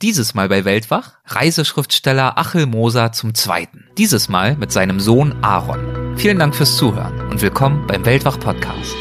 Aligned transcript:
Dieses 0.00 0.32
Mal 0.32 0.48
bei 0.48 0.64
Weltwach 0.64 1.14
Reiseschriftsteller 1.26 2.38
Achel 2.38 2.66
Moser 2.66 3.10
zum 3.10 3.34
Zweiten. 3.34 3.82
Dieses 3.98 4.28
Mal 4.28 4.54
mit 4.54 4.70
seinem 4.70 5.00
Sohn 5.00 5.34
Aaron. 5.42 6.16
Vielen 6.16 6.38
Dank 6.38 6.54
fürs 6.54 6.76
Zuhören 6.76 7.20
und 7.28 7.42
willkommen 7.42 7.84
beim 7.88 8.04
Weltwach 8.04 8.38
Podcast. 8.38 8.94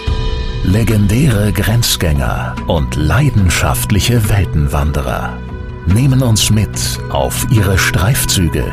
Legendäre 0.64 1.54
Grenzgänger 1.54 2.56
und 2.66 2.96
leidenschaftliche 2.96 4.28
Weltenwanderer 4.28 5.38
nehmen 5.86 6.24
uns 6.24 6.50
mit 6.50 6.72
auf 7.12 7.46
ihre 7.52 7.78
Streifzüge 7.78 8.66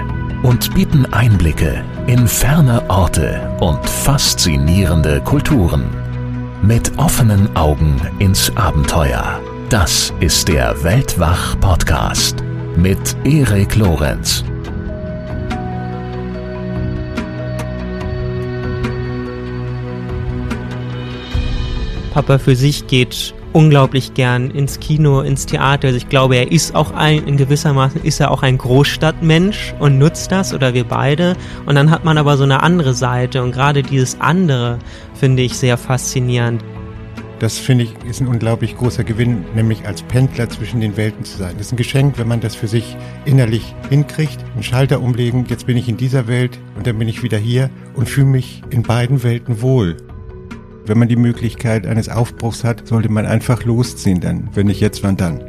und 0.43 0.75
bieten 0.75 1.05
Einblicke 1.13 1.85
in 2.07 2.27
ferne 2.27 2.89
Orte 2.89 3.55
und 3.61 3.87
faszinierende 3.87 5.21
Kulturen. 5.21 5.91
Mit 6.63 6.97
offenen 6.97 7.55
Augen 7.55 8.01
ins 8.19 8.51
Abenteuer 8.57 9.43
das 9.75 10.15
ist 10.21 10.47
der 10.47 10.85
Weltwach-Podcast 10.85 12.45
mit 12.77 13.17
Erik 13.25 13.75
Lorenz. 13.75 14.45
Papa 22.13 22.39
für 22.39 22.55
sich 22.55 22.87
geht 22.87 23.35
unglaublich 23.53 24.15
gern 24.15 24.53
ins 24.53 24.79
Kino, 24.79 25.23
ins 25.23 25.45
Theater. 25.45 25.89
Also 25.89 25.97
ich 25.97 26.09
glaube, 26.09 26.37
er 26.37 26.53
ist 26.53 26.77
auch 26.77 26.93
ein, 26.93 27.27
in 27.27 27.37
gewissermaßen 27.37 28.01
ist 28.05 28.21
er 28.21 28.31
auch 28.31 28.45
ein 28.45 28.59
Großstadtmensch 28.59 29.75
und 29.81 29.99
nutzt 29.99 30.31
das 30.31 30.55
oder 30.55 30.73
wir 30.73 30.85
beide. 30.85 31.35
Und 31.67 31.75
dann 31.75 31.91
hat 31.91 32.05
man 32.05 32.17
aber 32.17 32.37
so 32.37 32.45
eine 32.45 32.63
andere 32.63 32.95
Seite 32.95 33.43
und 33.43 33.51
gerade 33.51 33.83
dieses 33.83 34.21
andere 34.21 34.79
finde 35.15 35.43
ich 35.43 35.59
sehr 35.59 35.77
faszinierend. 35.77 36.63
Das 37.41 37.59
finde 37.59 37.85
ich 37.85 37.95
ist 38.09 38.21
ein 38.21 38.29
unglaublich 38.29 38.77
großer 38.77 39.05
Gewinn, 39.05 39.45
nämlich 39.55 39.87
als 39.87 40.03
Pendler 40.03 40.49
zwischen 40.49 40.81
den 40.81 40.97
Welten 40.97 41.25
zu 41.25 41.37
sein. 41.37 41.55
Das 41.59 41.67
ist 41.67 41.73
ein 41.73 41.77
Geschenk, 41.77 42.19
wenn 42.19 42.29
man 42.29 42.41
das 42.41 42.55
für 42.55 42.69
sich 42.69 42.97
innerlich 43.25 43.75
hinkriegt, 43.91 44.39
einen 44.55 44.63
Schalter 44.63 45.01
umlegen, 45.01 45.45
jetzt 45.49 45.67
bin 45.67 45.77
ich 45.77 45.89
in 45.89 45.97
dieser 45.97 46.27
Welt 46.27 46.59
und 46.77 46.87
dann 46.87 46.99
bin 46.99 47.09
ich 47.09 47.23
wieder 47.23 47.39
hier 47.39 47.71
und 47.95 48.09
fühle 48.09 48.27
mich 48.27 48.63
in 48.71 48.83
beiden 48.83 49.23
Welten 49.23 49.63
wohl. 49.63 49.97
Wenn 50.87 50.99
man 50.99 51.09
die 51.09 51.17
Möglichkeit 51.17 51.87
eines 51.87 52.09
Aufbruchs 52.09 52.63
hat, 52.63 52.87
sollte 52.87 53.09
man 53.09 53.27
einfach 53.27 53.65
losziehen 53.65 54.21
dann. 54.21 54.51
Wenn 54.53 54.67
nicht 54.67 54.81
jetzt, 54.81 55.03
wann 55.03 55.17
dann? 55.17 55.43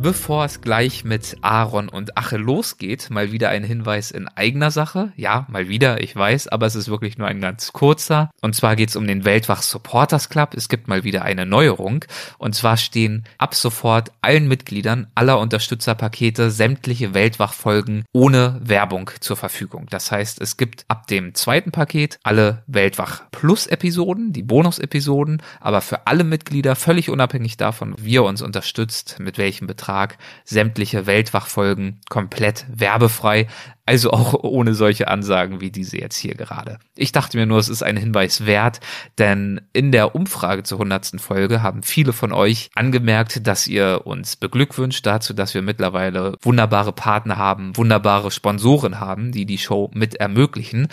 Bevor 0.00 0.44
es 0.44 0.60
gleich 0.60 1.02
mit 1.02 1.38
Aaron 1.42 1.88
und 1.88 2.16
Ache 2.16 2.36
losgeht, 2.36 3.10
mal 3.10 3.32
wieder 3.32 3.48
ein 3.48 3.64
Hinweis 3.64 4.12
in 4.12 4.28
eigener 4.28 4.70
Sache. 4.70 5.12
Ja, 5.16 5.44
mal 5.50 5.68
wieder, 5.68 6.00
ich 6.00 6.14
weiß, 6.14 6.46
aber 6.46 6.66
es 6.66 6.76
ist 6.76 6.88
wirklich 6.88 7.18
nur 7.18 7.26
ein 7.26 7.40
ganz 7.40 7.72
kurzer. 7.72 8.30
Und 8.40 8.54
zwar 8.54 8.76
geht 8.76 8.90
es 8.90 8.96
um 8.96 9.08
den 9.08 9.24
Weltwach 9.24 9.60
Supporters 9.60 10.28
Club. 10.28 10.54
Es 10.54 10.68
gibt 10.68 10.86
mal 10.86 11.02
wieder 11.02 11.22
eine 11.22 11.46
Neuerung. 11.46 12.04
Und 12.38 12.54
zwar 12.54 12.76
stehen 12.76 13.24
ab 13.38 13.56
sofort 13.56 14.12
allen 14.22 14.46
Mitgliedern 14.46 15.08
aller 15.16 15.40
Unterstützerpakete 15.40 16.52
sämtliche 16.52 17.12
Weltwach-Folgen 17.12 18.04
ohne 18.12 18.60
Werbung 18.62 19.10
zur 19.18 19.36
Verfügung. 19.36 19.86
Das 19.90 20.12
heißt, 20.12 20.40
es 20.40 20.56
gibt 20.56 20.84
ab 20.86 21.08
dem 21.08 21.34
zweiten 21.34 21.72
Paket 21.72 22.20
alle 22.22 22.62
Weltwach 22.68 23.22
Plus-Episoden, 23.32 24.32
die 24.32 24.44
Bonus-Episoden, 24.44 25.42
aber 25.58 25.80
für 25.80 26.06
alle 26.06 26.22
Mitglieder 26.22 26.76
völlig 26.76 27.10
unabhängig 27.10 27.56
davon, 27.56 27.96
wie 27.98 28.12
ihr 28.12 28.22
uns 28.22 28.42
unterstützt, 28.42 29.16
mit 29.18 29.38
welchem 29.38 29.66
Betrag 29.66 29.87
Vertrag 29.88 30.18
sämtliche 30.44 31.06
Weltwachfolgen 31.06 32.00
komplett 32.10 32.66
werbefrei. 32.68 33.46
Also 33.86 34.10
auch 34.10 34.34
ohne 34.34 34.74
solche 34.74 35.08
Ansagen 35.08 35.62
wie 35.62 35.70
diese 35.70 35.96
jetzt 35.96 36.18
hier 36.18 36.34
gerade. 36.34 36.78
Ich 36.94 37.10
dachte 37.10 37.38
mir 37.38 37.46
nur, 37.46 37.58
es 37.58 37.70
ist 37.70 37.82
ein 37.82 37.96
Hinweis 37.96 38.44
wert, 38.44 38.80
denn 39.16 39.62
in 39.72 39.92
der 39.92 40.14
Umfrage 40.14 40.62
zur 40.62 40.80
hundertsten 40.80 41.18
Folge 41.18 41.62
haben 41.62 41.82
viele 41.82 42.12
von 42.12 42.34
euch 42.34 42.68
angemerkt, 42.74 43.46
dass 43.46 43.66
ihr 43.66 44.02
uns 44.04 44.36
beglückwünscht 44.36 45.06
dazu, 45.06 45.32
dass 45.32 45.54
wir 45.54 45.62
mittlerweile 45.62 46.34
wunderbare 46.42 46.92
Partner 46.92 47.38
haben, 47.38 47.74
wunderbare 47.78 48.30
Sponsoren 48.30 49.00
haben, 49.00 49.32
die 49.32 49.46
die 49.46 49.56
Show 49.56 49.90
mit 49.94 50.16
ermöglichen. 50.16 50.88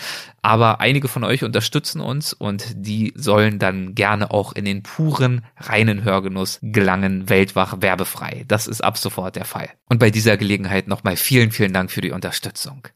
Aber 0.46 0.80
einige 0.80 1.08
von 1.08 1.24
euch 1.24 1.42
unterstützen 1.42 2.00
uns 2.00 2.32
und 2.32 2.66
die 2.76 3.12
sollen 3.16 3.58
dann 3.58 3.96
gerne 3.96 4.30
auch 4.30 4.52
in 4.52 4.64
den 4.64 4.84
puren, 4.84 5.44
reinen 5.56 6.04
Hörgenuss 6.04 6.60
gelangen, 6.62 7.28
weltwach 7.28 7.78
werbefrei. 7.80 8.44
Das 8.46 8.68
ist 8.68 8.80
ab 8.80 8.96
sofort 8.96 9.34
der 9.34 9.44
Fall. 9.44 9.68
Und 9.88 9.98
bei 9.98 10.12
dieser 10.12 10.36
Gelegenheit 10.36 10.86
nochmal 10.86 11.16
vielen, 11.16 11.50
vielen 11.50 11.72
Dank 11.72 11.90
für 11.90 12.00
die 12.00 12.12
Unterstützung. 12.12 12.86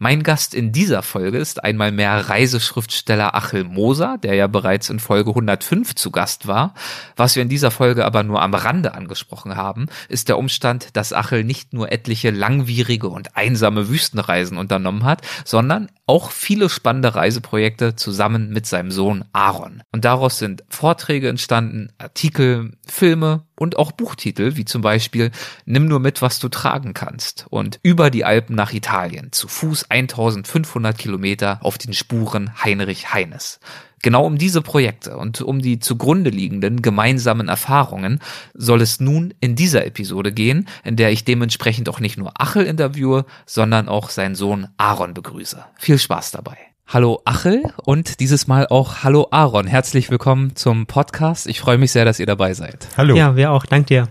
Mein 0.00 0.24
Gast 0.24 0.54
in 0.54 0.72
dieser 0.72 1.02
Folge 1.02 1.38
ist 1.38 1.62
einmal 1.62 1.92
mehr 1.92 2.28
Reiseschriftsteller 2.28 3.32
Achel 3.32 3.62
Moser, 3.62 4.18
der 4.18 4.34
ja 4.34 4.48
bereits 4.48 4.90
in 4.90 4.98
Folge 4.98 5.30
105 5.30 5.94
zu 5.94 6.10
Gast 6.10 6.48
war. 6.48 6.74
Was 7.14 7.36
wir 7.36 7.42
in 7.44 7.48
dieser 7.48 7.70
Folge 7.70 8.06
aber 8.06 8.24
nur 8.24 8.42
am 8.42 8.54
Rande 8.54 8.94
angesprochen 8.94 9.54
haben, 9.54 9.86
ist 10.08 10.28
der 10.28 10.38
Umstand, 10.38 10.96
dass 10.96 11.12
Achel 11.12 11.44
nicht 11.44 11.72
nur 11.74 11.92
etliche 11.92 12.30
langwierige 12.30 13.08
und 13.08 13.36
einsame 13.36 13.88
Wüstenreisen 13.88 14.58
unternommen 14.58 15.04
hat, 15.04 15.22
sondern 15.44 15.88
auch 16.08 16.30
viele 16.30 16.70
spannende 16.70 17.14
Reiseprojekte 17.14 17.94
zusammen 17.94 18.50
mit 18.50 18.66
seinem 18.66 18.90
Sohn 18.90 19.26
Aaron. 19.32 19.82
Und 19.92 20.06
daraus 20.06 20.38
sind 20.38 20.64
Vorträge 20.68 21.28
entstanden, 21.28 21.92
Artikel, 21.98 22.72
Filme 22.86 23.44
und 23.56 23.76
auch 23.76 23.92
Buchtitel, 23.92 24.56
wie 24.56 24.64
zum 24.64 24.80
Beispiel 24.80 25.30
Nimm 25.66 25.84
nur 25.84 26.00
mit, 26.00 26.22
was 26.22 26.38
du 26.38 26.48
tragen 26.48 26.94
kannst 26.94 27.46
und 27.50 27.78
über 27.82 28.10
die 28.10 28.24
Alpen 28.24 28.56
nach 28.56 28.72
Italien, 28.72 29.32
zu 29.32 29.48
Fuß 29.48 29.90
1500 29.90 30.96
Kilometer 30.96 31.58
auf 31.62 31.76
den 31.76 31.92
Spuren 31.92 32.52
Heinrich 32.64 33.12
Heines. 33.12 33.60
Genau 34.02 34.24
um 34.24 34.38
diese 34.38 34.62
Projekte 34.62 35.16
und 35.16 35.40
um 35.40 35.60
die 35.60 35.78
zugrunde 35.78 36.30
liegenden 36.30 36.82
gemeinsamen 36.82 37.48
Erfahrungen 37.48 38.20
soll 38.54 38.80
es 38.80 39.00
nun 39.00 39.34
in 39.40 39.56
dieser 39.56 39.86
Episode 39.86 40.32
gehen, 40.32 40.68
in 40.84 40.96
der 40.96 41.10
ich 41.10 41.24
dementsprechend 41.24 41.88
auch 41.88 42.00
nicht 42.00 42.18
nur 42.18 42.40
Achel 42.40 42.64
interviewe, 42.64 43.24
sondern 43.46 43.88
auch 43.88 44.10
seinen 44.10 44.34
Sohn 44.34 44.68
Aaron 44.76 45.14
begrüße. 45.14 45.64
Viel 45.78 45.98
Spaß 45.98 46.30
dabei. 46.30 46.56
Hallo 46.86 47.20
Achel 47.26 47.64
und 47.84 48.18
dieses 48.18 48.46
Mal 48.46 48.66
auch 48.68 49.02
Hallo 49.02 49.28
Aaron. 49.30 49.66
Herzlich 49.66 50.10
willkommen 50.10 50.56
zum 50.56 50.86
Podcast. 50.86 51.46
Ich 51.46 51.60
freue 51.60 51.76
mich 51.76 51.92
sehr, 51.92 52.06
dass 52.06 52.18
ihr 52.18 52.24
dabei 52.24 52.54
seid. 52.54 52.88
Hallo. 52.96 53.14
Ja, 53.14 53.36
wir 53.36 53.52
auch. 53.52 53.66
Dank 53.66 53.88
dir. 53.88 54.08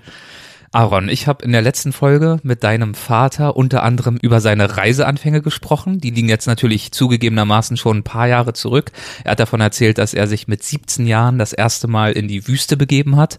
Aaron, 0.72 1.08
ich 1.08 1.28
habe 1.28 1.46
in 1.46 1.54
der 1.54 1.62
letzten 1.62 1.94
Folge 1.94 2.40
mit 2.44 2.64
deinem 2.64 2.94
Vater 2.94 3.56
unter 3.56 3.84
anderem 3.84 4.18
über 4.22 4.42
seine 4.42 4.76
Reiseanfänge 4.76 5.42
gesprochen. 5.42 6.00
Die 6.00 6.10
liegen 6.10 6.28
jetzt 6.28 6.46
natürlich 6.46 6.92
zugegebenermaßen 6.92 7.78
schon 7.78 7.98
ein 7.98 8.04
paar 8.04 8.28
Jahre 8.28 8.54
zurück. 8.54 8.92
Er 9.24 9.32
hat 9.32 9.40
davon 9.40 9.62
erzählt, 9.62 9.98
dass 9.98 10.14
er 10.14 10.28
sich 10.28 10.48
mit 10.48 10.64
17 10.64 11.08
Jahren 11.08 11.38
das 11.38 11.54
erste 11.54 11.88
Mal 11.88 12.12
in 12.12 12.28
die 12.28 12.48
Wüste 12.48 12.76
begeben 12.76 13.16
hat. 13.16 13.38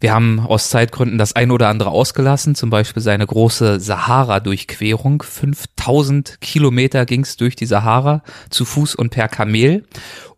Wir 0.00 0.12
haben 0.12 0.40
aus 0.40 0.68
Zeitgründen 0.68 1.18
das 1.18 1.34
ein 1.34 1.50
oder 1.50 1.68
andere 1.68 1.90
ausgelassen, 1.90 2.54
zum 2.54 2.68
Beispiel 2.68 3.02
seine 3.02 3.26
große 3.26 3.80
Sahara-Durchquerung. 3.80 5.22
5000 5.22 6.40
Kilometer 6.40 7.06
ging 7.06 7.22
es 7.22 7.36
durch 7.36 7.56
die 7.56 7.66
Sahara 7.66 8.22
zu 8.50 8.64
Fuß 8.64 8.96
und 8.96 9.10
per 9.10 9.28
Kamel. 9.28 9.84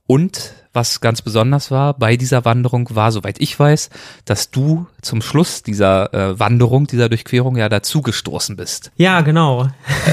Und 0.06 0.54
was 0.78 1.00
ganz 1.00 1.22
besonders 1.22 1.72
war 1.72 1.92
bei 1.94 2.16
dieser 2.16 2.44
Wanderung, 2.44 2.88
war, 2.92 3.10
soweit 3.10 3.40
ich 3.40 3.58
weiß, 3.58 3.90
dass 4.24 4.52
du 4.52 4.86
zum 5.02 5.22
Schluss 5.22 5.64
dieser 5.64 6.14
äh, 6.14 6.38
Wanderung, 6.38 6.86
dieser 6.86 7.08
Durchquerung 7.08 7.56
ja 7.56 7.68
dazu 7.68 8.00
gestoßen 8.00 8.54
bist. 8.54 8.92
Ja, 8.96 9.22
genau. 9.22 9.68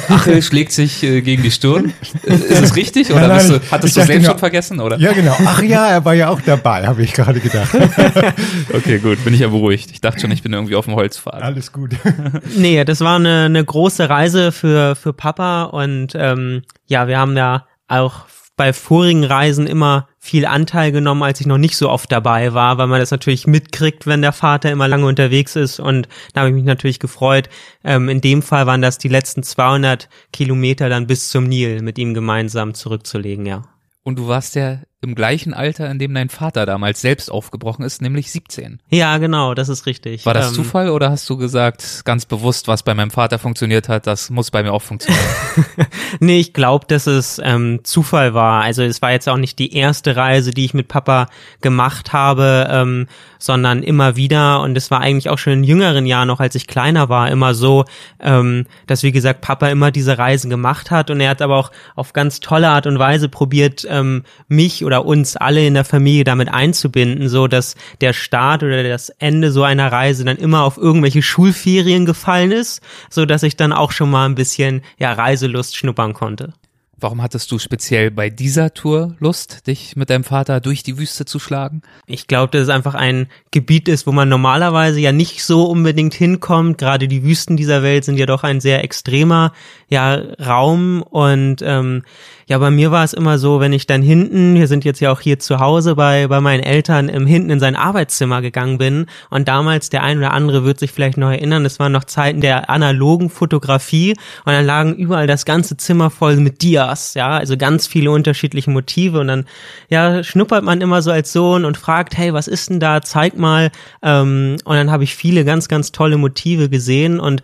Achel 0.10 0.42
schlägt 0.42 0.72
sich 0.72 1.04
äh, 1.04 1.22
gegen 1.22 1.44
die 1.44 1.52
Stirn. 1.52 1.94
Ist 2.24 2.50
es 2.50 2.76
richtig? 2.76 3.12
Oder 3.12 3.28
nein, 3.28 3.48
nein, 3.48 3.60
du, 3.60 3.72
hattest 3.72 3.96
du 3.96 4.02
es 4.02 4.08
selbst 4.08 4.26
schon 4.26 4.40
vergessen? 4.40 4.80
Oder? 4.80 4.98
Ja, 4.98 5.14
genau. 5.14 5.36
Ach 5.46 5.62
ja, 5.62 5.88
er 5.88 6.04
war 6.04 6.16
ja 6.16 6.30
auch 6.30 6.42
dabei, 6.42 6.88
habe 6.88 7.04
ich 7.04 7.14
gerade 7.14 7.40
gedacht. 7.40 7.76
okay, 8.74 8.98
gut, 8.98 9.24
bin 9.24 9.36
ich 9.36 9.42
ja 9.42 9.50
beruhigt. 9.50 9.92
Ich 9.92 10.02
dachte 10.02 10.22
schon, 10.22 10.32
ich 10.32 10.42
bin 10.42 10.52
irgendwie 10.52 10.76
auf 10.76 10.86
dem 10.86 10.96
Holzpfad. 10.96 11.44
Alles 11.44 11.72
gut. 11.74 11.92
nee, 12.58 12.84
das 12.84 13.02
war 13.02 13.18
eine, 13.18 13.46
eine 13.46 13.64
große 13.64 14.10
Reise 14.10 14.52
für, 14.52 14.96
für 14.96 15.14
Papa 15.14 15.66
und 15.66 16.14
ähm, 16.16 16.64
ja, 16.88 17.08
wir 17.08 17.20
haben 17.20 17.38
ja 17.38 17.68
auch 17.88 18.26
bei 18.58 18.74
vorigen 18.74 19.24
Reisen 19.24 19.68
immer 19.68 20.08
viel 20.18 20.46
Anteil 20.46 20.92
genommen, 20.92 21.24
als 21.24 21.42
ich 21.42 21.48
noch 21.48 21.58
nicht 21.58 21.78
so 21.78 21.90
oft 21.90 22.12
dabei 22.12 22.54
war, 22.54 22.78
weil 22.78 22.88
man 22.88 23.00
das 23.00 23.12
natürlich 23.12 23.48
mitkriegt, 23.48 24.08
wenn 24.08 24.22
der 24.22 24.32
Vater 24.32 24.72
immer 24.72 24.88
lange 24.88 25.06
unterwegs 25.06 25.56
ist. 25.56 25.80
Und 25.80 26.08
da 26.34 26.42
habe 26.42 26.50
ich 26.50 26.56
mich 26.56 26.64
natürlich 26.64 27.00
gefreut. 27.00 27.50
Ähm, 27.84 28.10
in 28.10 28.22
dem 28.22 28.42
Fall 28.42 28.66
waren 28.66 28.82
das 28.82 28.98
die 28.98 29.10
letzten 29.10 29.44
200 29.44 30.10
Kilometer 30.32 30.90
dann 30.90 31.08
bis 31.08 31.30
zum 31.30 31.46
Nil 31.46 31.82
mit 31.82 31.98
ihm 31.98 32.14
gemeinsam 32.14 32.74
zurückzulegen, 32.74 33.46
ja. 33.46 33.64
Und 34.04 34.20
du 34.20 34.28
warst 34.28 34.56
ja 34.56 34.80
im 35.02 35.16
gleichen 35.16 35.54
Alter, 35.54 35.90
in 35.90 36.00
dem 36.00 36.14
dein 36.14 36.30
Vater 36.30 36.66
damals 36.66 37.02
selbst 37.02 37.30
aufgebrochen 37.32 37.86
ist, 37.86 38.02
nämlich 38.02 38.32
17. 38.32 38.82
Ja, 38.90 39.18
genau, 39.18 39.54
das 39.54 39.70
ist 39.70 39.86
richtig. 39.86 40.26
War 40.26 40.34
das 40.34 40.50
ähm, 40.50 40.56
Zufall 40.56 40.90
oder 40.90 41.12
hast 41.12 41.30
du 41.30 41.38
gesagt, 41.38 42.02
ganz 42.06 42.26
bewusst, 42.26 42.68
was 42.68 42.84
bei 42.84 42.94
meinem 42.94 43.12
Vater 43.12 43.40
funktioniert 43.40 43.88
hat, 43.90 44.08
das 44.08 44.30
muss 44.30 44.52
bei 44.52 44.64
mir 44.64 44.74
auch 44.74 44.82
funktionieren? 44.82 45.24
nee, 46.20 46.40
ich 46.40 46.54
glaube, 46.54 46.86
dass 46.88 47.08
es 47.08 47.40
ähm, 47.44 47.82
Zufall 47.84 48.34
war. 48.34 48.64
Also 48.64 48.84
es 48.84 49.02
war 49.02 49.12
jetzt 49.12 49.30
auch 49.30 49.38
nicht 49.38 49.60
die 49.60 49.76
erste 49.76 50.16
Reise, 50.16 50.52
die 50.52 50.66
ich 50.66 50.74
mit 50.74 50.88
Papa 50.88 51.28
gemacht 51.62 52.14
habe, 52.14 52.68
ähm, 52.70 53.08
sondern 53.38 53.84
immer 53.84 54.16
wieder. 54.16 54.62
Und 54.62 54.76
es 54.76 54.92
war 54.92 55.02
eigentlich 55.02 55.30
auch 55.30 55.38
schon 55.38 55.54
in 55.54 55.64
jüngeren 55.64 56.06
Jahren, 56.06 56.28
noch 56.28 56.40
als 56.40 56.56
ich 56.56 56.68
kleiner 56.68 57.10
war, 57.10 57.30
immer 57.30 57.54
so, 57.54 57.86
ähm, 58.20 58.66
dass 58.88 59.04
wie 59.04 59.12
gesagt 59.12 59.42
Papa 59.42 59.68
immer 59.70 59.92
diese 59.92 60.18
Reisen 60.18 60.50
gemacht 60.50 60.90
hat. 60.90 61.12
Und 61.12 61.20
er 61.20 61.30
hat 61.30 61.42
aber 61.42 61.58
auch 61.58 61.72
auf 61.96 62.14
ganz 62.14 62.40
tolle 62.40 62.70
Art 62.70 62.88
und 62.88 62.98
Weise 62.98 63.30
probiert, 63.30 63.86
ähm, 63.88 64.24
mich 64.48 64.66
mich 64.66 64.85
oder 64.86 65.06
uns 65.06 65.36
alle 65.36 65.66
in 65.66 65.74
der 65.74 65.84
Familie 65.84 66.24
damit 66.24 66.54
einzubinden, 66.54 67.28
so 67.28 67.48
dass 67.48 67.76
der 68.02 68.14
Start 68.14 68.64
oder 68.64 68.84
das 68.84 69.10
Ende 69.10 69.52
so 69.52 69.64
einer 69.64 69.92
Reise 69.92 70.24
dann 70.24 70.38
immer 70.38 70.64
auf 70.64 70.78
irgendwelche 70.78 71.22
Schulferien 71.22 72.06
gefallen 72.06 72.52
ist, 72.52 72.82
so 73.10 73.26
dass 73.26 73.44
ich 73.44 73.58
dann 73.58 73.74
auch 73.74 73.92
schon 73.92 74.10
mal 74.10 74.26
ein 74.26 74.36
bisschen 74.36 74.82
ja 74.98 75.12
Reiselust 75.12 75.76
schnuppern 75.76 76.14
konnte. 76.14 76.54
Warum 76.98 77.22
hattest 77.22 77.52
du 77.52 77.60
speziell 77.60 78.10
bei 78.10 78.30
dieser 78.30 78.74
Tour 78.74 79.16
Lust, 79.20 79.68
dich 79.68 79.98
mit 79.98 80.10
deinem 80.10 80.24
Vater 80.24 80.62
durch 80.62 80.82
die 80.82 80.98
Wüste 80.98 81.26
zu 81.26 81.40
schlagen? 81.40 81.82
Ich 82.06 82.28
glaube, 82.28 82.52
dass 82.52 82.64
es 82.64 82.70
einfach 82.70 82.96
ein 82.96 83.28
Gebiet 83.52 83.90
ist, 83.90 84.08
wo 84.08 84.14
man 84.14 84.30
normalerweise 84.30 85.02
ja 85.02 85.12
nicht 85.12 85.44
so 85.44 85.66
unbedingt 85.66 86.14
hinkommt. 86.14 86.78
Gerade 86.78 87.10
die 87.10 87.24
Wüsten 87.24 87.58
dieser 87.58 87.84
Welt 87.84 88.06
sind 88.06 88.18
ja 88.18 88.26
doch 88.26 88.44
ein 88.44 88.62
sehr 88.62 88.82
extremer 88.84 89.52
ja, 89.90 90.16
Raum 90.16 91.02
und 91.02 91.58
ähm, 91.64 92.04
ja, 92.48 92.60
bei 92.60 92.70
mir 92.70 92.92
war 92.92 93.04
es 93.04 93.14
immer 93.14 93.40
so, 93.40 93.60
wenn 93.60 93.74
ich 93.74 93.88
dann 93.88 94.04
hinten, 94.04 94.54
wir 94.54 94.68
sind 94.68 94.86
jetzt 94.86 95.00
ja 95.00 95.12
auch 95.12 95.20
hier 95.20 95.40
zu 95.40 95.60
Hause 95.60 95.96
bei, 95.96 96.28
bei 96.28 96.42
meinen 96.42 96.62
Eltern, 96.62 97.10
im 97.10 97.26
hinten 97.26 97.50
in 97.50 97.60
sein 97.60 97.76
Arbeitszimmer 97.76 98.44
gegangen 98.44 98.78
bin. 98.78 99.08
Und 99.32 99.48
damals 99.48 99.90
der 99.90 100.04
ein 100.04 100.20
oder 100.20 100.32
andere 100.32 100.64
wird 100.64 100.78
sich 100.78 100.92
vielleicht 100.92 101.18
noch 101.18 101.32
erinnern, 101.32 101.66
es 101.66 101.80
waren 101.80 101.92
noch 101.92 102.04
Zeiten 102.04 102.42
der 102.42 102.70
analogen 102.70 103.32
Fotografie. 103.32 104.12
Und 104.46 104.54
dann 104.54 104.64
lagen 104.64 104.94
überall 104.94 105.26
das 105.26 105.46
ganze 105.46 105.76
Zimmer 105.78 106.12
voll 106.12 106.36
mit 106.36 106.62
Dias, 106.62 107.16
ja, 107.16 107.30
also 107.30 107.58
ganz 107.58 107.88
viele 107.88 108.12
unterschiedliche 108.12 108.70
Motive. 108.70 109.22
Und 109.22 109.28
dann, 109.28 109.46
ja, 109.90 110.24
schnuppert 110.24 110.64
man 110.64 110.82
immer 110.82 111.02
so 111.02 111.10
als 111.10 111.34
Sohn 111.34 111.66
und 111.66 111.78
fragt, 111.78 112.16
hey, 112.16 112.32
was 112.32 112.48
ist 112.48 112.70
denn 112.70 112.80
da, 112.80 113.02
zeig 113.02 113.38
mal, 113.40 113.72
ähm, 114.04 114.58
und 114.66 114.76
dann 114.76 114.92
habe 114.92 115.04
ich 115.04 115.16
viele 115.16 115.46
ganz, 115.46 115.68
ganz 115.68 115.92
tolle 115.92 116.18
Motive 116.18 116.70
gesehen. 116.70 117.20
Und 117.20 117.42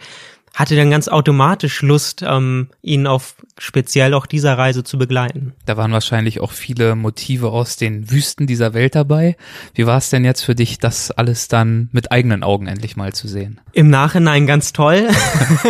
hatte 0.54 0.76
dann 0.76 0.92
ganz 0.92 1.08
automatisch 1.08 1.82
Lust, 1.82 2.24
ähm, 2.28 2.68
ihn 2.82 3.08
auf 3.08 3.36
speziell 3.58 4.14
auch 4.14 4.26
dieser 4.26 4.58
Reise 4.58 4.84
zu 4.84 4.98
begleiten. 4.98 5.54
Da 5.66 5.78
waren 5.78 5.92
wahrscheinlich 5.92 6.40
auch 6.40 6.52
viele 6.52 6.96
Motive 6.96 7.52
aus 7.52 7.78
den 7.78 8.10
Wüsten 8.10 8.48
dieser 8.48 8.74
Welt 8.74 8.96
dabei. 8.96 9.38
Wie 9.76 9.86
war 9.86 9.98
es 9.98 10.10
denn 10.10 10.26
jetzt 10.26 10.42
für 10.42 10.56
dich, 10.56 10.80
das 10.80 11.12
alles 11.12 11.48
dann 11.48 11.90
mit 11.92 12.12
eigenen 12.12 12.44
Augen 12.44 12.68
endlich 12.68 12.96
mal 12.96 13.14
zu 13.14 13.28
sehen? 13.28 13.62
Im 13.72 13.90
Nachhinein 13.90 14.48
ganz 14.48 14.74
toll. 14.74 15.08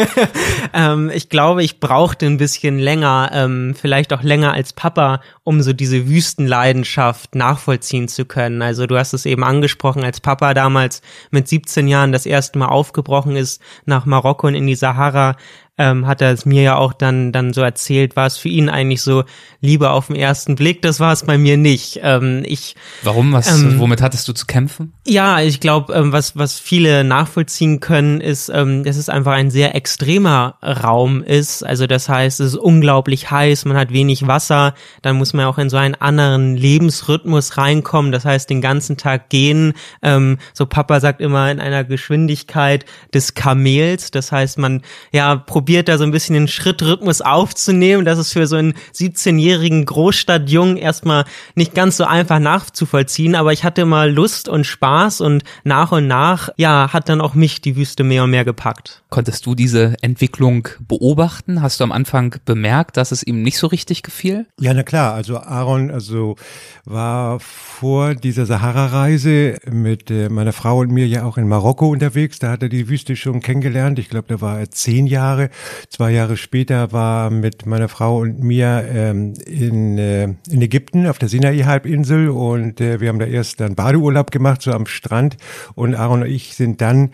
ähm, 0.74 1.12
ich 1.14 1.30
glaube, 1.30 1.64
ich 1.64 1.80
brauchte 1.80 2.26
ein 2.26 2.38
bisschen 2.38 2.80
länger, 2.80 3.30
ähm, 3.34 3.76
vielleicht 3.80 4.14
auch 4.14 4.24
länger 4.24 4.54
als 4.54 4.74
Papa, 4.74 5.22
um 5.44 5.62
so 5.62 5.74
diese 5.74 6.08
Wüstenleidenschaft 6.08 7.36
nachvollziehen 7.36 8.08
zu 8.08 8.26
können. 8.26 8.62
Also 8.62 8.88
du 8.88 8.98
hast 8.98 9.14
es 9.14 9.26
eben 9.26 9.44
angesprochen, 9.44 10.04
als 10.04 10.22
Papa 10.22 10.54
damals 10.54 11.02
mit 11.30 11.48
17 11.48 11.88
Jahren 11.88 12.12
das 12.12 12.26
erste 12.26 12.58
Mal 12.58 12.70
aufgebrochen 12.70 13.36
ist 13.36 13.62
nach 13.86 14.06
Marokko 14.06 14.48
und 14.48 14.56
in 14.56 14.66
die 14.66 14.71
Sahara, 14.76 15.36
ähm, 15.82 16.06
hat 16.06 16.22
er 16.22 16.32
es 16.32 16.46
mir 16.46 16.62
ja 16.62 16.76
auch 16.76 16.94
dann, 16.94 17.32
dann 17.32 17.54
so 17.54 17.62
erzählt, 17.62 18.16
war 18.16 18.28
es 18.28 18.38
für 18.38 18.50
ihn 18.50 18.70
eigentlich 18.70 19.02
so 19.02 19.24
Liebe 19.62 19.90
auf 19.90 20.08
den 20.08 20.16
ersten 20.16 20.56
Blick. 20.56 20.84
Das 20.84 21.00
war 21.00 21.12
es 21.12 21.24
bei 21.24 21.40
mir 21.40 21.58
nicht. 21.58 22.00
Ähm, 22.04 22.44
ich, 22.46 22.76
Warum? 23.02 23.34
Was, 23.34 23.48
ähm, 23.48 23.80
womit 23.80 24.02
hattest 24.02 24.28
du 24.28 24.34
zu 24.34 24.46
kämpfen? 24.46 24.94
Ja, 25.08 25.40
ich 25.42 25.60
glaube, 25.60 25.94
ähm, 25.94 26.12
was, 26.12 26.38
was 26.38 26.60
viele 26.60 27.04
nachvollziehen 27.04 27.80
können, 27.80 28.22
ist, 28.22 28.50
ähm, 28.50 28.84
dass 28.84 28.96
es 28.96 29.10
einfach 29.10 29.34
ein 29.34 29.50
sehr 29.50 29.74
extremer 29.74 30.56
Raum 30.62 31.24
ist. 31.24 31.64
Also 31.64 31.88
das 31.88 32.08
heißt, 32.08 32.40
es 32.40 32.54
ist 32.54 32.60
unglaublich 32.60 33.32
heiß, 33.32 33.66
man 33.66 33.78
hat 33.78 33.92
wenig 33.92 34.28
Wasser, 34.28 34.76
dann 35.02 35.16
muss 35.16 35.34
man 35.34 35.46
auch 35.46 35.58
in 35.58 35.72
so 35.72 35.78
einen 35.78 35.96
anderen 35.96 36.56
Lebensrhythmus 36.56 37.58
reinkommen. 37.58 38.12
Das 38.12 38.26
heißt, 38.26 38.50
den 38.50 38.62
ganzen 38.62 38.98
Tag 38.98 39.30
gehen. 39.30 39.74
Ähm, 40.04 40.38
so 40.54 40.68
Papa 40.68 41.00
sagt 41.00 41.22
immer 41.22 41.50
in 41.50 41.60
einer 41.60 41.84
Geschwindigkeit 41.84 42.86
des 43.16 43.34
Kamels. 43.34 44.12
Das 44.12 44.32
heißt, 44.32 44.60
man 44.60 44.84
ja 45.12 45.36
probiert 45.36 45.71
probiert, 45.72 45.88
da 45.88 45.98
so 45.98 46.04
ein 46.04 46.12
bisschen 46.12 46.34
den 46.34 46.50
Schrittrhythmus 46.50 47.22
aufzunehmen. 47.22 48.04
Das 48.04 48.20
ist 48.20 48.34
für 48.34 48.46
so 48.46 48.58
einen 48.58 48.74
17-jährigen 48.94 49.86
Großstadtjungen 49.86 50.76
erstmal 50.76 51.24
nicht 51.56 51.74
ganz 51.74 51.96
so 51.96 52.04
einfach 52.04 52.40
nachzuvollziehen, 52.40 53.36
aber 53.36 53.54
ich 53.54 53.64
hatte 53.64 53.86
mal 53.86 54.12
Lust 54.12 54.50
und 54.50 54.66
Spaß 54.66 55.22
und 55.22 55.46
nach 55.64 55.94
und 55.94 56.08
nach, 56.08 56.50
ja, 56.58 56.92
hat 56.92 57.08
dann 57.08 57.22
auch 57.22 57.36
mich 57.36 57.62
die 57.62 57.78
Wüste 57.78 58.04
mehr 58.04 58.26
und 58.26 58.32
mehr 58.32 58.44
gepackt. 58.44 59.02
Konntest 59.10 59.46
du 59.46 59.56
diese 59.56 59.96
Entwicklung 60.02 60.68
beobachten? 60.80 61.62
Hast 61.62 61.80
du 61.80 61.86
am 61.86 61.94
Anfang 61.94 62.36
bemerkt, 62.44 62.98
dass 62.98 63.14
es 63.14 63.24
ihm 63.24 63.42
nicht 63.42 63.58
so 63.58 63.68
richtig 63.68 64.04
gefiel? 64.04 64.48
Ja, 64.60 64.74
na 64.74 64.84
klar. 64.84 65.14
Also 65.14 65.38
Aaron, 65.38 65.90
also 65.90 66.36
war 66.84 67.40
vor 67.40 68.16
dieser 68.16 68.46
Sahara-Reise 68.46 69.58
mit 69.70 70.12
äh, 70.12 70.28
meiner 70.30 70.54
Frau 70.54 70.80
und 70.80 70.92
mir 70.92 71.08
ja 71.08 71.24
auch 71.24 71.38
in 71.38 71.48
Marokko 71.48 71.88
unterwegs. 71.88 72.40
Da 72.40 72.52
hat 72.52 72.64
er 72.64 72.70
die 72.70 72.90
Wüste 72.90 73.16
schon 73.16 73.42
kennengelernt. 73.42 74.00
Ich 74.00 74.10
glaube, 74.10 74.28
da 74.28 74.42
war 74.42 74.60
er 74.60 74.72
zehn 74.72 75.08
Jahre. 75.08 75.50
Zwei 75.90 76.12
Jahre 76.12 76.38
später 76.38 76.92
war 76.92 77.30
mit 77.30 77.66
meiner 77.66 77.90
Frau 77.90 78.20
und 78.20 78.42
mir 78.44 78.86
ähm, 78.94 79.34
in, 79.46 79.98
äh, 79.98 80.24
in 80.50 80.62
Ägypten 80.62 81.08
auf 81.08 81.20
der 81.20 81.30
Sinai-Halbinsel 81.30 82.30
und 82.30 82.82
äh, 82.82 83.00
wir 83.00 83.10
haben 83.10 83.20
da 83.20 83.26
erst 83.26 83.60
dann 83.60 83.76
Badeurlaub 83.76 84.32
gemacht, 84.32 84.62
so 84.62 84.72
am 84.72 84.86
Strand. 84.86 85.38
Und 85.76 85.96
Aaron 85.96 86.22
und 86.22 86.30
ich 86.30 86.56
sind 86.56 86.82
dann 86.82 87.12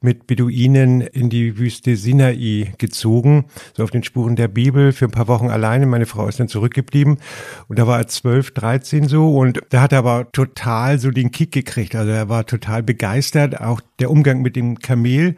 mit 0.00 0.26
Beduinen 0.26 1.00
in 1.00 1.30
die 1.30 1.58
Wüste 1.58 1.96
Sinai 1.96 2.72
gezogen, 2.78 3.46
so 3.74 3.82
auf 3.82 3.90
den 3.90 4.02
Spuren 4.02 4.36
der 4.36 4.48
Bibel, 4.48 4.92
für 4.92 5.06
ein 5.06 5.10
paar 5.10 5.28
Wochen 5.28 5.48
alleine. 5.48 5.86
Meine 5.86 6.06
Frau 6.06 6.26
ist 6.28 6.40
dann 6.40 6.48
zurückgeblieben 6.48 7.18
und 7.68 7.78
da 7.78 7.86
war 7.86 7.98
er 7.98 8.06
zwölf, 8.06 8.52
dreizehn 8.52 9.08
so 9.08 9.36
und 9.36 9.60
da 9.70 9.80
hat 9.80 9.92
er 9.92 9.98
aber 9.98 10.30
total 10.32 10.98
so 10.98 11.10
den 11.10 11.30
Kick 11.30 11.52
gekriegt. 11.52 11.94
Also 11.94 12.10
er 12.10 12.28
war 12.28 12.46
total 12.46 12.82
begeistert. 12.82 13.60
Auch 13.60 13.80
der 13.98 14.10
Umgang 14.10 14.42
mit 14.42 14.56
dem 14.56 14.78
Kamel 14.78 15.36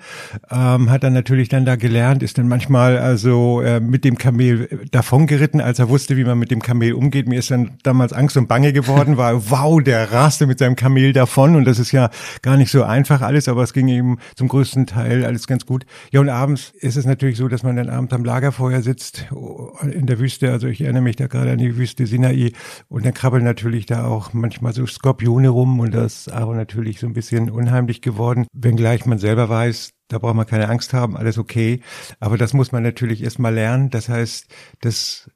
ähm, 0.51 0.91
hat 0.91 1.05
er 1.05 1.11
natürlich 1.11 1.49
dann 1.49 1.65
da 1.65 1.77
gelernt, 1.77 2.23
ist 2.23 2.39
dann 2.39 2.49
manchmal 2.49 2.99
also 2.99 3.61
äh, 3.61 3.81
mit 3.81 4.05
dem 4.05 4.19
Kamel 4.19 4.89
davon 4.91 5.27
geritten, 5.27 5.61
als 5.61 5.79
er 5.79 5.89
wusste, 5.89 6.17
wie 6.17 6.25
man 6.25 6.39
mit 6.39 6.51
dem 6.51 6.61
Kamel 6.61 6.93
umgeht. 6.95 7.29
Mir 7.29 7.39
ist 7.39 7.51
dann 7.51 7.79
damals 7.83 8.13
Angst 8.13 8.37
und 8.37 8.49
Bange 8.49 8.73
geworden, 8.73 9.17
war 9.17 9.51
wow, 9.51 9.81
der 9.83 10.13
raste 10.13 10.47
mit 10.47 10.59
seinem 10.59 10.77
Kamel 10.77 11.13
davon 11.13 11.55
und 11.57 11.65
das 11.65 11.79
ist 11.79 11.93
ja 11.93 12.11
gar 12.43 12.57
nicht 12.57 12.71
so 12.71 12.83
einfach 12.83 13.23
alles, 13.23 13.49
aber 13.49 13.63
es 13.63 13.73
ging 13.73 13.89
ihm 13.89 14.19
zum 14.35 14.48
größten 14.49 14.87
Teil 14.87 15.25
alles 15.25 15.47
ganz 15.47 15.67
gut. 15.67 15.85
Ja, 16.11 16.21
und 16.21 16.29
abends 16.29 16.73
ist 16.81 16.97
es 16.97 17.05
natürlich 17.05 17.37
so, 17.37 17.49
dass 17.49 17.63
man 17.63 17.77
dann 17.77 17.89
abends 17.89 18.13
am 18.13 18.25
Lagerfeuer 18.25 18.83
sitzt 18.83 19.27
in 19.83 20.07
der 20.07 20.19
Wüste. 20.19 20.51
Also 20.51 20.67
ich 20.67 20.81
erinnere 20.81 21.03
mich 21.03 21.17
da 21.17 21.27
gerade 21.27 21.53
an 21.53 21.59
die 21.59 21.77
Wüste 21.77 22.07
Sinai 22.07 22.53
und 22.89 23.05
dann 23.05 23.15
krabbeln 23.15 23.45
natürlich 23.45 23.87
da 23.87 24.07
auch 24.07 24.33
manchmal 24.33 24.73
so 24.73 24.87
Skorpione 24.87 25.49
rum 25.49 25.81
und 25.81 25.95
das 25.95 26.27
ist 26.27 26.33
aber 26.33 26.55
natürlich 26.55 27.01
so 27.01 27.07
ein 27.07 27.13
bisschen 27.13 27.51
unheimlich 27.51 28.01
geworden, 28.01 28.47
wenngleich 28.53 29.07
man 29.07 29.19
selber 29.19 29.49
weiß, 29.49 29.91
da 30.09 30.19
braucht 30.19 30.37
man 30.37 30.47
keine 30.47 30.69
Angst 30.69 30.95
haben, 30.95 31.17
alles 31.17 31.39
okay. 31.39 31.81
Aber 32.19 32.39
das 32.39 32.55
muss 32.55 32.73
man 32.73 32.83
natürlich 32.83 33.23
erstmal 33.23 33.55
lernen. 33.55 33.91
Das 33.91 34.09
heißt, 34.09 34.47
das 34.81 35.31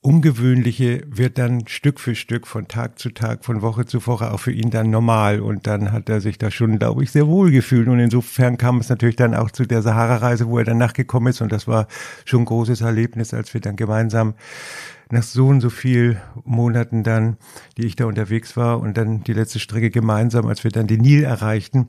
Ungewöhnliche 0.00 1.02
wird 1.08 1.38
dann 1.38 1.66
Stück 1.66 1.98
für 1.98 2.14
Stück 2.14 2.46
von 2.46 2.68
Tag 2.68 3.00
zu 3.00 3.10
Tag, 3.10 3.44
von 3.44 3.62
Woche 3.62 3.84
zu 3.84 4.06
Woche 4.06 4.32
auch 4.32 4.38
für 4.38 4.52
ihn 4.52 4.70
dann 4.70 4.90
normal. 4.90 5.40
Und 5.40 5.66
dann 5.66 5.90
hat 5.90 6.08
er 6.08 6.20
sich 6.20 6.38
da 6.38 6.52
schon, 6.52 6.78
glaube 6.78 7.02
ich, 7.02 7.10
sehr 7.10 7.26
wohl 7.26 7.50
gefühlt. 7.50 7.88
Und 7.88 7.98
insofern 7.98 8.58
kam 8.58 8.78
es 8.78 8.88
natürlich 8.88 9.16
dann 9.16 9.34
auch 9.34 9.50
zu 9.50 9.66
der 9.66 9.82
Sahara-Reise, 9.82 10.48
wo 10.48 10.58
er 10.58 10.64
dann 10.64 10.78
nachgekommen 10.78 11.30
ist. 11.30 11.40
Und 11.40 11.50
das 11.50 11.66
war 11.66 11.88
schon 12.24 12.42
ein 12.42 12.44
großes 12.44 12.80
Erlebnis, 12.80 13.34
als 13.34 13.52
wir 13.54 13.60
dann 13.60 13.74
gemeinsam 13.74 14.34
nach 15.10 15.24
so 15.24 15.48
und 15.48 15.60
so 15.60 15.70
viel 15.70 16.20
Monaten 16.44 17.02
dann, 17.02 17.36
die 17.76 17.86
ich 17.86 17.96
da 17.96 18.04
unterwegs 18.06 18.56
war 18.56 18.80
und 18.80 18.96
dann 18.96 19.24
die 19.24 19.32
letzte 19.32 19.58
Strecke 19.58 19.90
gemeinsam, 19.90 20.46
als 20.46 20.62
wir 20.62 20.70
dann 20.70 20.86
den 20.86 21.00
Nil 21.00 21.24
erreichten. 21.24 21.88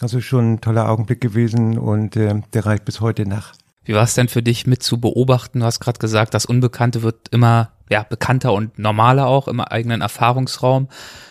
Also 0.00 0.20
schon 0.20 0.54
ein 0.54 0.60
toller 0.60 0.90
Augenblick 0.90 1.22
gewesen 1.22 1.78
und 1.78 2.16
äh, 2.16 2.42
der 2.52 2.66
reicht 2.66 2.84
bis 2.84 3.00
heute 3.00 3.24
nach. 3.24 3.54
Wie 3.86 3.94
war 3.94 4.02
es 4.02 4.14
denn 4.14 4.28
für 4.28 4.42
dich 4.42 4.66
mit 4.66 4.82
zu 4.82 5.00
beobachten? 5.00 5.60
Du 5.60 5.64
hast 5.64 5.80
gerade 5.80 6.00
gesagt, 6.00 6.34
das 6.34 6.44
Unbekannte 6.44 7.02
wird 7.02 7.28
immer 7.30 7.70
ja, 7.88 8.02
bekannter 8.02 8.52
und 8.52 8.78
normaler 8.78 9.28
auch 9.28 9.46
im 9.48 9.60
eigenen 9.60 10.00
Erfahrungsraum. 10.00 10.88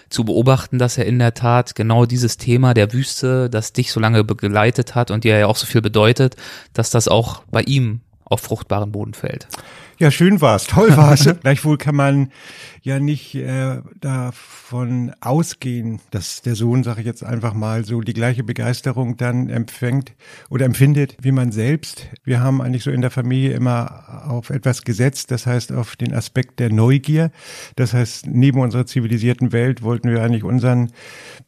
Zu 0.10 0.24
beobachten, 0.24 0.80
dass 0.80 0.98
er 0.98 1.06
in 1.06 1.20
der 1.20 1.34
Tat 1.34 1.76
genau 1.76 2.06
dieses 2.06 2.38
Thema 2.38 2.74
der 2.74 2.94
Wüste, 2.94 3.50
das 3.50 3.74
dich 3.74 3.92
so 3.92 4.00
lange 4.00 4.24
begleitet 4.24 4.96
hat 4.96 5.12
und 5.12 5.26
dir 5.26 5.38
ja 5.38 5.48
auch 5.48 5.58
so 5.58 5.66
viel 5.66 5.82
bedeutet, 5.82 6.38
dass 6.74 6.92
das 6.92 7.10
auch 7.10 7.44
bei 7.52 7.62
ihm 7.62 8.00
auf 8.24 8.40
fruchtbaren 8.40 8.92
Boden 8.92 9.14
fällt. 9.14 9.48
Ja, 9.98 10.12
schön 10.12 10.42
war's, 10.42 10.68
toll 10.68 10.96
war's. 10.98 11.30
Gleichwohl 11.42 11.78
kann 11.78 11.96
man 11.96 12.30
ja 12.82 13.00
nicht 13.00 13.34
äh, 13.36 13.82
davon 14.00 15.14
ausgehen, 15.22 16.02
dass 16.12 16.42
der 16.42 16.56
Sohn, 16.56 16.84
sage 16.84 17.00
ich 17.00 17.08
jetzt 17.08 17.24
einfach 17.24 17.54
mal, 17.54 17.86
so 17.86 18.02
die 18.02 18.14
gleiche 18.14 18.44
Begeisterung 18.44 19.16
dann 19.16 19.50
empfängt 19.50 20.14
oder 20.50 20.66
empfindet 20.66 21.16
wie 21.22 21.32
man 21.32 21.52
selbst. 21.52 22.08
Wir 22.26 22.42
haben 22.42 22.62
eigentlich 22.62 22.84
so 22.84 22.92
in 22.92 23.02
der 23.02 23.10
Familie 23.10 23.54
immer 23.54 24.26
auf 24.28 24.50
etwas 24.50 24.84
gesetzt, 24.84 25.32
das 25.32 25.48
heißt 25.48 25.72
auf 25.72 25.96
den 25.96 26.14
Aspekt 26.14 26.60
der 26.60 26.72
Neugier. 26.72 27.32
Das 27.78 27.94
heißt, 27.94 28.28
neben 28.28 28.60
unserer 28.60 28.86
zivilisierten 28.86 29.54
Welt 29.54 29.82
wollten 29.82 30.12
wir 30.12 30.22
eigentlich 30.22 30.44
unseren 30.44 30.92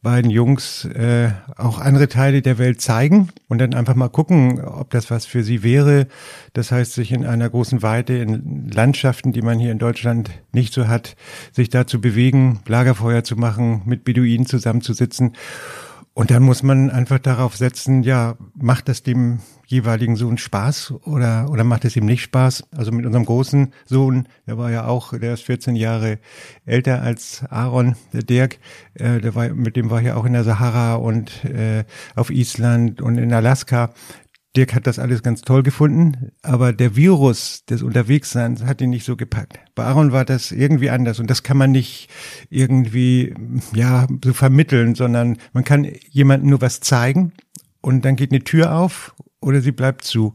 beiden 0.02 0.30
Jungs 0.30 0.84
äh, 0.84 1.30
auch 1.56 1.80
andere 1.80 2.08
Teile 2.08 2.40
der 2.40 2.58
Welt 2.58 2.80
zeigen 2.80 3.28
und 3.48 3.58
dann 3.58 3.74
einfach 3.74 3.94
mal 3.94 4.08
gucken, 4.08 4.60
ob 4.64 4.90
das 4.90 5.10
was 5.10 5.26
für 5.26 5.42
sie 5.42 5.62
wäre. 5.62 6.06
Das 6.52 6.70
heißt, 6.70 6.92
sich 6.92 7.12
in 7.12 7.26
einer 7.26 7.50
großen 7.50 7.82
Weite 7.82 8.14
in 8.14 8.70
Landschaften, 8.70 9.32
die 9.32 9.42
man 9.42 9.58
hier 9.58 9.72
in 9.72 9.78
Deutschland 9.78 10.30
nicht 10.52 10.72
so 10.72 10.86
hat, 10.86 11.16
sich 11.52 11.68
da 11.68 11.86
zu 11.86 12.00
bewegen, 12.00 12.60
Lagerfeuer 12.66 13.24
zu 13.24 13.36
machen, 13.36 13.82
mit 13.86 14.04
Beduinen 14.04 14.46
zusammenzusitzen. 14.46 15.32
Und 16.18 16.32
dann 16.32 16.42
muss 16.42 16.64
man 16.64 16.90
einfach 16.90 17.20
darauf 17.20 17.56
setzen, 17.56 18.02
ja, 18.02 18.34
macht 18.56 18.88
das 18.88 19.04
dem 19.04 19.38
jeweiligen 19.68 20.16
Sohn 20.16 20.36
Spaß 20.36 20.94
oder, 21.04 21.48
oder 21.48 21.62
macht 21.62 21.84
es 21.84 21.94
ihm 21.94 22.06
nicht 22.06 22.22
Spaß? 22.22 22.64
Also 22.76 22.90
mit 22.90 23.06
unserem 23.06 23.24
großen 23.24 23.72
Sohn, 23.84 24.26
der 24.44 24.58
war 24.58 24.72
ja 24.72 24.86
auch, 24.86 25.16
der 25.16 25.34
ist 25.34 25.44
14 25.44 25.76
Jahre 25.76 26.18
älter 26.66 27.02
als 27.02 27.44
Aaron, 27.50 27.94
der 28.12 28.24
Dirk, 28.24 28.58
äh, 28.94 29.20
der 29.20 29.36
war, 29.36 29.50
mit 29.50 29.76
dem 29.76 29.90
war 29.90 30.00
ich 30.00 30.08
ja 30.08 30.16
auch 30.16 30.24
in 30.24 30.32
der 30.32 30.42
Sahara 30.42 30.96
und 30.96 31.44
äh, 31.44 31.84
auf 32.16 32.30
Island 32.30 33.00
und 33.00 33.16
in 33.16 33.32
Alaska. 33.32 33.94
Dirk 34.56 34.74
hat 34.74 34.86
das 34.86 34.98
alles 34.98 35.22
ganz 35.22 35.42
toll 35.42 35.62
gefunden, 35.62 36.32
aber 36.42 36.72
der 36.72 36.96
Virus 36.96 37.64
des 37.66 37.82
Unterwegsseins 37.82 38.64
hat 38.64 38.80
ihn 38.80 38.90
nicht 38.90 39.04
so 39.04 39.14
gepackt. 39.14 39.60
Bei 39.74 39.84
Aaron 39.84 40.10
war 40.10 40.24
das 40.24 40.52
irgendwie 40.52 40.90
anders 40.90 41.20
und 41.20 41.28
das 41.28 41.42
kann 41.42 41.56
man 41.56 41.70
nicht 41.70 42.08
irgendwie, 42.48 43.34
ja, 43.74 44.06
so 44.24 44.32
vermitteln, 44.32 44.94
sondern 44.94 45.36
man 45.52 45.64
kann 45.64 45.86
jemandem 46.10 46.50
nur 46.50 46.60
was 46.60 46.80
zeigen 46.80 47.32
und 47.80 48.04
dann 48.04 48.16
geht 48.16 48.32
eine 48.32 48.42
Tür 48.42 48.74
auf 48.74 49.14
oder 49.40 49.60
sie 49.60 49.72
bleibt 49.72 50.04
zu. 50.04 50.34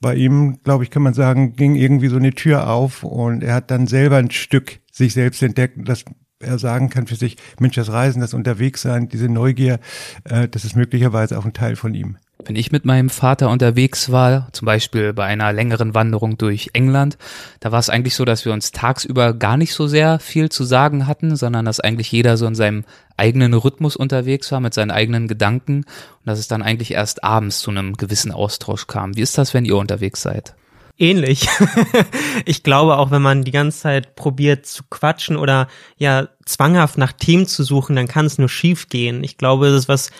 Bei 0.00 0.14
ihm, 0.14 0.60
glaube 0.64 0.84
ich, 0.84 0.90
kann 0.90 1.02
man 1.02 1.14
sagen, 1.14 1.54
ging 1.54 1.76
irgendwie 1.76 2.08
so 2.08 2.16
eine 2.16 2.32
Tür 2.32 2.70
auf 2.70 3.04
und 3.04 3.42
er 3.42 3.54
hat 3.54 3.70
dann 3.70 3.86
selber 3.86 4.16
ein 4.16 4.30
Stück 4.30 4.80
sich 4.90 5.12
selbst 5.12 5.42
entdeckt, 5.42 5.86
dass 5.86 6.04
er 6.40 6.58
sagen 6.58 6.90
kann 6.90 7.06
für 7.06 7.16
sich, 7.16 7.36
Mensch, 7.58 7.76
das 7.76 7.92
Reisen, 7.92 8.20
das 8.20 8.34
Unterwegssein, 8.34 9.08
diese 9.08 9.28
Neugier, 9.28 9.80
äh, 10.24 10.48
das 10.48 10.64
ist 10.64 10.76
möglicherweise 10.76 11.38
auch 11.38 11.44
ein 11.44 11.52
Teil 11.52 11.76
von 11.76 11.94
ihm. 11.94 12.18
Wenn 12.46 12.56
ich 12.56 12.72
mit 12.72 12.84
meinem 12.84 13.08
Vater 13.08 13.48
unterwegs 13.48 14.12
war, 14.12 14.48
zum 14.52 14.66
Beispiel 14.66 15.14
bei 15.14 15.24
einer 15.24 15.52
längeren 15.52 15.94
Wanderung 15.94 16.36
durch 16.36 16.70
England, 16.74 17.16
da 17.60 17.72
war 17.72 17.78
es 17.78 17.88
eigentlich 17.88 18.14
so, 18.14 18.26
dass 18.26 18.44
wir 18.44 18.52
uns 18.52 18.70
tagsüber 18.70 19.32
gar 19.32 19.56
nicht 19.56 19.72
so 19.72 19.86
sehr 19.86 20.18
viel 20.18 20.50
zu 20.50 20.64
sagen 20.64 21.06
hatten, 21.06 21.36
sondern 21.36 21.64
dass 21.64 21.80
eigentlich 21.80 22.12
jeder 22.12 22.36
so 22.36 22.46
in 22.46 22.54
seinem 22.54 22.84
eigenen 23.16 23.54
Rhythmus 23.54 23.96
unterwegs 23.96 24.52
war, 24.52 24.60
mit 24.60 24.74
seinen 24.74 24.90
eigenen 24.90 25.26
Gedanken 25.26 25.84
und 25.84 26.26
dass 26.26 26.38
es 26.38 26.48
dann 26.48 26.62
eigentlich 26.62 26.90
erst 26.92 27.24
abends 27.24 27.60
zu 27.60 27.70
einem 27.70 27.94
gewissen 27.94 28.30
Austausch 28.30 28.86
kam. 28.86 29.16
Wie 29.16 29.22
ist 29.22 29.38
das, 29.38 29.54
wenn 29.54 29.64
ihr 29.64 29.76
unterwegs 29.76 30.20
seid? 30.20 30.54
Ähnlich. 30.98 31.48
ich 32.44 32.62
glaube 32.62 32.98
auch, 32.98 33.10
wenn 33.10 33.22
man 33.22 33.42
die 33.42 33.50
ganze 33.50 33.80
Zeit 33.80 34.14
probiert 34.16 34.66
zu 34.66 34.84
quatschen 34.90 35.36
oder 35.36 35.66
ja 35.96 36.28
zwanghaft 36.44 36.98
nach 36.98 37.12
Themen 37.12 37.46
zu 37.46 37.64
suchen, 37.64 37.96
dann 37.96 38.06
kann 38.06 38.26
es 38.26 38.38
nur 38.38 38.48
schief 38.48 38.88
gehen. 38.88 39.24
Ich 39.24 39.38
glaube, 39.38 39.66
das 39.66 39.80
ist 39.80 39.88
was 39.88 40.10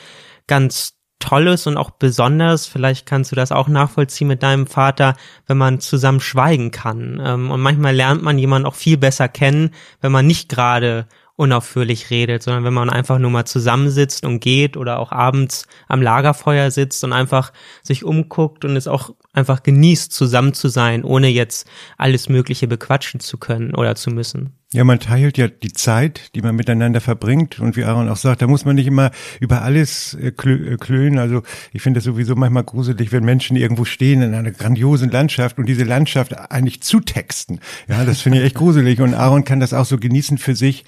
ganz 0.47 0.94
Tolles 1.19 1.67
und 1.67 1.77
auch 1.77 1.91
Besonderes. 1.91 2.67
Vielleicht 2.67 3.07
kannst 3.07 3.33
du 3.33 3.37
das 3.37 3.53
auch 3.53 3.69
nachvollziehen 3.69 4.29
mit 4.29 4.43
deinem 4.43 4.67
Vater, 4.67 5.15
wenn 5.47 5.57
man 5.57 5.81
zusammen 5.81 6.21
schweigen 6.21 6.71
kann. 6.71 7.21
Ähm, 7.25 7.51
und 7.51 7.61
manchmal 7.61 7.95
lernt 7.95 8.23
man 8.23 8.39
jemanden 8.39 8.67
auch 8.67 8.75
viel 8.75 8.97
besser 8.97 9.29
kennen, 9.29 9.71
wenn 10.01 10.13
man 10.13 10.27
nicht 10.27 10.49
gerade 10.49 11.07
unaufhörlich 11.37 12.11
redet, 12.11 12.43
sondern 12.43 12.65
wenn 12.65 12.75
man 12.75 12.91
einfach 12.91 13.19
nur 13.19 13.31
mal 13.31 13.45
zusammensitzt 13.45 14.25
und 14.25 14.41
geht 14.41 14.77
oder 14.77 15.01
auch 15.01 15.11
abends 15.11 15.67
am 15.89 16.01
Lagerfeuer 16.01 16.71
sitzt 16.71 17.03
und 17.03 17.13
einfach 17.13 17.53
sich 17.83 18.05
umguckt 18.05 18.65
und 18.65 18.77
es 18.77 18.87
auch 18.87 19.11
einfach 19.35 19.63
genießt, 19.63 20.13
zusammen 20.13 20.55
zu 20.55 20.69
sein, 20.69 21.05
ohne 21.05 21.29
jetzt 21.29 21.69
alles 21.99 22.29
Mögliche 22.29 22.67
bequatschen 22.67 23.21
zu 23.21 23.37
können 23.37 23.75
oder 23.75 23.95
zu 23.95 24.11
müssen. 24.11 24.55
Ja, 24.75 24.83
man 24.83 24.99
teilt 24.99 25.39
ja 25.39 25.47
die 25.47 25.73
Zeit, 25.73 26.35
die 26.35 26.43
man 26.43 26.57
miteinander 26.57 27.01
verbringt. 27.01 27.61
Und 27.61 27.77
wie 27.77 27.85
Aaron 27.85 28.09
auch 28.09 28.17
sagt, 28.17 28.43
da 28.43 28.49
muss 28.49 28.65
man 28.65 28.75
nicht 28.75 28.89
immer 28.89 29.13
über 29.39 29.63
alles 29.63 30.15
äh, 30.15 30.29
äh, 30.29 30.77
klönen. 30.77 31.21
Also 31.21 31.45
ich 31.73 31.81
finde 31.81 31.99
es 31.99 32.05
sowieso 32.05 32.35
manchmal 32.35 32.65
gruselig, 32.65 33.13
wenn 33.13 33.25
Menschen 33.25 33.57
irgendwo 33.57 33.85
stehen 33.85 34.21
in 34.21 34.35
einer 34.35 34.51
grandiosen 34.51 35.13
Landschaft 35.13 35.59
und 35.59 35.67
diese 35.67 35.85
Landschaft 35.85 36.37
eigentlich 36.51 36.83
zutexten. 36.83 37.61
Ja, 37.87 38.05
das 38.05 38.21
finde 38.21 38.39
ich 38.39 38.47
echt 38.47 38.57
gruselig. 38.57 39.01
Und 39.01 39.15
Aaron 39.15 39.45
kann 39.45 39.61
das 39.61 39.73
auch 39.73 39.85
so 39.87 39.97
genießen 39.97 40.39
für 40.39 40.57
sich. 40.57 40.85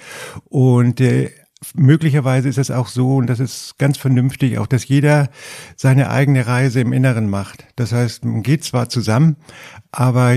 Und 0.47 1.01
äh, 1.01 1.31
möglicherweise 1.75 2.49
ist 2.49 2.59
es 2.59 2.71
auch 2.71 2.89
so, 2.89 3.17
und 3.17 3.29
das 3.29 3.41
ist 3.41 3.79
ganz 3.79 3.97
vernünftig, 3.97 4.59
auch 4.59 4.67
dass 4.67 4.87
jeder 4.89 5.31
seine 5.77 6.11
eigene 6.11 6.47
Reise 6.47 6.81
im 6.81 6.93
Inneren 6.93 7.31
macht. 7.31 7.67
Das 7.77 7.93
heißt, 7.93 8.25
man 8.25 8.43
geht 8.43 8.65
zwar 8.65 8.89
zusammen, 8.89 9.37
aber 9.91 10.37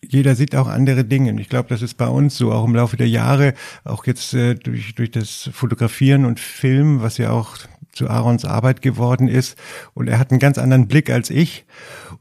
jeder 0.00 0.36
sieht 0.36 0.54
auch 0.54 0.68
andere 0.68 1.04
Dinge. 1.04 1.38
Ich 1.40 1.48
glaube, 1.48 1.68
das 1.68 1.82
ist 1.82 1.94
bei 1.94 2.06
uns 2.06 2.36
so, 2.36 2.52
auch 2.52 2.64
im 2.64 2.74
Laufe 2.74 2.96
der 2.96 3.08
Jahre, 3.08 3.54
auch 3.84 4.06
jetzt 4.06 4.32
äh, 4.34 4.54
durch, 4.54 4.94
durch 4.94 5.10
das 5.10 5.50
Fotografieren 5.52 6.24
und 6.24 6.38
Filmen, 6.38 7.02
was 7.02 7.18
ja 7.18 7.30
auch 7.30 7.58
zu 7.92 8.08
Aarons 8.08 8.44
Arbeit 8.44 8.82
geworden 8.82 9.26
ist. 9.26 9.58
Und 9.94 10.08
er 10.08 10.18
hat 10.18 10.30
einen 10.30 10.38
ganz 10.38 10.58
anderen 10.58 10.86
Blick 10.86 11.10
als 11.10 11.30
ich. 11.30 11.64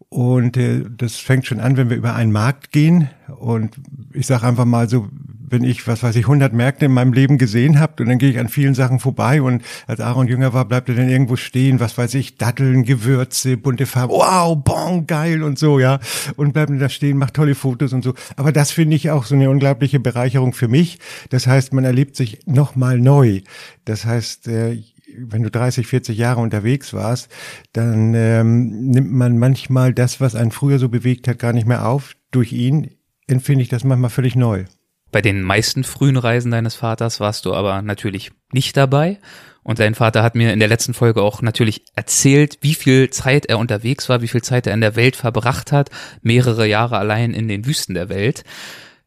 Und 0.10 0.58
äh, 0.58 0.84
das 0.89 1.18
fängt 1.18 1.46
schon 1.46 1.60
an, 1.60 1.77
wenn 1.77 1.89
wir 1.89 1.98
über 1.98 2.15
einen 2.15 2.32
Markt 2.32 2.72
gehen. 2.72 3.10
Und 3.27 3.75
ich 4.13 4.25
sage 4.25 4.48
einfach 4.48 4.65
mal 4.65 4.89
so, 4.89 5.08
wenn 5.50 5.63
ich, 5.63 5.88
was 5.88 6.03
weiß 6.03 6.15
ich, 6.15 6.25
100 6.25 6.53
Märkte 6.53 6.86
in 6.86 6.91
meinem 6.91 7.13
Leben 7.13 7.38
gesehen 7.38 7.79
habe 7.79 8.03
und 8.03 8.10
dann 8.10 8.18
gehe 8.18 8.29
ich 8.29 8.39
an 8.39 8.50
vielen 8.50 8.74
Sachen 8.74 9.00
vorbei 9.00 9.41
und 9.41 9.63
als 9.88 10.00
Aaron 10.00 10.27
jünger 10.27 10.53
war, 10.53 10.65
bleibt 10.65 10.89
er 10.89 10.96
dann 10.96 11.10
irgendwo 11.10 11.36
stehen, 11.36 11.79
was 11.79 11.98
weiß 11.98 12.13
ich, 12.15 12.38
Datteln, 12.38 12.84
Gewürze, 12.84 13.58
bunte 13.58 13.86
Farben, 13.86 14.13
wow, 14.13 14.56
bon, 14.56 15.08
geil 15.08 15.44
und 15.44 15.60
so, 15.60 15.79
ja. 15.79 16.00
Und 16.36 16.53
bleibt 16.53 16.70
dann 16.70 16.79
da 16.79 16.89
stehen, 16.89 17.18
macht 17.18 17.34
tolle 17.34 17.56
Fotos 17.56 17.94
und 17.94 18.03
so. 18.03 18.13
Aber 18.36 18.51
das 18.51 18.72
finde 18.72 18.96
ich 18.96 19.10
auch 19.10 19.25
so 19.25 19.36
eine 19.36 19.50
unglaubliche 19.50 20.00
Bereicherung 20.00 20.53
für 20.53 20.68
mich. 20.68 21.00
Das 21.29 21.48
heißt, 21.48 21.74
man 21.74 21.84
erlebt 21.84 22.15
sich 22.15 22.39
nochmal 22.46 23.00
neu. 23.00 23.41
Das 23.86 24.06
heißt, 24.06 24.48
äh, 24.48 24.77
wenn 25.18 25.44
du 25.44 25.50
30, 25.50 25.88
40 25.88 26.18
Jahre 26.18 26.41
unterwegs 26.41 26.94
warst, 26.94 27.29
dann 27.74 28.13
ähm, 28.13 28.89
nimmt 28.89 29.12
man 29.12 29.38
manchmal 29.38 29.94
das, 29.94 30.22
was 30.22 30.36
einen 30.36 30.51
früher 30.51 30.79
so 30.79 30.89
bewegt 30.89 31.27
hat, 31.27 31.39
gar 31.39 31.53
nicht 31.53 31.68
mehr 31.68 31.88
auf. 31.88 32.15
Durch 32.32 32.53
ihn 32.53 32.91
empfinde 33.27 33.63
ich 33.63 33.70
das 33.70 33.84
manchmal 33.84 34.10
völlig 34.10 34.36
neu. 34.36 34.65
Bei 35.11 35.21
den 35.21 35.41
meisten 35.41 35.83
frühen 35.83 36.17
Reisen 36.17 36.51
deines 36.51 36.75
Vaters 36.75 37.19
warst 37.19 37.45
du 37.45 37.53
aber 37.53 37.81
natürlich 37.81 38.31
nicht 38.51 38.77
dabei. 38.77 39.19
Und 39.63 39.79
dein 39.79 39.95
Vater 39.95 40.23
hat 40.23 40.35
mir 40.35 40.53
in 40.53 40.59
der 40.59 40.67
letzten 40.67 40.93
Folge 40.93 41.21
auch 41.21 41.41
natürlich 41.41 41.83
erzählt, 41.95 42.57
wie 42.61 42.73
viel 42.73 43.09
Zeit 43.09 43.45
er 43.45 43.59
unterwegs 43.59 44.09
war, 44.09 44.21
wie 44.21 44.27
viel 44.27 44.41
Zeit 44.41 44.65
er 44.65 44.73
in 44.73 44.81
der 44.81 44.95
Welt 44.95 45.15
verbracht 45.15 45.71
hat, 45.71 45.89
mehrere 46.21 46.65
Jahre 46.65 46.97
allein 46.97 47.33
in 47.33 47.47
den 47.47 47.65
Wüsten 47.65 47.93
der 47.93 48.09
Welt. 48.09 48.43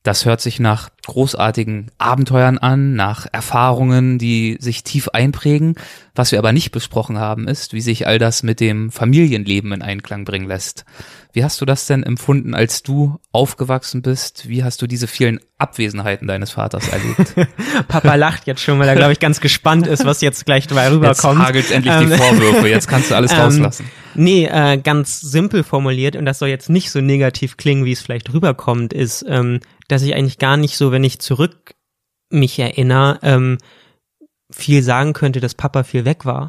Das 0.02 0.24
hört 0.24 0.40
sich 0.40 0.58
nach 0.58 0.90
großartigen 1.06 1.90
Abenteuern 1.98 2.58
an, 2.58 2.94
nach 2.94 3.26
Erfahrungen, 3.30 4.18
die 4.18 4.56
sich 4.60 4.82
tief 4.82 5.08
einprägen. 5.08 5.76
Was 6.14 6.32
wir 6.32 6.40
aber 6.40 6.52
nicht 6.52 6.72
besprochen 6.72 7.18
haben, 7.18 7.46
ist, 7.46 7.72
wie 7.72 7.80
sich 7.80 8.06
all 8.06 8.18
das 8.18 8.42
mit 8.42 8.58
dem 8.60 8.90
Familienleben 8.90 9.72
in 9.72 9.82
Einklang 9.82 10.24
bringen 10.24 10.48
lässt. 10.48 10.84
Wie 11.32 11.44
hast 11.44 11.60
du 11.60 11.64
das 11.64 11.86
denn 11.86 12.02
empfunden, 12.02 12.54
als 12.54 12.82
du 12.82 13.18
aufgewachsen 13.30 14.02
bist? 14.02 14.48
Wie 14.48 14.64
hast 14.64 14.82
du 14.82 14.86
diese 14.86 15.06
vielen 15.06 15.40
Abwesenheiten 15.56 16.28
deines 16.28 16.50
Vaters 16.50 16.88
erlebt? 16.88 17.34
Papa 17.88 18.16
lacht 18.16 18.46
jetzt 18.46 18.60
schon, 18.60 18.78
weil 18.78 18.88
er, 18.88 18.96
glaube 18.96 19.12
ich, 19.12 19.20
ganz 19.20 19.40
gespannt 19.40 19.86
ist, 19.86 20.04
was 20.04 20.20
jetzt 20.20 20.44
gleich 20.44 20.66
dabei 20.66 20.90
rüberkommt. 20.90 21.38
Jetzt 21.38 21.48
hagelt 21.48 21.70
endlich 21.70 21.94
die 21.94 22.12
ähm, 22.12 22.18
Vorwürfe, 22.18 22.68
jetzt 22.68 22.88
kannst 22.88 23.10
du 23.10 23.14
alles 23.14 23.32
ähm, 23.32 23.38
rauslassen. 23.38 23.90
Nee, 24.14 24.44
äh, 24.44 24.76
ganz 24.76 25.20
simpel 25.22 25.62
formuliert, 25.62 26.16
und 26.16 26.26
das 26.26 26.38
soll 26.38 26.48
jetzt 26.48 26.68
nicht 26.68 26.90
so 26.90 27.00
negativ 27.00 27.56
klingen, 27.56 27.86
wie 27.86 27.92
es 27.92 28.02
vielleicht 28.02 28.30
rüberkommt, 28.34 28.92
ist, 28.92 29.24
ähm, 29.26 29.60
dass 29.92 30.02
ich 30.02 30.14
eigentlich 30.14 30.38
gar 30.38 30.56
nicht 30.56 30.76
so, 30.76 30.90
wenn 30.90 31.04
ich 31.04 31.20
zurück 31.20 31.74
mich 32.30 32.58
erinnere, 32.58 33.18
ähm, 33.22 33.58
viel 34.50 34.82
sagen 34.82 35.12
könnte, 35.12 35.40
dass 35.40 35.54
Papa 35.54 35.84
viel 35.84 36.04
weg 36.04 36.24
war. 36.24 36.48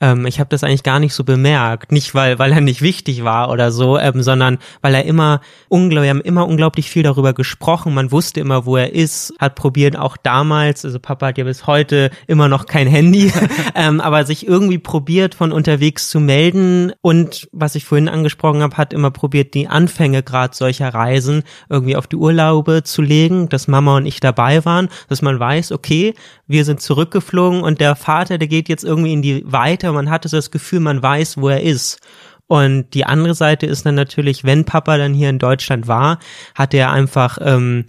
Ähm, 0.00 0.26
ich 0.26 0.40
habe 0.40 0.50
das 0.50 0.64
eigentlich 0.64 0.82
gar 0.82 0.98
nicht 0.98 1.14
so 1.14 1.22
bemerkt. 1.22 1.92
Nicht, 1.92 2.14
weil, 2.14 2.38
weil 2.38 2.52
er 2.52 2.60
nicht 2.60 2.82
wichtig 2.82 3.22
war 3.22 3.50
oder 3.50 3.70
so, 3.70 3.98
ähm, 3.98 4.22
sondern 4.22 4.58
weil 4.82 4.94
er 4.94 5.04
immer, 5.04 5.40
unglaublich, 5.68 6.04
wir 6.04 6.10
haben 6.10 6.20
immer 6.20 6.46
unglaublich 6.46 6.90
viel 6.90 7.04
darüber 7.04 7.32
gesprochen. 7.32 7.94
Man 7.94 8.10
wusste 8.10 8.40
immer, 8.40 8.66
wo 8.66 8.76
er 8.76 8.92
ist, 8.92 9.32
hat 9.38 9.54
probiert 9.54 9.96
auch 9.96 10.16
damals, 10.16 10.84
also 10.84 10.98
Papa 10.98 11.28
hat 11.28 11.38
ja 11.38 11.44
bis 11.44 11.66
heute 11.66 12.10
immer 12.26 12.48
noch 12.48 12.66
kein 12.66 12.88
Handy, 12.88 13.32
ähm, 13.74 14.00
aber 14.00 14.24
sich 14.24 14.46
irgendwie 14.46 14.78
probiert, 14.78 15.34
von 15.34 15.52
unterwegs 15.52 16.08
zu 16.08 16.18
melden. 16.18 16.92
Und 17.00 17.48
was 17.52 17.76
ich 17.76 17.84
vorhin 17.84 18.08
angesprochen 18.08 18.62
habe, 18.62 18.76
hat 18.76 18.92
immer 18.92 19.12
probiert, 19.12 19.54
die 19.54 19.68
Anfänge 19.68 20.22
gerade 20.24 20.56
solcher 20.56 20.92
Reisen 20.92 21.44
irgendwie 21.70 21.96
auf 21.96 22.08
die 22.08 22.16
Urlaube 22.16 22.82
zu 22.82 23.00
legen, 23.00 23.48
dass 23.48 23.68
Mama 23.68 23.96
und 23.96 24.06
ich 24.06 24.18
dabei 24.18 24.64
waren, 24.64 24.88
dass 25.08 25.22
man 25.22 25.38
weiß, 25.38 25.70
okay, 25.70 26.14
wir 26.46 26.64
sind 26.64 26.80
zurückgeflogen 26.80 27.62
und 27.62 27.80
der 27.80 27.96
Vater, 27.96 28.38
der 28.38 28.48
geht 28.48 28.68
jetzt 28.68 28.84
irgendwie 28.84 29.12
in 29.12 29.22
die 29.22 29.42
Weite, 29.46 29.83
man 29.92 30.10
hatte 30.10 30.28
so 30.28 30.36
das 30.36 30.50
Gefühl, 30.50 30.80
man 30.80 31.02
weiß, 31.02 31.38
wo 31.38 31.48
er 31.48 31.62
ist. 31.62 32.00
Und 32.46 32.92
die 32.94 33.06
andere 33.06 33.34
Seite 33.34 33.66
ist 33.66 33.86
dann 33.86 33.94
natürlich, 33.94 34.44
wenn 34.44 34.64
Papa 34.64 34.98
dann 34.98 35.14
hier 35.14 35.30
in 35.30 35.38
Deutschland 35.38 35.88
war, 35.88 36.18
hat 36.54 36.74
er 36.74 36.92
einfach 36.92 37.38
ähm, 37.40 37.86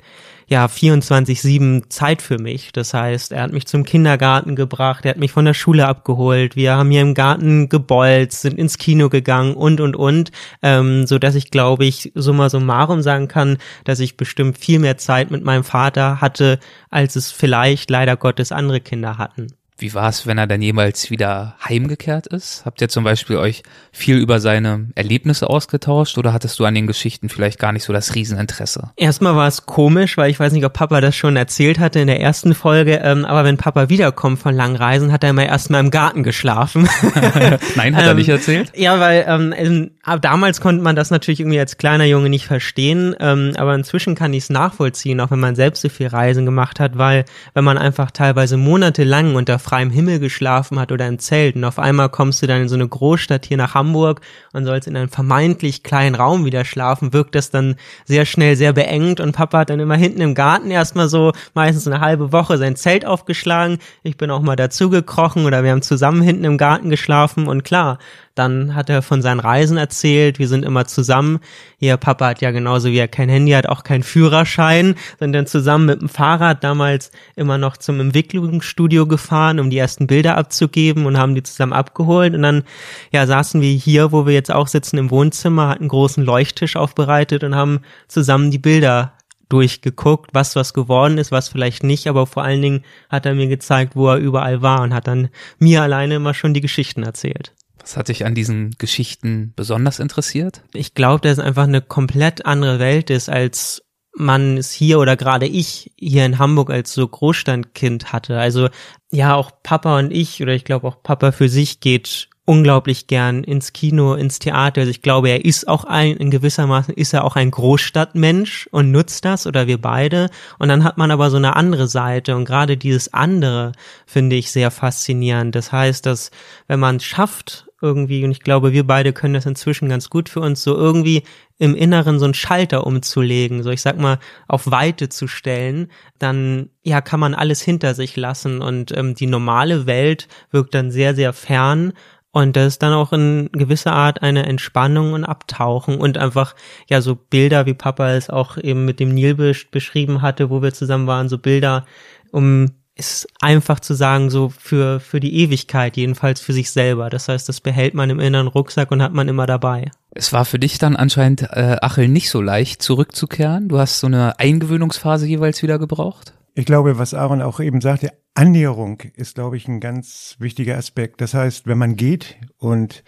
ja 0.47 0.65
24/7 0.65 1.89
Zeit 1.89 2.21
für 2.21 2.37
mich. 2.39 2.71
Das 2.71 2.93
heißt, 2.93 3.31
er 3.31 3.43
hat 3.43 3.51
mich 3.51 3.67
zum 3.67 3.83
Kindergarten 3.83 4.55
gebracht, 4.55 5.05
er 5.05 5.11
hat 5.11 5.17
mich 5.17 5.31
von 5.31 5.45
der 5.45 5.53
Schule 5.53 5.87
abgeholt, 5.87 6.55
wir 6.55 6.75
haben 6.75 6.89
hier 6.89 7.01
im 7.01 7.13
Garten 7.13 7.67
gebolzt, 7.69 8.41
sind 8.41 8.57
ins 8.57 8.77
Kino 8.77 9.09
gegangen 9.09 9.55
und 9.55 9.81
und 9.81 9.95
und, 9.95 10.31
ähm, 10.61 11.05
so 11.07 11.19
dass 11.19 11.35
ich 11.35 11.51
glaube 11.51 11.85
ich 11.85 12.11
summa 12.15 12.49
summarum 12.49 13.01
sagen 13.01 13.27
kann, 13.27 13.57
dass 13.83 13.99
ich 13.99 14.17
bestimmt 14.17 14.57
viel 14.57 14.79
mehr 14.79 14.97
Zeit 14.97 15.31
mit 15.31 15.43
meinem 15.43 15.63
Vater 15.63 16.21
hatte, 16.21 16.59
als 16.89 17.15
es 17.15 17.31
vielleicht 17.31 17.89
leider 17.89 18.15
Gottes 18.15 18.51
andere 18.51 18.79
Kinder 18.79 19.17
hatten. 19.17 19.47
Wie 19.77 19.93
war 19.93 20.07
es, 20.07 20.25
wenn 20.25 20.37
er 20.37 20.47
dann 20.47 20.61
jemals 20.61 21.11
wieder 21.11 21.55
heimgekehrt 21.61 22.27
ist? 22.27 22.63
Habt 22.63 22.79
ihr 22.79 22.87
zum 22.87 23.03
Beispiel 23.03 23.35
euch 23.35 23.61
viel 23.91 24.15
über 24.15 24.39
seine 24.39 24.87
Erlebnisse 24.95 25.49
ausgetauscht 25.49 26.17
oder 26.17 26.31
hattest 26.31 26.57
du 26.59 26.63
an 26.63 26.75
den 26.75 26.87
Geschichten 26.87 27.27
vielleicht 27.27 27.59
gar 27.59 27.73
nicht 27.73 27.83
so 27.83 27.91
das 27.91 28.15
Rieseninteresse? 28.15 28.91
Erstmal 28.95 29.35
war 29.35 29.49
es 29.49 29.65
komisch, 29.65 30.15
weil 30.15 30.31
ich 30.31 30.39
weiß 30.39 30.53
nicht, 30.53 30.63
ob 30.63 30.71
Papa 30.71 31.01
das 31.01 31.17
schon 31.17 31.35
erzählt 31.35 31.79
hatte 31.79 31.99
in 31.99 32.07
der 32.07 32.21
ersten 32.21 32.55
Folge, 32.55 33.01
ähm, 33.03 33.25
aber 33.25 33.43
wenn 33.43 33.57
Papa 33.57 33.89
wiederkommt 33.89 34.39
von 34.39 34.55
langen 34.55 34.77
Reisen, 34.77 35.11
hat 35.11 35.25
er 35.25 35.31
immer 35.31 35.45
erstmal 35.45 35.81
im 35.81 35.91
Garten 35.91 36.23
geschlafen. 36.23 36.87
Nein, 37.75 37.97
hat 37.97 38.05
er 38.05 38.13
nicht 38.13 38.29
erzählt? 38.29 38.71
Ja, 38.77 39.01
weil 39.01 39.25
ähm, 39.27 39.91
damals 40.21 40.61
konnte 40.61 40.83
man 40.83 40.95
das 40.95 41.11
natürlich 41.11 41.41
irgendwie 41.41 41.59
als 41.59 41.77
kleiner 41.77 42.05
Junge 42.05 42.29
nicht 42.29 42.45
verstehen, 42.45 43.13
ähm, 43.19 43.51
aber 43.57 43.75
inzwischen 43.75 44.15
kann 44.15 44.31
ich 44.31 44.43
es 44.43 44.49
nachvollziehen, 44.49 45.19
auch 45.19 45.31
wenn 45.31 45.39
man 45.41 45.55
selbst 45.55 45.81
so 45.81 45.89
viel 45.89 46.07
Reisen 46.07 46.45
gemacht 46.45 46.79
hat, 46.79 46.97
weil 46.97 47.25
wenn 47.53 47.65
man 47.65 47.77
einfach 47.77 48.11
teilweise 48.11 48.55
monatelang 48.55 49.35
unter 49.35 49.59
freiem 49.65 49.89
Himmel 49.89 50.19
geschlafen 50.19 50.79
hat 50.79 50.91
oder 50.91 51.07
im 51.07 51.19
Zelt. 51.19 51.55
Und 51.55 51.65
auf 51.65 51.79
einmal 51.79 52.09
kommst 52.09 52.41
du 52.41 52.47
dann 52.47 52.61
in 52.61 52.69
so 52.69 52.75
eine 52.75 52.87
Großstadt 52.87 53.45
hier 53.45 53.57
nach 53.57 53.73
Hamburg 53.73 54.21
und 54.53 54.63
sollst 54.63 54.87
in 54.87 54.95
einem 54.95 55.09
vermeintlich 55.09 55.83
kleinen 55.83 56.15
Raum 56.15 56.45
wieder 56.45 56.63
schlafen, 56.63 57.11
wirkt 57.11 57.35
das 57.35 57.49
dann 57.49 57.75
sehr 58.05 58.25
schnell 58.25 58.55
sehr 58.55 58.71
beengt. 58.71 59.19
Und 59.19 59.33
Papa 59.33 59.59
hat 59.59 59.69
dann 59.69 59.79
immer 59.79 59.95
hinten 59.95 60.21
im 60.21 60.35
Garten 60.35 60.71
erstmal 60.71 61.09
so 61.09 61.33
meistens 61.53 61.87
eine 61.87 61.99
halbe 61.99 62.31
Woche 62.31 62.57
sein 62.57 62.75
Zelt 62.75 63.05
aufgeschlagen. 63.05 63.79
Ich 64.03 64.17
bin 64.17 64.31
auch 64.31 64.41
mal 64.41 64.55
dazu 64.55 64.89
gekrochen 64.89 65.45
oder 65.45 65.63
wir 65.63 65.71
haben 65.71 65.81
zusammen 65.81 66.21
hinten 66.21 66.43
im 66.43 66.57
Garten 66.57 66.89
geschlafen. 66.89 67.47
Und 67.47 67.63
klar, 67.63 67.97
dann 68.35 68.75
hat 68.75 68.89
er 68.89 69.01
von 69.01 69.21
seinen 69.21 69.39
Reisen 69.39 69.77
erzählt. 69.77 70.39
Wir 70.39 70.47
sind 70.47 70.63
immer 70.63 70.85
zusammen. 70.85 71.39
Ihr 71.79 71.95
Papa 71.97 72.27
hat 72.27 72.41
ja 72.41 72.51
genauso 72.51 72.89
wie 72.89 72.97
er 72.97 73.07
kein 73.07 73.29
Handy 73.29 73.53
hat, 73.53 73.67
auch 73.67 73.83
keinen 73.83 74.03
Führerschein. 74.03 74.95
Sind 75.19 75.33
dann 75.33 75.47
zusammen 75.47 75.85
mit 75.85 76.01
dem 76.01 76.09
Fahrrad 76.09 76.63
damals 76.63 77.11
immer 77.35 77.57
noch 77.57 77.77
zum 77.77 77.99
Entwicklungsstudio 77.99 79.07
gefahren, 79.07 79.59
um 79.59 79.69
die 79.69 79.77
ersten 79.77 80.05
Bilder 80.05 80.37
abzugeben 80.37 81.05
und 81.05 81.17
haben 81.17 81.33
die 81.33 81.43
zusammen 81.43 81.73
abgeholt. 81.73 82.35
Und 82.35 82.41
dann, 82.41 82.63
ja, 83.11 83.25
saßen 83.25 83.61
wir 83.61 83.71
hier, 83.71 84.11
wo 84.11 84.25
wir 84.25 84.33
jetzt 84.33 84.51
auch 84.51 84.67
sitzen 84.67 84.97
im 84.97 85.11
Wohnzimmer, 85.11 85.69
hatten 85.69 85.83
einen 85.83 85.89
großen 85.89 86.23
Leuchttisch 86.23 86.75
aufbereitet 86.75 87.43
und 87.43 87.55
haben 87.55 87.79
zusammen 88.07 88.51
die 88.51 88.59
Bilder 88.59 89.13
durchgeguckt, 89.49 90.31
was 90.33 90.55
was 90.55 90.73
geworden 90.73 91.17
ist, 91.17 91.31
was 91.31 91.49
vielleicht 91.49 91.83
nicht, 91.83 92.07
aber 92.07 92.25
vor 92.25 92.43
allen 92.43 92.61
Dingen 92.61 92.83
hat 93.09 93.25
er 93.25 93.35
mir 93.35 93.47
gezeigt, 93.47 93.95
wo 93.95 94.09
er 94.09 94.17
überall 94.17 94.61
war 94.61 94.81
und 94.81 94.93
hat 94.93 95.07
dann 95.07 95.29
mir 95.59 95.83
alleine 95.83 96.15
immer 96.15 96.33
schon 96.33 96.53
die 96.53 96.61
Geschichten 96.61 97.03
erzählt. 97.03 97.53
Was 97.85 97.97
hat 97.97 98.07
dich 98.07 98.25
an 98.25 98.33
diesen 98.33 98.71
Geschichten 98.79 99.53
besonders 99.55 99.99
interessiert? 99.99 100.63
Ich 100.73 100.95
glaube, 100.95 101.21
dass 101.21 101.37
es 101.37 101.43
einfach 101.43 101.65
eine 101.65 101.83
komplett 101.83 102.43
andere 102.43 102.79
Welt 102.79 103.11
ist, 103.11 103.29
als 103.29 103.83
man 104.17 104.57
es 104.57 104.71
hier 104.71 104.97
oder 104.97 105.15
gerade 105.15 105.45
ich 105.45 105.91
hier 105.95 106.25
in 106.25 106.39
Hamburg 106.39 106.71
als 106.71 106.93
so 106.93 107.07
Großstandkind 107.07 108.11
hatte. 108.11 108.39
Also 108.39 108.69
ja, 109.11 109.35
auch 109.35 109.51
Papa 109.61 109.99
und 109.99 110.11
ich 110.11 110.41
oder 110.41 110.53
ich 110.53 110.65
glaube 110.65 110.87
auch 110.87 111.03
Papa 111.03 111.31
für 111.31 111.47
sich 111.47 111.79
geht 111.79 112.29
unglaublich 112.45 113.05
gern 113.05 113.43
ins 113.43 113.71
Kino, 113.73 114.15
ins 114.15 114.39
Theater. 114.39 114.81
Also 114.81 114.91
ich 114.91 115.03
glaube, 115.03 115.29
er 115.29 115.45
ist 115.45 115.67
auch 115.67 115.83
ein, 115.83 116.17
in 116.17 116.31
gewissermaßen 116.31 116.95
ist 116.95 117.13
er 117.13 117.23
auch 117.23 117.35
ein 117.35 117.51
Großstadtmensch 117.51 118.67
und 118.71 118.91
nutzt 118.91 119.25
das 119.25 119.45
oder 119.45 119.67
wir 119.67 119.79
beide. 119.79 120.29
Und 120.57 120.69
dann 120.69 120.83
hat 120.83 120.97
man 120.97 121.11
aber 121.11 121.29
so 121.29 121.37
eine 121.37 121.55
andere 121.55 121.87
Seite 121.87 122.35
und 122.35 122.45
gerade 122.45 122.77
dieses 122.77 123.13
andere 123.13 123.73
finde 124.07 124.35
ich 124.37 124.51
sehr 124.51 124.71
faszinierend. 124.71 125.53
Das 125.53 125.71
heißt, 125.71 126.05
dass 126.05 126.31
wenn 126.67 126.79
man 126.79 126.97
es 126.97 127.03
schafft, 127.03 127.67
irgendwie, 127.85 128.25
und 128.25 128.31
ich 128.31 128.41
glaube, 128.41 128.73
wir 128.73 128.85
beide 128.85 129.13
können 129.13 129.35
das 129.35 129.45
inzwischen 129.45 129.87
ganz 129.87 130.09
gut 130.09 130.27
für 130.27 130.39
uns, 130.39 130.63
so 130.63 130.75
irgendwie 130.75 131.23
im 131.59 131.75
Inneren 131.75 132.19
so 132.19 132.25
einen 132.25 132.33
Schalter 132.33 132.85
umzulegen, 132.85 133.63
so 133.63 133.69
ich 133.69 133.81
sag 133.81 133.97
mal, 133.99 134.19
auf 134.47 134.69
Weite 134.69 135.07
zu 135.09 135.27
stellen, 135.27 135.91
dann 136.19 136.69
ja 136.83 137.01
kann 137.01 137.19
man 137.19 137.33
alles 137.35 137.61
hinter 137.61 137.93
sich 137.93 138.17
lassen 138.17 138.61
und 138.61 138.91
ähm, 138.97 139.15
die 139.15 139.27
normale 139.27 139.85
Welt 139.85 140.27
wirkt 140.51 140.73
dann 140.73 140.91
sehr, 140.91 141.15
sehr 141.15 141.31
fern 141.31 141.93
und 142.35 142.57
das 142.57 142.67
ist 142.67 142.83
dann 142.83 142.91
auch 142.91 143.13
in 143.13 143.49
gewisser 143.53 143.93
Art 143.93 144.21
eine 144.21 144.45
Entspannung 144.45 145.13
und 145.13 145.23
Abtauchen 145.23 145.97
und 145.97 146.17
einfach, 146.17 146.53
ja, 146.89 146.99
so 146.99 147.15
Bilder, 147.15 147.65
wie 147.65 147.73
Papa 147.73 148.11
es 148.11 148.29
auch 148.29 148.57
eben 148.57 148.83
mit 148.83 148.99
dem 148.99 149.13
Nil 149.13 149.35
beschrieben 149.71 150.21
hatte, 150.21 150.49
wo 150.49 150.61
wir 150.61 150.73
zusammen 150.73 151.07
waren, 151.07 151.29
so 151.29 151.37
Bilder, 151.37 151.85
um 152.31 152.71
ist 152.95 153.27
einfach 153.41 153.81
zu 153.81 153.93
sagen, 153.93 154.29
so 154.29 154.49
für, 154.49 154.99
für 155.01 155.19
die 155.19 155.35
Ewigkeit, 155.35 155.97
jedenfalls 155.97 156.39
für 156.39 156.53
sich 156.53 156.71
selber. 156.71 157.09
Das 157.09 157.27
heißt, 157.27 157.47
das 157.49 157.59
behält 157.59 157.93
man 157.93 158.09
im 158.09 158.21
inneren 158.21 158.47
Rucksack 158.47 158.91
und 158.91 159.01
hat 159.01 159.13
man 159.13 159.27
immer 159.27 159.45
dabei. 159.45 159.91
Es 160.11 160.31
war 160.31 160.45
für 160.45 160.59
dich 160.59 160.77
dann 160.77 160.95
anscheinend, 160.95 161.43
äh, 161.43 161.77
Achel, 161.81 162.07
nicht 162.07 162.29
so 162.29 162.41
leicht 162.41 162.81
zurückzukehren. 162.81 163.67
Du 163.67 163.79
hast 163.79 163.99
so 163.99 164.07
eine 164.07 164.39
Eingewöhnungsphase 164.39 165.27
jeweils 165.27 165.61
wieder 165.61 165.77
gebraucht. 165.77 166.33
Ich 166.53 166.65
glaube, 166.65 166.97
was 166.97 167.13
Aaron 167.13 167.41
auch 167.41 167.59
eben 167.59 167.81
sagte, 167.81 168.13
Annäherung 168.33 169.01
ist, 169.15 169.35
glaube 169.35 169.57
ich, 169.57 169.67
ein 169.67 169.81
ganz 169.81 170.37
wichtiger 170.39 170.77
Aspekt. 170.77 171.19
Das 171.19 171.33
heißt, 171.33 171.67
wenn 171.67 171.77
man 171.77 171.97
geht 171.97 172.37
und 172.57 173.03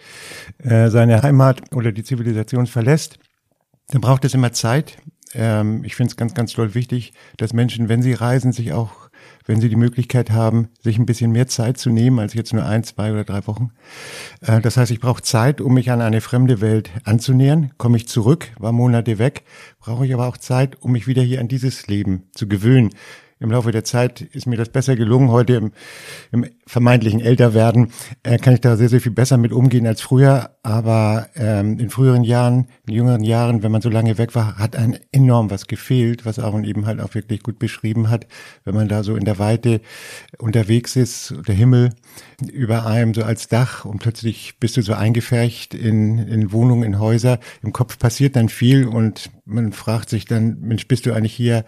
äh, 0.58 0.90
seine 0.90 1.22
Heimat 1.22 1.74
oder 1.74 1.92
die 1.92 2.04
Zivilisation 2.04 2.66
verlässt, 2.66 3.18
dann 3.88 4.02
braucht 4.02 4.26
es 4.26 4.34
immer 4.34 4.52
Zeit. 4.52 4.98
Ähm, 5.32 5.82
ich 5.84 5.96
finde 5.96 6.10
es 6.10 6.16
ganz, 6.16 6.34
ganz 6.34 6.52
toll 6.52 6.74
wichtig, 6.74 7.14
dass 7.38 7.54
Menschen, 7.54 7.88
wenn 7.88 8.02
sie 8.02 8.12
reisen, 8.12 8.52
sich 8.52 8.74
auch 8.74 9.07
wenn 9.48 9.60
Sie 9.60 9.68
die 9.68 9.76
Möglichkeit 9.76 10.30
haben, 10.30 10.68
sich 10.80 10.98
ein 10.98 11.06
bisschen 11.06 11.32
mehr 11.32 11.48
Zeit 11.48 11.78
zu 11.78 11.90
nehmen 11.90 12.20
als 12.20 12.34
jetzt 12.34 12.52
nur 12.52 12.64
ein, 12.64 12.84
zwei 12.84 13.12
oder 13.12 13.24
drei 13.24 13.44
Wochen. 13.48 13.70
Äh, 14.42 14.60
das 14.60 14.76
heißt, 14.76 14.92
ich 14.92 15.00
brauche 15.00 15.22
Zeit, 15.22 15.60
um 15.60 15.74
mich 15.74 15.90
an 15.90 16.00
eine 16.00 16.20
fremde 16.20 16.60
Welt 16.60 16.90
anzunähern. 17.02 17.72
Komme 17.78 17.96
ich 17.96 18.06
zurück, 18.06 18.48
war 18.58 18.72
Monate 18.72 19.18
weg, 19.18 19.42
brauche 19.80 20.06
ich 20.06 20.14
aber 20.14 20.28
auch 20.28 20.36
Zeit, 20.36 20.80
um 20.80 20.92
mich 20.92 21.08
wieder 21.08 21.22
hier 21.22 21.40
an 21.40 21.48
dieses 21.48 21.88
Leben 21.88 22.24
zu 22.32 22.46
gewöhnen 22.46 22.90
im 23.40 23.50
Laufe 23.50 23.70
der 23.70 23.84
Zeit 23.84 24.20
ist 24.20 24.46
mir 24.46 24.56
das 24.56 24.68
besser 24.68 24.96
gelungen. 24.96 25.30
Heute 25.30 25.54
im, 25.54 25.72
im 26.32 26.46
vermeintlichen 26.68 27.20
Älterwerden 27.20 27.92
äh, 28.22 28.38
kann 28.38 28.54
ich 28.54 28.60
da 28.60 28.76
sehr, 28.76 28.88
sehr 28.88 29.00
viel 29.00 29.12
besser 29.12 29.38
mit 29.38 29.52
umgehen 29.52 29.86
als 29.86 30.00
früher. 30.00 30.50
Aber 30.62 31.28
ähm, 31.34 31.78
in 31.78 31.90
früheren 31.90 32.24
Jahren, 32.24 32.68
in 32.86 32.94
jüngeren 32.94 33.24
Jahren, 33.24 33.62
wenn 33.62 33.72
man 33.72 33.80
so 33.80 33.88
lange 33.88 34.18
weg 34.18 34.34
war, 34.34 34.58
hat 34.58 34.76
ein 34.76 34.98
enorm 35.12 35.50
was 35.50 35.66
gefehlt, 35.66 36.26
was 36.26 36.38
Aaron 36.38 36.64
eben 36.64 36.86
halt 36.86 37.00
auch 37.00 37.14
wirklich 37.14 37.42
gut 37.42 37.58
beschrieben 37.58 38.10
hat. 38.10 38.26
Wenn 38.64 38.74
man 38.74 38.88
da 38.88 39.02
so 39.02 39.16
in 39.16 39.24
der 39.24 39.38
Weite 39.38 39.80
unterwegs 40.38 40.94
ist, 40.94 41.34
der 41.46 41.54
Himmel 41.54 41.90
über 42.52 42.86
einem 42.86 43.14
so 43.14 43.24
als 43.24 43.48
Dach 43.48 43.84
und 43.84 43.98
plötzlich 43.98 44.58
bist 44.60 44.76
du 44.76 44.82
so 44.82 44.92
eingefärcht 44.92 45.74
in, 45.74 46.18
in 46.18 46.52
Wohnungen, 46.52 46.82
in 46.82 46.98
Häuser. 46.98 47.40
Im 47.62 47.72
Kopf 47.72 47.98
passiert 47.98 48.36
dann 48.36 48.48
viel 48.48 48.86
und 48.86 49.30
man 49.44 49.72
fragt 49.72 50.10
sich 50.10 50.26
dann, 50.26 50.60
Mensch, 50.60 50.86
bist 50.86 51.06
du 51.06 51.12
eigentlich 51.12 51.34
hier 51.34 51.64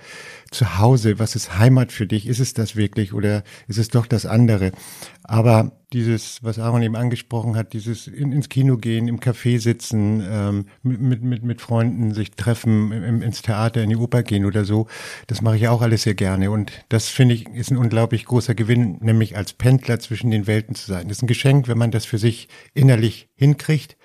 zu 0.51 0.79
Hause? 0.79 1.19
Was 1.19 1.35
ist 1.35 1.59
Heimat 1.59 1.91
für 1.93 2.07
dich? 2.07 2.27
Ist 2.27 2.41
es 2.41 2.55
das 2.55 2.77
wirklich 2.77 3.15
oder 3.15 3.43
ist 3.67 3.79
es 3.79 3.89
doch 3.89 4.07
das 4.07 4.27
andere? 4.27 4.73
Aber 5.23 5.73
dieses, 5.93 6.43
was 6.43 6.59
Aaron 6.59 6.83
eben 6.83 6.97
angesprochen 6.97 7.57
hat, 7.57 7.73
dieses 7.73 8.07
in, 8.07 8.33
ins 8.33 8.49
Kino 8.49 8.77
gehen, 8.77 9.09
im 9.09 9.21
Café 9.21 9.59
sitzen, 9.59 10.23
ähm, 10.29 10.67
mit, 10.83 11.23
mit, 11.23 11.43
mit 11.43 11.61
Freunden 11.61 12.15
sich 12.15 12.33
treffen, 12.33 12.93
im, 12.93 13.23
ins 13.23 13.43
Theater, 13.43 13.83
in 13.83 13.91
die 13.91 13.97
Oper 13.97 14.23
gehen 14.23 14.45
oder 14.45 14.65
so, 14.65 14.87
das 15.27 15.43
mache 15.43 15.57
ich 15.57 15.69
auch 15.69 15.83
alles 15.83 16.03
sehr 16.03 16.15
gerne. 16.15 16.51
Und 16.51 16.73
das 16.89 17.09
finde 17.09 17.35
ich 17.35 17.49
ist 17.49 17.71
ein 17.71 17.77
unglaublich 17.77 18.25
großer 18.25 18.55
Gewinn, 18.55 18.99
nämlich 19.01 19.37
als 19.37 19.53
Pendler 19.53 19.99
zwischen 20.01 20.31
den 20.31 20.47
Welten 20.47 20.75
zu 20.75 20.87
sein. 20.87 21.09
Das 21.09 21.19
ist 21.19 21.23
ein 21.23 21.29
Geschenk, 21.29 21.69
wenn 21.69 21.79
man 21.79 21.91
das 21.91 22.05
für 22.05 22.19
sich 22.19 22.49
innerlich 22.75 23.29
hinkriegt 23.37 23.97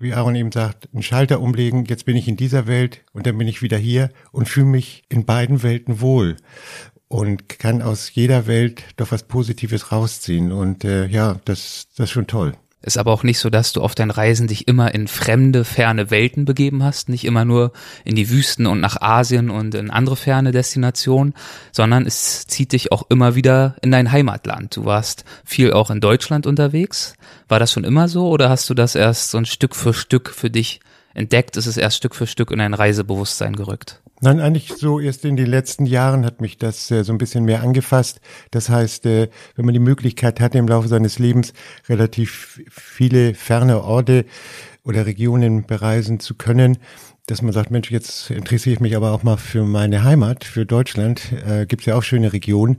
wie 0.00 0.14
Aaron 0.14 0.36
eben 0.36 0.52
sagt, 0.52 0.88
einen 0.92 1.02
Schalter 1.02 1.40
umlegen, 1.40 1.84
jetzt 1.86 2.04
bin 2.04 2.16
ich 2.16 2.28
in 2.28 2.36
dieser 2.36 2.66
Welt 2.66 3.04
und 3.12 3.26
dann 3.26 3.36
bin 3.36 3.48
ich 3.48 3.62
wieder 3.62 3.76
hier 3.76 4.10
und 4.30 4.48
fühle 4.48 4.66
mich 4.66 5.02
in 5.08 5.26
beiden 5.26 5.62
Welten 5.62 6.00
wohl 6.00 6.36
und 7.08 7.48
kann 7.58 7.82
aus 7.82 8.14
jeder 8.14 8.46
Welt 8.46 8.82
doch 8.96 9.10
was 9.10 9.22
Positives 9.22 9.90
rausziehen. 9.92 10.52
Und 10.52 10.84
äh, 10.84 11.06
ja, 11.06 11.40
das, 11.44 11.88
das 11.96 12.04
ist 12.04 12.10
schon 12.10 12.26
toll. 12.26 12.52
Ist 12.80 12.96
aber 12.96 13.10
auch 13.10 13.24
nicht 13.24 13.40
so, 13.40 13.50
dass 13.50 13.72
du 13.72 13.82
auf 13.82 13.96
deinen 13.96 14.12
Reisen 14.12 14.46
dich 14.46 14.68
immer 14.68 14.94
in 14.94 15.08
fremde, 15.08 15.64
ferne 15.64 16.12
Welten 16.12 16.44
begeben 16.44 16.84
hast, 16.84 17.08
nicht 17.08 17.24
immer 17.24 17.44
nur 17.44 17.72
in 18.04 18.14
die 18.14 18.30
Wüsten 18.30 18.66
und 18.66 18.78
nach 18.78 19.00
Asien 19.00 19.50
und 19.50 19.74
in 19.74 19.90
andere 19.90 20.14
ferne 20.14 20.52
Destinationen, 20.52 21.34
sondern 21.72 22.06
es 22.06 22.46
zieht 22.46 22.72
dich 22.72 22.92
auch 22.92 23.02
immer 23.08 23.34
wieder 23.34 23.74
in 23.82 23.90
dein 23.90 24.12
Heimatland. 24.12 24.76
Du 24.76 24.84
warst 24.84 25.24
viel 25.44 25.72
auch 25.72 25.90
in 25.90 26.00
Deutschland 26.00 26.46
unterwegs. 26.46 27.14
War 27.48 27.58
das 27.58 27.72
schon 27.72 27.82
immer 27.82 28.06
so 28.06 28.28
oder 28.28 28.48
hast 28.48 28.70
du 28.70 28.74
das 28.74 28.94
erst 28.94 29.32
so 29.32 29.38
ein 29.38 29.46
Stück 29.46 29.74
für 29.74 29.92
Stück 29.92 30.30
für 30.30 30.48
dich 30.48 30.78
entdeckt? 31.18 31.56
Ist 31.56 31.66
es 31.66 31.76
erst 31.76 31.96
Stück 31.96 32.14
für 32.14 32.26
Stück 32.26 32.50
in 32.50 32.58
dein 32.58 32.74
Reisebewusstsein 32.74 33.56
gerückt? 33.56 34.00
Nein, 34.20 34.40
eigentlich 34.40 34.72
so 34.76 34.98
erst 34.98 35.24
in 35.24 35.36
den 35.36 35.46
letzten 35.46 35.86
Jahren 35.86 36.24
hat 36.24 36.40
mich 36.40 36.58
das 36.58 36.90
äh, 36.90 37.04
so 37.04 37.12
ein 37.12 37.18
bisschen 37.18 37.44
mehr 37.44 37.62
angefasst. 37.62 38.20
Das 38.50 38.68
heißt, 38.68 39.06
äh, 39.06 39.28
wenn 39.54 39.64
man 39.64 39.74
die 39.74 39.80
Möglichkeit 39.80 40.40
hat, 40.40 40.54
im 40.54 40.66
Laufe 40.66 40.88
seines 40.88 41.18
Lebens 41.18 41.52
relativ 41.88 42.60
viele 42.68 43.34
ferne 43.34 43.82
Orte 43.82 44.24
oder 44.82 45.06
Regionen 45.06 45.66
bereisen 45.66 46.18
zu 46.18 46.34
können, 46.34 46.78
dass 47.28 47.42
man 47.42 47.52
sagt, 47.52 47.70
Mensch, 47.70 47.90
jetzt 47.90 48.30
interessiere 48.30 48.74
ich 48.74 48.80
mich 48.80 48.96
aber 48.96 49.12
auch 49.12 49.22
mal 49.22 49.36
für 49.36 49.62
meine 49.64 50.02
Heimat, 50.02 50.44
für 50.44 50.64
Deutschland. 50.64 51.20
Äh, 51.46 51.66
Gibt 51.66 51.84
ja 51.84 51.94
auch 51.94 52.02
schöne 52.02 52.32
Regionen. 52.32 52.78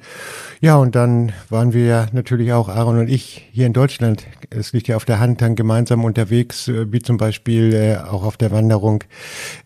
Ja, 0.60 0.78
und 0.78 0.96
dann 0.96 1.32
waren 1.50 1.72
wir 1.72 1.86
ja 1.86 2.08
natürlich 2.14 2.52
auch, 2.52 2.68
Aaron 2.68 2.98
und 2.98 3.10
ich, 3.10 3.48
hier 3.52 3.68
in 3.68 3.74
Deutschland. 3.74 4.26
Es 4.50 4.74
liegt 4.74 4.88
ja 4.88 4.96
auf 4.96 5.06
der 5.06 5.20
Hand, 5.20 5.44
dann 5.44 5.56
gemeinsam 5.56 6.04
unterwegs, 6.04 6.68
äh, 6.68 6.92
wie 6.92 7.00
zum 7.00 7.18
Beispiel 7.18 7.74
äh, 7.76 7.98
auch 7.98 8.24
auf 8.24 8.38
der 8.38 8.50
Wanderung 8.50 9.04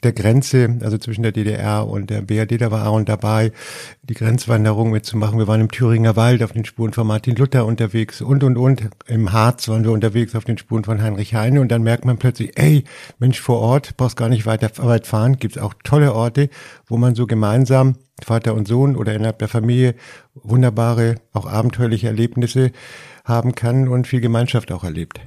der 0.03 0.11
Grenze, 0.11 0.77
also 0.81 0.97
zwischen 0.97 1.23
der 1.23 1.31
DDR 1.31 1.87
und 1.87 2.09
der 2.09 2.21
BRD, 2.21 2.59
da 2.59 2.69
war 2.69 2.81
Aaron 2.81 3.05
dabei, 3.05 3.53
die 4.01 4.15
Grenzwanderung 4.15 4.91
mitzumachen. 4.91 5.39
Wir 5.39 5.47
waren 5.47 5.61
im 5.61 5.71
Thüringer 5.71 6.17
Wald 6.17 6.43
auf 6.43 6.51
den 6.51 6.65
Spuren 6.65 6.91
von 6.91 7.07
Martin 7.07 7.37
Luther 7.37 7.65
unterwegs 7.65 8.21
und, 8.21 8.43
und, 8.43 8.57
und. 8.57 8.89
Im 9.07 9.31
Harz 9.31 9.69
waren 9.69 9.85
wir 9.85 9.91
unterwegs 9.93 10.35
auf 10.35 10.43
den 10.43 10.57
Spuren 10.57 10.83
von 10.83 11.01
Heinrich 11.01 11.35
Heine 11.35 11.61
und 11.61 11.69
dann 11.71 11.83
merkt 11.83 12.03
man 12.03 12.17
plötzlich, 12.17 12.59
ey, 12.59 12.83
Mensch, 13.17 13.39
vor 13.39 13.61
Ort, 13.61 13.95
brauchst 13.95 14.17
gar 14.17 14.27
nicht 14.27 14.45
weiter 14.45 14.72
weit 14.81 15.07
fahren, 15.07 15.37
gibt 15.37 15.57
es 15.57 15.61
auch 15.61 15.73
tolle 15.83 16.13
Orte, 16.13 16.49
wo 16.87 16.97
man 16.97 17.15
so 17.15 17.27
gemeinsam, 17.27 17.95
Vater 18.23 18.53
und 18.53 18.67
Sohn 18.67 18.95
oder 18.95 19.13
innerhalb 19.13 19.39
der 19.39 19.47
Familie, 19.47 19.95
wunderbare, 20.33 21.15
auch 21.33 21.45
abenteuerliche 21.45 22.07
Erlebnisse 22.07 22.71
haben 23.25 23.55
kann 23.55 23.87
und 23.87 24.07
viel 24.07 24.21
Gemeinschaft 24.21 24.71
auch 24.71 24.83
erlebt. 24.83 25.19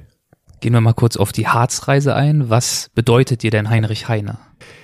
Gehen 0.59 0.73
wir 0.73 0.81
mal 0.81 0.93
kurz 0.93 1.17
auf 1.17 1.31
die 1.31 1.47
Harzreise 1.47 2.15
ein. 2.15 2.49
Was 2.49 2.89
bedeutet 2.95 3.43
dir 3.43 3.51
denn 3.51 3.69
Heinrich 3.69 4.07
Heine? 4.07 4.39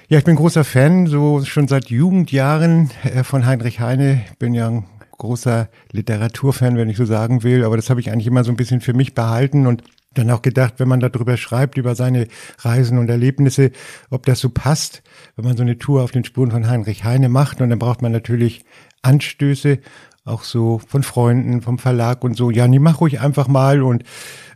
Ja, 0.07 0.19
ich 0.19 0.23
bin 0.23 0.35
großer 0.35 0.63
Fan, 0.63 1.07
so 1.07 1.43
schon 1.43 1.67
seit 1.67 1.89
Jugendjahren 1.89 2.91
äh, 3.03 3.23
von 3.23 3.45
Heinrich 3.45 3.79
Heine. 3.79 4.21
Bin 4.37 4.53
ja 4.53 4.67
ein 4.67 4.85
großer 5.17 5.69
Literaturfan, 5.91 6.77
wenn 6.77 6.89
ich 6.89 6.97
so 6.97 7.05
sagen 7.05 7.43
will, 7.43 7.63
aber 7.63 7.77
das 7.77 7.89
habe 7.89 7.99
ich 7.99 8.11
eigentlich 8.11 8.27
immer 8.27 8.43
so 8.43 8.51
ein 8.51 8.57
bisschen 8.57 8.81
für 8.81 8.93
mich 8.93 9.15
behalten 9.15 9.65
und 9.65 9.83
dann 10.13 10.29
auch 10.31 10.41
gedacht, 10.41 10.75
wenn 10.77 10.87
man 10.87 10.99
darüber 10.99 11.37
schreibt, 11.37 11.77
über 11.77 11.95
seine 11.95 12.27
Reisen 12.59 12.97
und 12.97 13.09
Erlebnisse, 13.09 13.71
ob 14.09 14.25
das 14.25 14.39
so 14.39 14.49
passt, 14.49 15.03
wenn 15.35 15.45
man 15.45 15.57
so 15.57 15.63
eine 15.63 15.77
Tour 15.77 16.03
auf 16.03 16.11
den 16.11 16.23
Spuren 16.23 16.51
von 16.51 16.67
Heinrich 16.67 17.03
Heine 17.03 17.29
macht. 17.29 17.61
Und 17.61 17.69
dann 17.69 17.79
braucht 17.79 18.01
man 18.01 18.11
natürlich 18.11 18.65
Anstöße, 19.01 19.79
auch 20.25 20.43
so 20.43 20.79
von 20.79 21.03
Freunden, 21.03 21.61
vom 21.61 21.79
Verlag 21.79 22.23
und 22.23 22.37
so. 22.37 22.51
Ja, 22.51 22.67
nee, 22.67 22.79
mach 22.79 23.01
ruhig 23.01 23.19
einfach 23.19 23.47
mal. 23.47 23.81
Und 23.81 24.03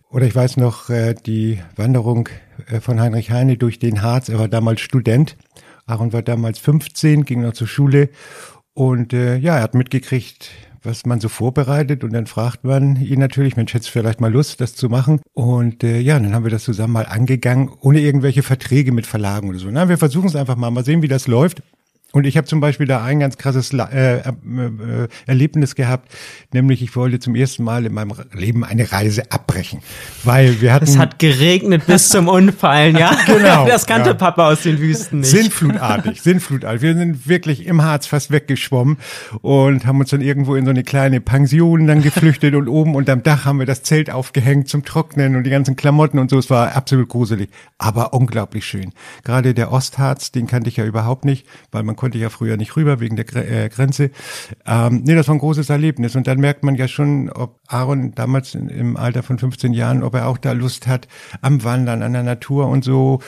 oder 0.09 0.25
ich 0.25 0.35
weiß 0.35 0.57
noch, 0.57 0.89
äh, 0.89 1.13
die 1.13 1.59
Wanderung 1.75 2.29
äh, 2.67 2.79
von 2.79 2.99
Heinrich 2.99 3.31
Heine 3.31 3.57
durch 3.57 3.79
den 3.79 4.01
Harz. 4.01 4.29
Er 4.29 4.39
war 4.39 4.47
damals 4.47 4.81
Student. 4.81 5.35
Aaron 5.85 6.13
war 6.13 6.21
damals 6.21 6.59
15, 6.59 7.25
ging 7.25 7.41
noch 7.41 7.53
zur 7.53 7.67
Schule. 7.67 8.09
Und 8.73 9.13
äh, 9.13 9.37
ja, 9.37 9.57
er 9.57 9.63
hat 9.63 9.73
mitgekriegt, 9.73 10.51
was 10.87 11.05
man 11.05 11.19
so 11.19 11.29
vorbereitet 11.29 12.03
und 12.03 12.13
dann 12.13 12.25
fragt 12.25 12.63
man 12.63 12.95
ihn 12.95 13.19
natürlich, 13.19 13.55
Mensch, 13.55 13.73
hättest 13.73 13.91
vielleicht 13.91 14.21
mal 14.21 14.31
Lust, 14.31 14.59
das 14.61 14.73
zu 14.73 14.89
machen? 14.89 15.19
Und 15.33 15.83
äh, 15.83 15.99
ja, 15.99 16.19
dann 16.19 16.33
haben 16.33 16.45
wir 16.45 16.51
das 16.51 16.63
zusammen 16.63 16.93
mal 16.93 17.05
angegangen, 17.05 17.69
ohne 17.81 17.99
irgendwelche 17.99 18.41
Verträge 18.41 18.91
mit 18.91 19.05
Verlagen 19.05 19.49
oder 19.49 19.59
so. 19.59 19.69
Na, 19.69 19.89
wir 19.89 19.97
versuchen 19.97 20.27
es 20.27 20.35
einfach 20.35 20.55
mal, 20.55 20.71
mal 20.71 20.85
sehen, 20.85 21.03
wie 21.03 21.07
das 21.07 21.27
läuft. 21.27 21.61
Und 22.13 22.25
ich 22.25 22.37
habe 22.37 22.47
zum 22.47 22.61
Beispiel 22.61 22.87
da 22.87 23.03
ein 23.03 23.19
ganz 23.19 23.37
krasses 23.37 23.73
äh, 23.73 24.19
äh, 24.19 24.23
Erlebnis 25.25 25.75
gehabt, 25.75 26.09
nämlich 26.53 26.81
ich 26.81 26.95
wollte 26.95 27.19
zum 27.19 27.35
ersten 27.35 27.65
Mal 27.65 27.85
in 27.85 27.93
meinem 27.93 28.13
Leben 28.31 28.63
eine 28.63 28.89
Reise 28.93 29.29
abbrechen, 29.29 29.81
weil 30.23 30.61
wir 30.61 30.73
hatten. 30.73 30.85
Es 30.85 30.97
hat 30.97 31.19
geregnet 31.19 31.85
bis 31.85 32.07
zum 32.07 32.29
Unfallen, 32.29 32.97
ja. 32.97 33.11
genau. 33.25 33.67
Das 33.67 33.85
kannte 33.85 34.11
ja. 34.11 34.13
Papa 34.13 34.47
aus 34.49 34.61
den 34.61 34.79
Wüsten 34.79 35.19
nicht. 35.19 35.31
Sinnflutartig, 35.31 36.21
sinnflutartig. 36.23 36.81
Wir 36.81 36.95
sind 36.95 37.27
wirklich 37.27 37.67
im 37.67 37.83
Harz 37.83 38.07
fast 38.07 38.31
weggeschwommen 38.31 38.97
und 39.41 39.85
haben 39.85 39.99
uns 39.99 40.09
dann 40.09 40.21
irgendwo 40.21 40.55
in 40.55 40.63
so 40.63 40.71
eine 40.71 40.83
kleine 40.83 41.19
Pension 41.19 41.87
dann 41.87 42.01
geflüchtet 42.01 42.55
und 42.55 42.69
oben 42.69 42.95
unterm 42.95 43.21
Dach 43.21 43.43
haben 43.43 43.59
wir 43.59 43.65
das 43.65 43.83
Zelt 43.83 44.09
aufgehängt 44.11 44.69
zum 44.69 44.85
Trocknen 44.85 45.35
und 45.35 45.43
die 45.43 45.49
ganzen 45.49 45.75
Klamotten 45.75 46.19
und 46.19 46.29
so. 46.29 46.39
Es 46.39 46.49
war 46.49 46.73
absolut 46.73 47.09
gruselig, 47.09 47.49
aber 47.77 48.13
unglaublich 48.13 48.63
schön. 48.63 48.93
Gerade 49.25 49.53
der 49.53 49.73
Ostharz, 49.73 50.31
den 50.31 50.47
kannte 50.47 50.69
ich 50.69 50.77
ja 50.77 50.85
überhaupt 50.85 51.25
nicht, 51.25 51.45
weil 51.71 51.83
man 51.83 51.97
konnte 51.97 52.06
ja 52.15 52.29
früher 52.29 52.57
nicht 52.57 52.75
rüber 52.75 52.99
wegen 52.99 53.15
der 53.15 53.25
äh, 53.35 53.69
Grenze. 53.69 54.11
Ähm, 54.65 55.03
nee, 55.05 55.15
das 55.15 55.27
war 55.27 55.35
ein 55.35 55.39
großes 55.39 55.69
Erlebnis. 55.69 56.15
Und 56.15 56.27
dann 56.27 56.39
merkt 56.39 56.63
man 56.63 56.75
ja 56.75 56.87
schon, 56.87 57.29
ob 57.29 57.59
Aaron 57.67 58.13
damals 58.15 58.55
im 58.55 58.97
Alter 58.97 59.23
von 59.23 59.37
15 59.37 59.73
Jahren, 59.73 60.03
ob 60.03 60.15
er 60.15 60.27
auch 60.27 60.37
da 60.37 60.51
Lust 60.51 60.87
hat 60.87 61.07
am 61.41 61.63
Wandern, 61.63 62.03
an 62.03 62.13
der 62.13 62.23
Natur 62.23 62.67
und 62.67 62.83
so 62.83 63.19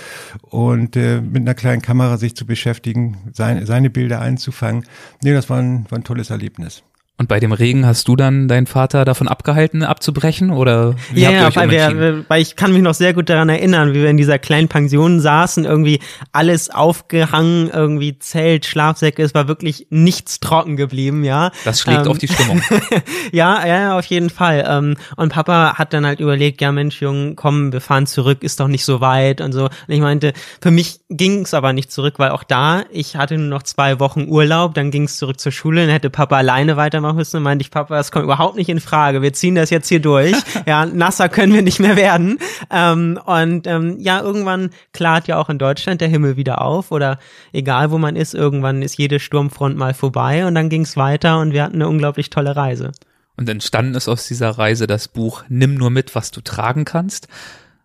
und 0.42 0.96
äh, 0.96 1.22
mit 1.22 1.42
einer 1.42 1.56
kleinen 1.56 1.82
Kamera 1.82 2.18
sich 2.18 2.36
zu 2.36 2.46
beschäftigen, 2.46 3.18
seine, 3.34 3.65
seine 3.65 3.89
Bilder 3.89 4.22
einzufangen. 4.22 4.86
Nee, 5.24 5.34
das 5.34 5.50
war 5.50 5.60
ein, 5.60 5.86
war 5.89 6.00
ein 6.00 6.04
tolles 6.04 6.30
Erlebnis. 6.30 6.84
Und 7.20 7.28
bei 7.28 7.42
dem 7.42 7.52
Regen 7.52 7.86
hast 7.86 8.08
du 8.08 8.16
dann 8.16 8.48
deinen 8.48 8.66
Vater 8.66 9.04
davon 9.04 9.28
abgehalten, 9.28 9.84
abzubrechen? 9.84 10.52
Oder 10.52 10.96
wie 11.12 11.24
ja, 11.24 11.32
ja 11.32 11.54
weil, 11.54 11.70
wir, 11.70 12.24
weil 12.30 12.42
ich 12.42 12.56
kann 12.56 12.72
mich 12.72 12.82
noch 12.82 12.94
sehr 12.94 13.14
gut 13.14 13.30
daran 13.30 13.50
erinnern, 13.50 13.90
wie 13.90 14.02
wir 14.02 14.10
in 14.10 14.16
dieser 14.16 14.40
kleinen 14.40 14.70
Pension 14.70 15.20
saßen, 15.20 15.66
irgendwie 15.66 16.00
alles 16.32 16.70
aufgehangen, 16.70 17.70
irgendwie 17.74 18.18
Zelt, 18.20 18.66
Schlafsäcke, 18.66 19.22
es 19.22 19.34
war 19.36 19.50
wirklich 19.50 19.88
nichts 19.90 20.40
trocken 20.40 20.78
geblieben, 20.78 21.26
ja. 21.26 21.52
Das 21.66 21.82
schlägt 21.82 22.06
ähm, 22.06 22.08
auf 22.08 22.20
die 22.20 22.30
Stimmung. 22.30 22.62
ja, 23.34 23.68
ja, 23.68 24.00
auf 24.00 24.06
jeden 24.06 24.30
Fall. 24.30 24.66
Ähm, 24.66 24.96
und 25.18 25.34
Papa 25.34 25.74
hat 25.76 25.92
dann 25.92 26.06
halt 26.06 26.22
überlegt, 26.22 26.62
ja 26.62 26.72
Mensch, 26.72 27.02
Jung, 27.02 27.36
komm, 27.36 27.74
wir 27.74 27.82
fahren 27.82 28.08
zurück, 28.08 28.44
ist 28.44 28.62
doch 28.62 28.70
nicht 28.70 28.86
so 28.86 29.02
weit 29.02 29.42
und 29.42 29.52
so. 29.52 29.66
Und 29.66 29.74
ich 29.90 30.00
meinte, 30.00 30.32
für 30.62 30.72
mich 30.72 31.02
ging 31.10 31.42
es 31.42 31.54
aber 31.54 31.74
nicht 31.74 31.92
zurück, 31.92 32.14
weil 32.16 32.30
auch 32.30 32.46
da, 32.46 32.84
ich 32.92 33.18
hatte 33.18 33.38
nur 33.38 33.50
noch 33.50 33.64
zwei 33.64 34.00
Wochen 34.00 34.30
Urlaub, 34.30 34.74
dann 34.74 34.90
ging 34.90 35.04
es 35.04 35.18
zurück 35.18 35.38
zur 35.38 35.52
Schule, 35.52 35.82
dann 35.82 35.90
hätte 35.90 36.10
Papa 36.10 36.38
alleine 36.38 36.78
weitermachen 36.78 37.09
Und 37.10 37.43
meinte 37.43 37.63
ich, 37.63 37.72
Papa, 37.72 37.95
das 37.95 38.12
kommt 38.12 38.26
überhaupt 38.26 38.56
nicht 38.56 38.69
in 38.69 38.80
Frage. 38.80 39.22
Wir 39.22 39.34
ziehen 39.34 39.56
das 39.56 39.69
jetzt 39.69 39.88
hier 39.88 40.00
durch. 40.00 40.36
ja, 40.65 40.86
nasser 40.86 41.30
können 41.30 41.54
wir 41.54 41.62
nicht 41.62 41.80
mehr 41.80 41.95
werden. 41.95 42.39
Ähm, 42.69 43.19
und 43.26 43.67
ähm, 43.67 43.98
ja, 44.00 44.22
irgendwann 44.22 44.69
klart 44.93 45.28
ja 45.28 45.38
auch 45.38 45.50
in 45.50 45.60
Deutschland 45.60 46.02
der 46.02 46.08
Himmel 46.08 46.38
wieder 46.38 46.62
auf. 46.62 46.91
Oder 46.91 47.19
egal 47.54 47.91
wo 47.91 47.98
man 47.98 48.15
ist, 48.15 48.34
irgendwann 48.34 48.82
ist 48.82 48.98
jede 48.98 49.19
Sturmfront 49.19 49.78
mal 49.78 49.93
vorbei. 49.93 50.45
Und 50.45 50.56
dann 50.56 50.69
ging 50.69 50.82
es 50.82 50.98
weiter 50.98 51.39
und 51.39 51.54
wir 51.54 51.63
hatten 51.63 51.76
eine 51.76 51.88
unglaublich 51.88 52.30
tolle 52.30 52.56
Reise. 52.56 52.91
Und 53.38 53.48
entstanden 53.48 53.95
ist 53.95 54.10
aus 54.10 54.28
dieser 54.28 54.50
Reise 54.52 54.86
das 54.86 55.08
Buch 55.08 55.43
Nimm 55.48 55.76
nur 55.76 55.89
mit, 55.89 56.13
was 56.13 56.32
du 56.32 56.41
tragen 56.41 56.84
kannst. 56.84 57.28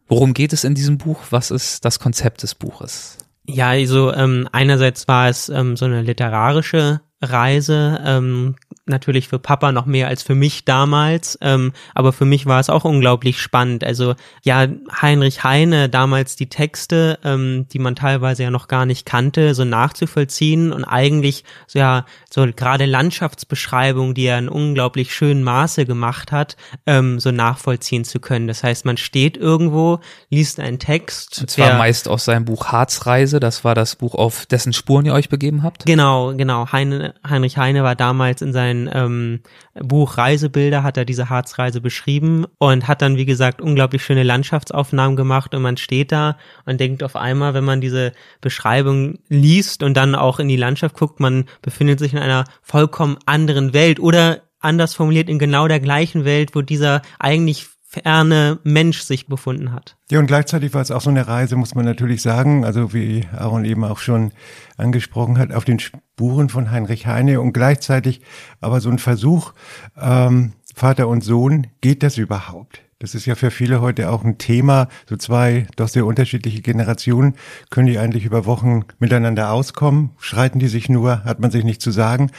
Worum 0.08 0.34
geht 0.34 0.52
es 0.52 0.64
in 0.64 0.74
diesem 0.74 0.98
Buch? 0.98 1.20
Was 1.30 1.50
ist 1.50 1.84
das 1.84 2.00
Konzept 2.00 2.42
des 2.42 2.54
Buches? 2.54 3.18
Ja, 3.46 3.68
also 3.68 4.12
ähm, 4.12 4.48
einerseits 4.52 5.06
war 5.06 5.28
es 5.28 5.48
ähm, 5.48 5.76
so 5.76 5.84
eine 5.84 6.02
literarische 6.02 7.00
Reise, 7.22 8.00
ähm, 8.04 8.56
natürlich 8.86 9.28
für 9.28 9.38
Papa 9.38 9.72
noch 9.72 9.86
mehr 9.86 10.08
als 10.08 10.22
für 10.22 10.34
mich 10.34 10.64
damals, 10.64 11.38
ähm, 11.40 11.72
aber 11.94 12.12
für 12.12 12.26
mich 12.26 12.46
war 12.46 12.60
es 12.60 12.68
auch 12.68 12.84
unglaublich 12.84 13.40
spannend. 13.40 13.82
Also 13.82 14.14
ja, 14.42 14.66
Heinrich 15.00 15.42
Heine, 15.42 15.88
damals 15.88 16.36
die 16.36 16.48
Texte, 16.48 17.18
ähm, 17.24 17.66
die 17.72 17.78
man 17.78 17.96
teilweise 17.96 18.42
ja 18.42 18.50
noch 18.50 18.68
gar 18.68 18.84
nicht 18.84 19.06
kannte, 19.06 19.54
so 19.54 19.64
nachzuvollziehen 19.64 20.72
und 20.72 20.84
eigentlich 20.84 21.44
so 21.66 21.78
ja 21.78 22.04
so 22.30 22.46
gerade 22.54 22.84
Landschaftsbeschreibungen, 22.84 24.14
die 24.14 24.26
er 24.26 24.38
in 24.38 24.48
unglaublich 24.48 25.14
schönen 25.14 25.42
Maße 25.42 25.86
gemacht 25.86 26.30
hat, 26.32 26.56
ähm, 26.86 27.20
so 27.20 27.30
nachvollziehen 27.30 28.04
zu 28.04 28.20
können. 28.20 28.48
Das 28.48 28.62
heißt, 28.62 28.84
man 28.84 28.98
steht 28.98 29.36
irgendwo, 29.36 30.00
liest 30.28 30.60
einen 30.60 30.78
Text. 30.78 31.40
Und 31.40 31.50
zwar 31.50 31.78
meist 31.78 32.08
aus 32.08 32.24
seinem 32.24 32.44
Buch 32.44 32.66
Harzreise, 32.66 33.40
das 33.40 33.64
war 33.64 33.74
das 33.74 33.96
Buch, 33.96 34.14
auf 34.14 34.46
dessen 34.46 34.72
Spuren 34.72 35.06
ihr 35.06 35.14
euch 35.14 35.28
begeben 35.28 35.62
habt? 35.62 35.86
Genau, 35.86 36.34
genau. 36.34 36.70
Heine, 36.70 37.14
Heinrich 37.26 37.56
Heine 37.56 37.82
war 37.82 37.94
damals 37.94 38.42
in 38.42 38.52
seinen 38.52 38.73
sein 38.74 38.90
ähm, 38.92 39.40
Buch 39.74 40.18
Reisebilder 40.18 40.82
hat 40.82 40.96
er 40.96 41.04
diese 41.04 41.30
Harzreise 41.30 41.80
beschrieben 41.80 42.46
und 42.58 42.88
hat 42.88 43.02
dann, 43.02 43.16
wie 43.16 43.24
gesagt, 43.24 43.60
unglaublich 43.60 44.04
schöne 44.04 44.22
Landschaftsaufnahmen 44.22 45.16
gemacht 45.16 45.54
und 45.54 45.62
man 45.62 45.76
steht 45.76 46.12
da 46.12 46.36
und 46.66 46.80
denkt 46.80 47.02
auf 47.02 47.16
einmal, 47.16 47.54
wenn 47.54 47.64
man 47.64 47.80
diese 47.80 48.12
Beschreibung 48.40 49.18
liest 49.28 49.82
und 49.82 49.96
dann 49.96 50.14
auch 50.14 50.38
in 50.38 50.48
die 50.48 50.56
Landschaft 50.56 50.96
guckt, 50.96 51.20
man 51.20 51.44
befindet 51.62 51.98
sich 51.98 52.12
in 52.12 52.18
einer 52.18 52.44
vollkommen 52.62 53.18
anderen 53.26 53.72
Welt 53.72 54.00
oder 54.00 54.42
anders 54.60 54.94
formuliert 54.94 55.28
in 55.28 55.38
genau 55.38 55.68
der 55.68 55.80
gleichen 55.80 56.24
Welt, 56.24 56.54
wo 56.54 56.62
dieser 56.62 57.02
eigentlich 57.18 57.66
ferne 57.94 58.58
Mensch 58.64 59.02
sich 59.02 59.26
befunden 59.26 59.72
hat. 59.72 59.96
Ja, 60.10 60.18
und 60.18 60.26
gleichzeitig 60.26 60.74
war 60.74 60.82
es 60.82 60.90
auch 60.90 61.00
so 61.00 61.10
eine 61.10 61.26
Reise, 61.26 61.56
muss 61.56 61.74
man 61.74 61.84
natürlich 61.84 62.22
sagen, 62.22 62.64
also 62.64 62.92
wie 62.92 63.26
Aaron 63.36 63.64
eben 63.64 63.84
auch 63.84 63.98
schon 63.98 64.32
angesprochen 64.76 65.38
hat, 65.38 65.52
auf 65.52 65.64
den 65.64 65.78
Spuren 65.78 66.48
von 66.48 66.70
Heinrich 66.70 67.06
Heine 67.06 67.40
und 67.40 67.52
gleichzeitig 67.52 68.20
aber 68.60 68.80
so 68.80 68.90
ein 68.90 68.98
Versuch, 68.98 69.52
ähm, 70.00 70.52
Vater 70.74 71.06
und 71.08 71.22
Sohn, 71.22 71.68
geht 71.80 72.02
das 72.02 72.18
überhaupt? 72.18 72.80
Das 72.98 73.14
ist 73.14 73.26
ja 73.26 73.34
für 73.34 73.50
viele 73.50 73.80
heute 73.80 74.10
auch 74.10 74.24
ein 74.24 74.38
Thema. 74.38 74.88
So 75.08 75.16
zwei 75.16 75.66
doch 75.76 75.88
sehr 75.88 76.06
unterschiedliche 76.06 76.62
Generationen 76.62 77.34
können 77.70 77.86
die 77.86 77.98
eigentlich 77.98 78.24
über 78.24 78.46
Wochen 78.46 78.84
miteinander 78.98 79.52
auskommen? 79.52 80.10
Schreiten 80.18 80.58
die 80.58 80.68
sich 80.68 80.88
nur? 80.88 81.22
Hat 81.24 81.38
man 81.38 81.50
sich 81.50 81.64
nicht 81.64 81.82
zu 81.82 81.90
sagen? 81.90 82.30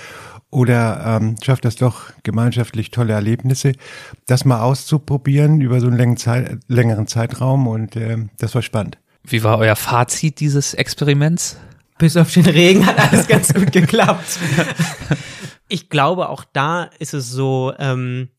Oder 0.55 1.19
ähm, 1.21 1.35
schafft 1.43 1.65
das 1.65 1.75
doch 1.75 2.11
gemeinschaftlich 2.23 2.89
tolle 2.89 3.11
Erlebnisse, 3.11 3.73
das 4.25 4.45
mal 4.45 4.61
auszuprobieren 4.61 5.59
über 5.59 5.81
so 5.81 5.87
einen 5.87 5.97
längeren, 5.97 6.17
Zeit, 6.17 6.59
längeren 6.69 7.07
Zeitraum 7.07 7.67
und 7.67 7.97
äh, 7.97 8.17
das 8.37 8.55
war 8.55 8.61
spannend. 8.61 8.97
Wie 9.23 9.43
war 9.43 9.57
euer 9.57 9.75
Fazit 9.75 10.39
dieses 10.39 10.73
Experiments? 10.73 11.57
Bis 11.97 12.15
auf 12.15 12.31
den 12.31 12.45
Regen 12.45 12.85
hat 12.85 12.97
alles 12.97 13.27
ganz 13.29 13.53
gut 13.53 13.71
geklappt. 13.71 14.39
Ich 15.67 15.89
glaube, 15.89 16.29
auch 16.29 16.43
da 16.53 16.91
ist 16.99 17.15
es 17.15 17.31
so, 17.31 17.73
ähm, 17.79 18.29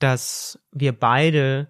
dass 0.00 0.58
wir 0.72 0.90
beide 0.90 1.68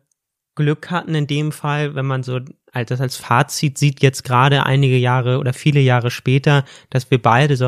Glück 0.54 0.90
hatten 0.90 1.14
in 1.14 1.26
dem 1.26 1.52
Fall, 1.52 1.94
wenn 1.94 2.06
man 2.06 2.22
so 2.22 2.40
das 2.72 2.98
als 2.98 3.16
Fazit 3.18 3.76
sieht, 3.76 4.00
jetzt 4.00 4.24
gerade 4.24 4.64
einige 4.64 4.96
Jahre 4.96 5.38
oder 5.38 5.52
viele 5.52 5.80
Jahre 5.80 6.10
später, 6.10 6.64
dass 6.88 7.10
wir 7.10 7.20
beide 7.20 7.56
so 7.58 7.66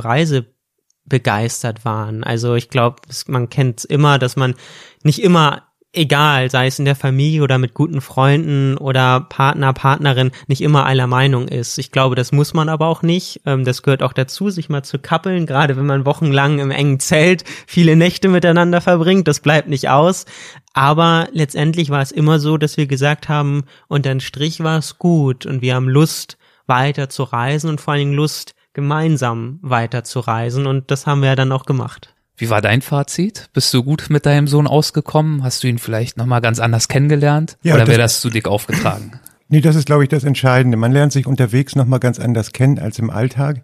reisebegeistert 1.05 1.85
waren. 1.85 2.25
Also 2.25 2.55
ich 2.55 2.69
glaube, 2.69 2.97
man 3.27 3.49
kennt 3.49 3.81
es 3.81 3.85
immer, 3.85 4.19
dass 4.19 4.37
man 4.37 4.55
nicht 5.03 5.23
immer 5.23 5.63
egal, 5.97 6.51
sei 6.51 6.67
es 6.67 6.81
in 6.81 6.87
der 6.87 6.97
Familie 6.97 7.45
oder 7.45 7.57
mit 7.57 7.73
guten 7.73 8.01
Freunden 8.01 8.77
oder 8.77 9.21
Partner, 9.21 9.73
Partnerin, 9.73 10.33
nicht 10.49 10.61
immer 10.61 10.87
einer 10.87 11.07
Meinung 11.07 11.47
ist. 11.47 11.79
Ich 11.79 11.93
glaube, 11.93 12.17
das 12.17 12.33
muss 12.33 12.53
man 12.53 12.69
aber 12.69 12.89
auch 12.89 13.03
nicht. 13.03 13.43
Ähm, 13.47 13.65
das 13.65 13.85
gehört 13.85 14.03
auch 14.03 14.13
dazu, 14.13 14.51
sich 14.51 14.69
mal 14.69 14.83
zu 14.83 14.99
kappeln, 14.99 15.47
gerade 15.47 15.77
wenn 15.77 15.87
man 15.87 16.05
wochenlang 16.05 16.59
im 16.59 16.73
engen 16.73 16.99
Zelt 16.99 17.45
viele 17.69 17.95
Nächte 17.95 18.29
miteinander 18.29 18.81
verbringt. 18.81 19.29
Das 19.29 19.39
bleibt 19.39 19.69
nicht 19.69 19.89
aus. 19.89 20.27
Aber 20.73 21.29
letztendlich 21.31 21.91
war 21.91 22.03
es 22.03 22.11
immer 22.11 22.41
so, 22.41 22.57
dass 22.57 22.77
wir 22.77 22.89
gesagt 22.89 23.29
haben, 23.29 23.63
unterm 23.87 24.19
Strich 24.19 24.65
war 24.65 24.79
es 24.79 24.99
gut 24.99 25.47
und 25.47 25.63
wir 25.63 25.77
haben 25.77 25.89
Lust, 25.89 26.39
weiter 26.67 27.09
zu 27.09 27.23
reisen 27.23 27.71
und 27.71 27.81
vor 27.81 27.93
allen 27.93 28.01
Dingen 28.01 28.15
Lust, 28.15 28.57
gemeinsam 28.75 29.59
weiter 29.63 30.05
zu 30.05 30.21
reisen. 30.21 30.67
Und 30.67 30.91
das 30.91 31.07
haben 31.07 31.23
wir 31.23 31.31
ja 31.31 31.37
dann 31.37 31.53
auch 31.53 31.65
gemacht. 31.65 32.15
Wie 32.37 32.51
war 32.51 32.61
dein 32.61 32.83
Fazit? 32.83 33.49
Bist 33.53 33.73
du 33.73 33.85
gut 33.85 34.07
mit 34.11 34.27
deinem 34.27 34.49
Sohn 34.49 34.67
ausgekommen? 34.67 35.45
Hast 35.45 35.63
du 35.63 35.69
ihn 35.69 35.79
vielleicht 35.79 36.17
nochmal 36.17 36.41
ganz 36.41 36.59
anders 36.59 36.89
kennengelernt? 36.89 37.57
Ja, 37.63 37.75
Oder 37.75 37.87
wäre 37.87 37.99
das 37.99 38.21
zu 38.21 38.29
dick 38.29 38.47
aufgetragen? 38.47 39.21
Nee, 39.49 39.61
das 39.61 39.77
ist, 39.77 39.85
glaube 39.85 40.03
ich, 40.03 40.09
das 40.09 40.25
Entscheidende. 40.25 40.79
Man 40.79 40.91
lernt 40.91 41.13
sich 41.13 41.27
unterwegs 41.27 41.77
nochmal 41.77 42.01
ganz 42.01 42.19
anders 42.19 42.53
kennen 42.53 42.79
als 42.79 42.99
im 42.99 43.11
Alltag. 43.11 43.63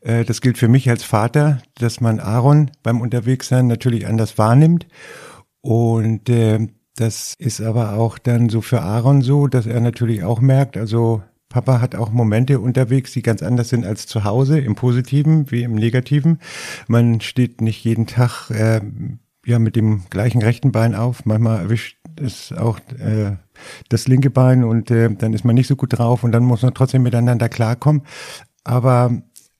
Äh, 0.00 0.24
das 0.24 0.40
gilt 0.40 0.58
für 0.58 0.66
mich 0.66 0.90
als 0.90 1.04
Vater, 1.04 1.62
dass 1.78 2.00
man 2.00 2.18
Aaron 2.18 2.72
beim 2.82 3.00
Unterwegssein 3.00 3.68
natürlich 3.68 4.08
anders 4.08 4.38
wahrnimmt. 4.38 4.88
Und 5.60 6.28
äh, 6.28 6.66
das 6.96 7.34
ist 7.38 7.60
aber 7.60 7.94
auch 7.94 8.18
dann 8.18 8.48
so 8.48 8.60
für 8.60 8.82
Aaron 8.82 9.22
so, 9.22 9.46
dass 9.46 9.66
er 9.66 9.80
natürlich 9.80 10.24
auch 10.24 10.40
merkt, 10.40 10.76
also 10.76 11.22
Papa 11.54 11.80
hat 11.80 11.94
auch 11.94 12.10
Momente 12.10 12.58
unterwegs, 12.58 13.12
die 13.12 13.22
ganz 13.22 13.40
anders 13.40 13.68
sind 13.68 13.86
als 13.86 14.08
zu 14.08 14.24
Hause, 14.24 14.58
im 14.58 14.74
Positiven 14.74 15.52
wie 15.52 15.62
im 15.62 15.76
Negativen. 15.76 16.40
Man 16.88 17.20
steht 17.20 17.60
nicht 17.60 17.84
jeden 17.84 18.08
Tag 18.08 18.50
äh, 18.50 18.80
ja 19.46 19.60
mit 19.60 19.76
dem 19.76 20.02
gleichen 20.10 20.42
rechten 20.42 20.72
Bein 20.72 20.96
auf. 20.96 21.26
Manchmal 21.26 21.60
erwischt 21.60 21.96
es 22.20 22.52
auch 22.52 22.80
äh, 22.98 23.36
das 23.88 24.08
linke 24.08 24.30
Bein 24.30 24.64
und 24.64 24.90
äh, 24.90 25.14
dann 25.14 25.32
ist 25.32 25.44
man 25.44 25.54
nicht 25.54 25.68
so 25.68 25.76
gut 25.76 25.96
drauf 25.96 26.24
und 26.24 26.32
dann 26.32 26.42
muss 26.42 26.62
man 26.62 26.74
trotzdem 26.74 27.04
miteinander 27.04 27.48
klarkommen. 27.48 28.02
Aber 28.64 29.12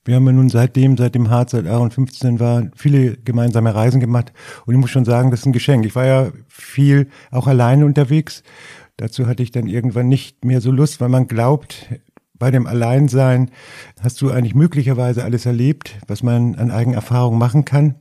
wir 0.04 0.16
haben 0.16 0.26
ja 0.26 0.32
nun 0.32 0.48
seitdem, 0.48 0.96
seit 0.96 1.14
dem 1.14 1.30
Harz, 1.30 1.52
seit 1.52 1.68
Aaron 1.68 1.92
15 1.92 2.40
war, 2.40 2.64
viele 2.74 3.18
gemeinsame 3.18 3.72
Reisen 3.72 4.00
gemacht. 4.00 4.32
Und 4.66 4.74
ich 4.74 4.80
muss 4.80 4.90
schon 4.90 5.04
sagen, 5.04 5.30
das 5.30 5.40
ist 5.40 5.46
ein 5.46 5.52
Geschenk. 5.52 5.86
Ich 5.86 5.94
war 5.94 6.06
ja 6.06 6.32
viel 6.48 7.06
auch 7.30 7.46
alleine 7.46 7.86
unterwegs 7.86 8.42
Dazu 8.96 9.26
hatte 9.26 9.42
ich 9.42 9.50
dann 9.50 9.66
irgendwann 9.66 10.08
nicht 10.08 10.44
mehr 10.44 10.60
so 10.60 10.70
Lust, 10.70 11.00
weil 11.00 11.08
man 11.08 11.26
glaubt, 11.26 11.88
bei 12.34 12.50
dem 12.50 12.66
Alleinsein 12.66 13.50
hast 14.00 14.20
du 14.20 14.30
eigentlich 14.30 14.54
möglicherweise 14.54 15.24
alles 15.24 15.46
erlebt, 15.46 15.98
was 16.06 16.22
man 16.22 16.54
an 16.56 16.70
Eigenerfahrung 16.70 17.38
machen 17.38 17.64
kann. 17.64 17.96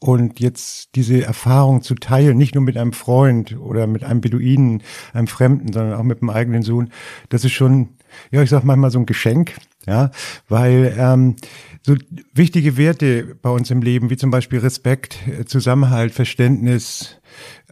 Und 0.00 0.38
jetzt 0.38 0.94
diese 0.94 1.24
Erfahrung 1.24 1.82
zu 1.82 1.96
teilen, 1.96 2.38
nicht 2.38 2.54
nur 2.54 2.62
mit 2.62 2.76
einem 2.76 2.92
Freund 2.92 3.58
oder 3.58 3.88
mit 3.88 4.04
einem 4.04 4.20
Beduinen, 4.20 4.82
einem 5.12 5.26
Fremden, 5.26 5.72
sondern 5.72 5.98
auch 5.98 6.04
mit 6.04 6.20
dem 6.20 6.30
eigenen 6.30 6.62
Sohn, 6.62 6.90
das 7.30 7.44
ist 7.44 7.52
schon, 7.52 7.88
ja, 8.30 8.42
ich 8.42 8.50
sag 8.50 8.62
manchmal 8.62 8.92
so 8.92 9.00
ein 9.00 9.06
Geschenk, 9.06 9.56
ja, 9.88 10.12
weil 10.48 10.94
ähm, 10.96 11.34
so 11.82 11.96
wichtige 12.32 12.76
Werte 12.76 13.36
bei 13.42 13.50
uns 13.50 13.72
im 13.72 13.82
Leben, 13.82 14.08
wie 14.08 14.16
zum 14.16 14.30
Beispiel 14.30 14.60
Respekt, 14.60 15.18
Zusammenhalt, 15.46 16.12
Verständnis, 16.12 17.18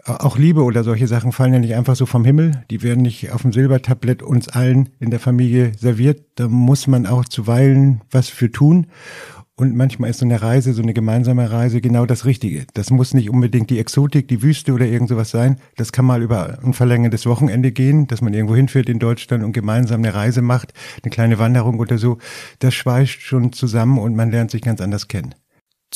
auch 0.07 0.39
Liebe 0.39 0.63
oder 0.63 0.85
solche 0.85 1.09
Sachen 1.09 1.33
fallen 1.33 1.53
ja 1.53 1.59
nicht 1.59 1.75
einfach 1.75 1.97
so 1.97 2.07
vom 2.07 2.25
Himmel. 2.25 2.65
Die 2.71 2.83
werden 2.83 3.03
nicht 3.03 3.33
auf 3.33 3.43
dem 3.43 3.53
Silbertablett 3.53 4.23
uns 4.23 4.49
allen 4.49 4.89
in 5.01 5.11
der 5.11 5.21
Familie 5.21 5.73
serviert. 5.79 6.23
Da 6.37 6.49
muss 6.49 6.87
man 6.87 7.07
auch 7.07 7.25
zuweilen 7.25 8.03
was 8.11 8.29
für 8.29 8.51
tun. 8.51 8.87
Und 9.59 9.75
manchmal 9.75 10.11
ist 10.11 10.19
so 10.19 10.27
eine 10.27 10.43
Reise, 10.43 10.75
so 10.75 10.83
eine 10.83 10.93
gemeinsame 10.93 11.51
Reise 11.51 11.81
genau 11.81 12.05
das 12.05 12.27
Richtige. 12.27 12.67
Das 12.75 12.91
muss 12.91 13.15
nicht 13.15 13.31
unbedingt 13.31 13.71
die 13.71 13.79
Exotik, 13.79 14.29
die 14.29 14.43
Wüste 14.43 14.75
oder 14.75 14.85
irgend 14.85 15.09
sowas 15.09 15.31
sein. 15.31 15.57
Das 15.77 15.93
kann 15.93 16.05
mal 16.05 16.23
über 16.23 16.59
ein 16.63 16.75
verlängertes 16.75 17.25
Wochenende 17.25 17.73
gehen, 17.73 18.07
dass 18.07 18.21
man 18.21 18.35
irgendwo 18.35 18.55
hinfährt 18.55 18.91
in 18.91 18.99
Deutschland 18.99 19.43
und 19.43 19.53
gemeinsam 19.53 20.03
eine 20.03 20.15
Reise 20.15 20.43
macht, 20.43 20.75
eine 21.03 21.11
kleine 21.11 21.39
Wanderung 21.39 21.79
oder 21.79 21.97
so. 21.97 22.19
Das 22.59 22.75
schweißt 22.75 23.23
schon 23.23 23.53
zusammen 23.53 23.99
und 23.99 24.15
man 24.15 24.31
lernt 24.31 24.51
sich 24.51 24.61
ganz 24.61 24.83
anders 24.83 25.09
kennen. 25.09 25.35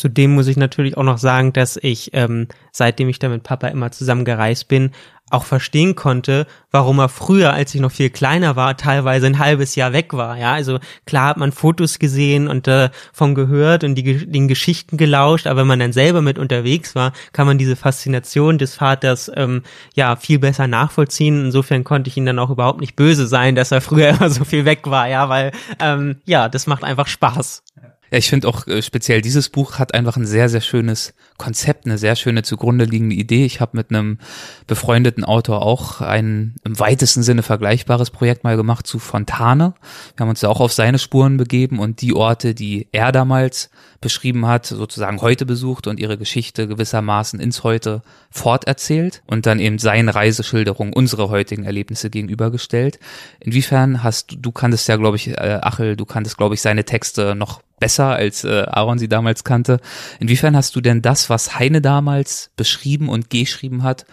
Zudem 0.00 0.34
muss 0.34 0.46
ich 0.46 0.56
natürlich 0.56 0.96
auch 0.96 1.02
noch 1.02 1.18
sagen, 1.18 1.52
dass 1.52 1.76
ich, 1.76 2.14
ähm, 2.14 2.48
seitdem 2.72 3.10
ich 3.10 3.18
da 3.18 3.28
mit 3.28 3.42
Papa 3.42 3.68
immer 3.68 3.92
zusammen 3.92 4.24
gereist 4.24 4.66
bin, 4.66 4.92
auch 5.30 5.44
verstehen 5.44 5.94
konnte, 5.94 6.46
warum 6.70 6.98
er 6.98 7.10
früher, 7.10 7.52
als 7.52 7.74
ich 7.74 7.82
noch 7.82 7.92
viel 7.92 8.08
kleiner 8.08 8.56
war, 8.56 8.78
teilweise 8.78 9.26
ein 9.26 9.38
halbes 9.38 9.76
Jahr 9.76 9.92
weg 9.92 10.14
war. 10.14 10.38
Ja, 10.38 10.54
also 10.54 10.78
klar 11.04 11.28
hat 11.28 11.36
man 11.36 11.52
Fotos 11.52 11.98
gesehen 11.98 12.48
und 12.48 12.66
äh, 12.66 12.88
von 13.12 13.34
gehört 13.34 13.84
und 13.84 13.94
die, 13.94 14.26
den 14.26 14.48
Geschichten 14.48 14.96
gelauscht, 14.96 15.46
aber 15.46 15.60
wenn 15.60 15.66
man 15.66 15.78
dann 15.78 15.92
selber 15.92 16.22
mit 16.22 16.38
unterwegs 16.38 16.94
war, 16.94 17.12
kann 17.32 17.46
man 17.46 17.58
diese 17.58 17.76
Faszination 17.76 18.56
des 18.56 18.74
Vaters 18.74 19.30
ähm, 19.36 19.62
ja 19.94 20.16
viel 20.16 20.38
besser 20.38 20.66
nachvollziehen. 20.66 21.44
Insofern 21.44 21.84
konnte 21.84 22.08
ich 22.08 22.16
ihn 22.16 22.26
dann 22.26 22.38
auch 22.38 22.50
überhaupt 22.50 22.80
nicht 22.80 22.96
böse 22.96 23.26
sein, 23.26 23.54
dass 23.54 23.70
er 23.70 23.82
früher 23.82 24.08
immer 24.18 24.30
so 24.30 24.44
viel 24.44 24.64
weg 24.64 24.80
war. 24.86 25.08
Ja, 25.08 25.28
weil 25.28 25.52
ähm, 25.78 26.16
ja, 26.24 26.48
das 26.48 26.66
macht 26.66 26.84
einfach 26.84 27.06
Spaß. 27.06 27.62
Ja, 28.10 28.18
ich 28.18 28.28
finde 28.28 28.48
auch 28.48 28.66
äh, 28.66 28.82
speziell 28.82 29.22
dieses 29.22 29.48
Buch 29.48 29.78
hat 29.78 29.94
einfach 29.94 30.16
ein 30.16 30.26
sehr, 30.26 30.48
sehr 30.48 30.60
schönes 30.60 31.14
Konzept, 31.38 31.86
eine 31.86 31.96
sehr 31.96 32.16
schöne 32.16 32.42
zugrunde 32.42 32.84
liegende 32.84 33.14
Idee. 33.14 33.44
Ich 33.44 33.60
habe 33.60 33.76
mit 33.76 33.90
einem 33.90 34.18
befreundeten 34.66 35.24
Autor 35.24 35.62
auch 35.62 36.00
ein 36.00 36.56
im 36.64 36.78
weitesten 36.78 37.22
Sinne 37.22 37.42
vergleichbares 37.42 38.10
Projekt 38.10 38.42
mal 38.42 38.56
gemacht 38.56 38.86
zu 38.86 38.98
Fontane. 38.98 39.74
Wir 40.16 40.24
haben 40.24 40.30
uns 40.30 40.40
da 40.40 40.48
auch 40.48 40.60
auf 40.60 40.72
seine 40.72 40.98
Spuren 40.98 41.36
begeben 41.36 41.78
und 41.78 42.00
die 42.00 42.12
Orte, 42.12 42.54
die 42.54 42.88
er 42.90 43.12
damals 43.12 43.70
beschrieben 44.00 44.46
hat, 44.46 44.66
sozusagen 44.66 45.20
heute 45.20 45.44
besucht 45.44 45.86
und 45.86 46.00
ihre 46.00 46.16
Geschichte 46.16 46.66
gewissermaßen 46.66 47.38
ins 47.38 47.64
Heute 47.64 48.02
forterzählt 48.30 49.22
und 49.26 49.44
dann 49.44 49.60
eben 49.60 49.78
seine 49.78 50.14
Reiseschilderung 50.14 50.92
unsere 50.92 51.28
heutigen 51.28 51.64
Erlebnisse 51.64 52.08
gegenübergestellt. 52.08 52.98
Inwiefern 53.40 54.02
hast 54.02 54.32
du, 54.32 54.36
du 54.36 54.52
kanntest 54.52 54.88
ja, 54.88 54.96
glaube 54.96 55.16
ich, 55.16 55.28
äh, 55.28 55.58
Achel, 55.62 55.96
du 55.96 56.06
kanntest, 56.06 56.38
glaube 56.38 56.54
ich, 56.54 56.62
seine 56.62 56.84
Texte 56.84 57.34
noch 57.34 57.60
besser, 57.78 58.08
als 58.08 58.44
äh, 58.44 58.64
Aaron 58.68 58.98
sie 58.98 59.08
damals 59.08 59.44
kannte. 59.44 59.80
Inwiefern 60.18 60.56
hast 60.56 60.74
du 60.76 60.80
denn 60.80 61.02
das, 61.02 61.28
was 61.28 61.58
Heine 61.58 61.82
damals 61.82 62.50
beschrieben 62.56 63.08
und 63.10 63.28
geschrieben 63.28 63.82
hat, 63.82 64.06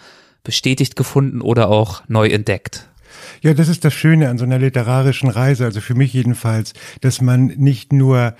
bestätigt 0.44 0.96
gefunden 0.96 1.40
oder 1.40 1.68
auch 1.68 2.02
neu 2.08 2.28
entdeckt? 2.28 2.88
Ja, 3.42 3.54
das 3.54 3.68
ist 3.68 3.84
das 3.84 3.94
Schöne 3.94 4.28
an 4.28 4.38
so 4.38 4.44
einer 4.44 4.58
literarischen 4.58 5.30
Reise, 5.30 5.64
also 5.64 5.80
für 5.80 5.94
mich 5.94 6.12
jedenfalls, 6.12 6.72
dass 7.00 7.20
man 7.20 7.46
nicht 7.46 7.92
nur 7.92 8.34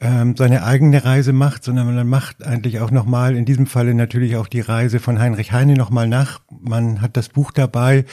ähm, 0.00 0.36
seine 0.36 0.64
eigene 0.64 1.04
Reise 1.04 1.32
macht, 1.32 1.64
sondern 1.64 1.92
man 1.92 2.08
macht 2.08 2.44
eigentlich 2.44 2.80
auch 2.80 2.90
nochmal, 2.90 3.36
in 3.36 3.44
diesem 3.44 3.66
Falle 3.66 3.94
natürlich 3.94 4.36
auch 4.36 4.46
die 4.46 4.60
Reise 4.60 5.00
von 5.00 5.18
Heinrich 5.18 5.52
Heine 5.52 5.74
nochmal 5.74 6.06
nach. 6.06 6.40
Man 6.50 7.00
hat 7.00 7.16
das 7.16 7.28
Buch 7.28 7.50
dabei, 7.50 8.04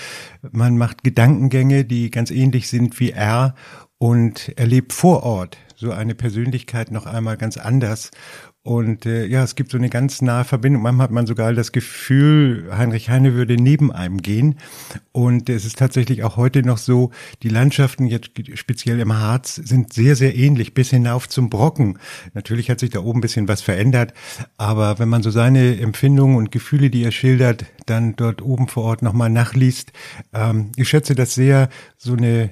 man 0.51 0.77
macht 0.77 1.03
Gedankengänge, 1.03 1.85
die 1.85 2.09
ganz 2.09 2.31
ähnlich 2.31 2.67
sind 2.67 2.99
wie 2.99 3.11
er 3.11 3.55
und 3.99 4.57
erlebt 4.57 4.91
vor 4.91 5.23
Ort 5.23 5.57
so 5.75 5.91
eine 5.91 6.15
Persönlichkeit 6.15 6.91
noch 6.91 7.05
einmal 7.05 7.37
ganz 7.37 7.57
anders. 7.57 8.11
Und 8.65 9.05
äh, 9.05 9.25
ja, 9.25 9.43
es 9.43 9.55
gibt 9.55 9.71
so 9.71 9.77
eine 9.77 9.89
ganz 9.89 10.21
nahe 10.21 10.45
Verbindung. 10.45 10.83
Manchmal 10.83 11.03
hat 11.03 11.11
man 11.11 11.27
sogar 11.27 11.51
das 11.51 11.73
Gefühl, 11.73 12.69
Heinrich 12.71 13.09
Heine 13.09 13.33
würde 13.33 13.57
neben 13.57 13.91
einem 13.91 14.21
gehen. 14.21 14.55
Und 15.11 15.49
es 15.49 15.65
ist 15.65 15.77
tatsächlich 15.77 16.23
auch 16.23 16.37
heute 16.37 16.63
noch 16.63 16.77
so, 16.77 17.11
die 17.43 17.49
Landschaften 17.49 18.07
jetzt 18.07 18.31
speziell 18.53 19.01
im 19.01 19.19
Harz 19.19 19.55
sind 19.55 19.91
sehr, 19.91 20.15
sehr 20.15 20.33
ähnlich 20.37 20.73
bis 20.73 20.91
hinauf 20.91 21.27
zum 21.27 21.49
Brocken. 21.49 21.99
Natürlich 22.33 22.69
hat 22.69 22.79
sich 22.79 22.91
da 22.91 22.99
oben 22.99 23.19
ein 23.19 23.21
bisschen 23.21 23.49
was 23.49 23.61
verändert, 23.61 24.13
aber 24.55 24.97
wenn 24.97 25.09
man 25.09 25.23
so 25.23 25.29
seine 25.29 25.77
Empfindungen 25.81 26.37
und 26.37 26.53
Gefühle, 26.53 26.89
die 26.89 27.03
er 27.03 27.11
schildert, 27.11 27.65
dann 27.85 28.15
dort 28.15 28.41
oben 28.41 28.69
vor 28.69 28.85
Ort 28.85 29.01
nochmal 29.01 29.29
nachliest, 29.29 29.91
ähm, 30.33 30.71
ich 30.77 30.87
schätze 30.87 31.15
das 31.15 31.35
sehr, 31.35 31.67
so 31.97 32.13
eine 32.13 32.51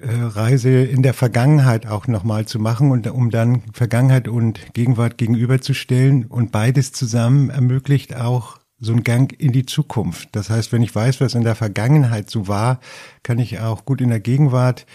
Reise 0.00 0.70
in 0.70 1.02
der 1.02 1.14
Vergangenheit 1.14 1.86
auch 1.86 2.06
nochmal 2.06 2.46
zu 2.46 2.58
machen 2.58 2.90
und 2.90 3.06
um 3.08 3.30
dann 3.30 3.62
Vergangenheit 3.72 4.28
und 4.28 4.72
Gegenwart 4.72 5.18
gegenüberzustellen 5.18 6.26
und 6.26 6.50
beides 6.50 6.92
zusammen 6.92 7.50
ermöglicht 7.50 8.16
auch 8.16 8.58
so 8.82 8.92
einen 8.92 9.04
Gang 9.04 9.32
in 9.38 9.52
die 9.52 9.64
Zukunft. 9.64 10.30
Das 10.32 10.50
heißt, 10.50 10.72
wenn 10.72 10.82
ich 10.82 10.94
weiß, 10.94 11.20
was 11.20 11.34
in 11.34 11.44
der 11.44 11.54
Vergangenheit 11.54 12.28
so 12.28 12.48
war, 12.48 12.80
kann 13.22 13.38
ich 13.38 13.60
auch 13.60 13.84
gut 13.84 14.00
in 14.00 14.08
der 14.08 14.20
Gegenwart 14.20 14.86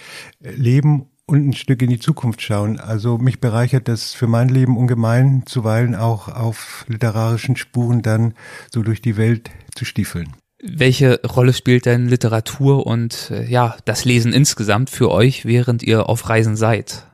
äh, 0.43 0.51
leben 0.51 1.05
und 1.25 1.47
ein 1.47 1.53
Stück 1.53 1.81
in 1.81 1.89
die 1.89 1.99
Zukunft 1.99 2.41
schauen. 2.41 2.79
Also 2.79 3.17
mich 3.17 3.39
bereichert 3.39 3.87
das 3.87 4.13
für 4.13 4.27
mein 4.27 4.49
Leben 4.49 4.77
ungemein, 4.77 5.43
zuweilen 5.45 5.95
auch 5.95 6.27
auf 6.27 6.85
literarischen 6.87 7.55
Spuren 7.55 8.01
dann 8.01 8.33
so 8.71 8.83
durch 8.83 9.01
die 9.01 9.17
Welt 9.17 9.51
zu 9.75 9.85
stiefeln. 9.85 10.33
Welche 10.69 11.21
Rolle 11.23 11.53
spielt 11.53 11.85
denn 11.85 12.07
Literatur 12.07 12.85
und 12.85 13.31
äh, 13.31 13.45
ja, 13.45 13.77
das 13.85 14.05
Lesen 14.05 14.33
insgesamt 14.33 14.89
für 14.89 15.09
euch, 15.11 15.45
während 15.45 15.81
ihr 15.83 16.09
auf 16.09 16.29
Reisen 16.29 16.55
seid? 16.55 17.07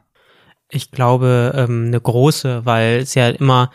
Ich 0.70 0.92
glaube, 0.92 1.54
ähm, 1.56 1.86
eine 1.88 2.02
große, 2.02 2.66
weil 2.66 2.98
es 2.98 3.14
ja 3.14 3.30
immer 3.30 3.70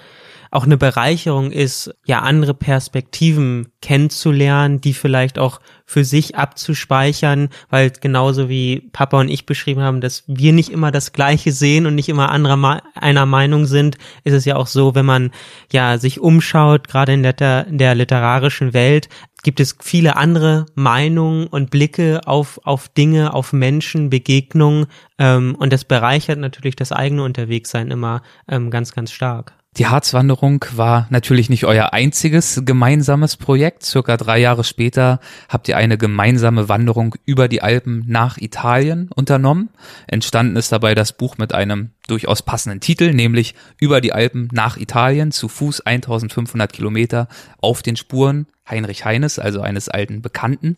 auch 0.51 0.65
eine 0.65 0.79
Bereicherung 0.79 1.53
ist, 1.53 1.95
ja 2.07 2.21
andere 2.21 2.55
Perspektiven 2.55 3.69
kennenzulernen, 3.83 4.81
die 4.81 4.95
vielleicht 4.95 5.39
auch 5.39 5.61
für 5.85 6.05
sich 6.05 6.37
abzuspeichern, 6.37 7.51
weil 7.69 7.91
genauso 7.91 8.49
wie 8.49 8.89
Papa 8.93 9.21
und 9.21 9.29
ich 9.29 9.47
beschrieben 9.47 9.83
haben, 9.83 10.01
dass 10.01 10.25
wir 10.27 10.53
nicht 10.53 10.71
immer 10.71 10.91
das 10.91 11.13
Gleiche 11.13 11.53
sehen 11.53 11.87
und 11.87 11.95
nicht 11.95 12.09
immer 12.09 12.31
anderer 12.31 12.83
einer 12.95 13.27
Meinung 13.27 13.67
sind, 13.67 13.99
ist 14.25 14.33
es 14.35 14.45
ja 14.45 14.57
auch 14.57 14.67
so, 14.67 14.95
wenn 14.95 15.07
man 15.07 15.33
ja 15.71 15.99
sich 15.99 16.21
umschaut, 16.21 16.89
gerade 16.89 17.13
in 17.13 17.23
der, 17.23 17.65
der 17.65 17.95
literarischen 17.95 18.73
Welt, 18.73 19.09
gibt 19.43 19.61
es 19.61 19.77
viele 19.81 20.17
andere 20.17 20.67
Meinungen 20.75 21.47
und 21.47 21.71
Blicke 21.71 22.21
auf, 22.27 22.61
auf 22.65 22.89
Dinge, 22.89 23.35
auf 23.35 23.53
Menschen, 23.53 24.11
Begegnungen 24.11 24.87
ähm, 25.19 25.57
und 25.59 25.73
das 25.73 25.85
bereichert 25.85 26.39
natürlich 26.39 26.77
das 26.77 26.93
eigene 26.93 27.23
Unterwegssein 27.23 27.91
immer 27.91 28.23
ähm, 28.49 28.71
ganz, 28.71 28.93
ganz 28.93 29.13
stark. 29.13 29.58
Die 29.79 29.87
Harzwanderung 29.87 30.65
war 30.75 31.07
natürlich 31.11 31.49
nicht 31.51 31.65
euer 31.65 31.93
einziges 31.93 32.63
gemeinsames 32.65 33.37
Projekt. 33.37 33.85
Circa 33.85 34.17
drei 34.17 34.41
Jahre 34.41 34.65
später 34.65 35.21
habt 35.49 35.69
ihr 35.69 35.77
eine 35.77 35.97
gemeinsame 35.97 36.69
Wanderung 36.69 37.15
über 37.27 37.47
die 37.47 37.63
Alpen 37.63 38.03
nach 38.09 38.39
Italien 38.39 39.09
unternommen. 39.15 39.69
Entstanden 40.09 40.57
ist 40.57 40.73
dabei 40.73 40.97
das 40.97 41.13
Buch 41.13 41.39
mit 41.39 41.55
einem 41.55 41.91
durchaus 42.09 42.43
passenden 42.43 42.81
Titel, 42.81 43.15
nämlich 43.15 43.55
Über 43.79 44.01
die 44.01 44.13
Alpen 44.13 44.49
nach 44.51 44.79
Italien 44.79 45.31
zu 45.31 45.47
Fuß 45.47 45.83
1500 45.83 46.73
Kilometer 46.73 47.29
auf 47.61 47.81
den 47.83 47.95
Spuren 47.95 48.49
Heinrich 48.69 49.05
Heines, 49.05 49.39
also 49.39 49.61
eines 49.61 49.89
alten 49.89 50.23
Bekannten. 50.23 50.77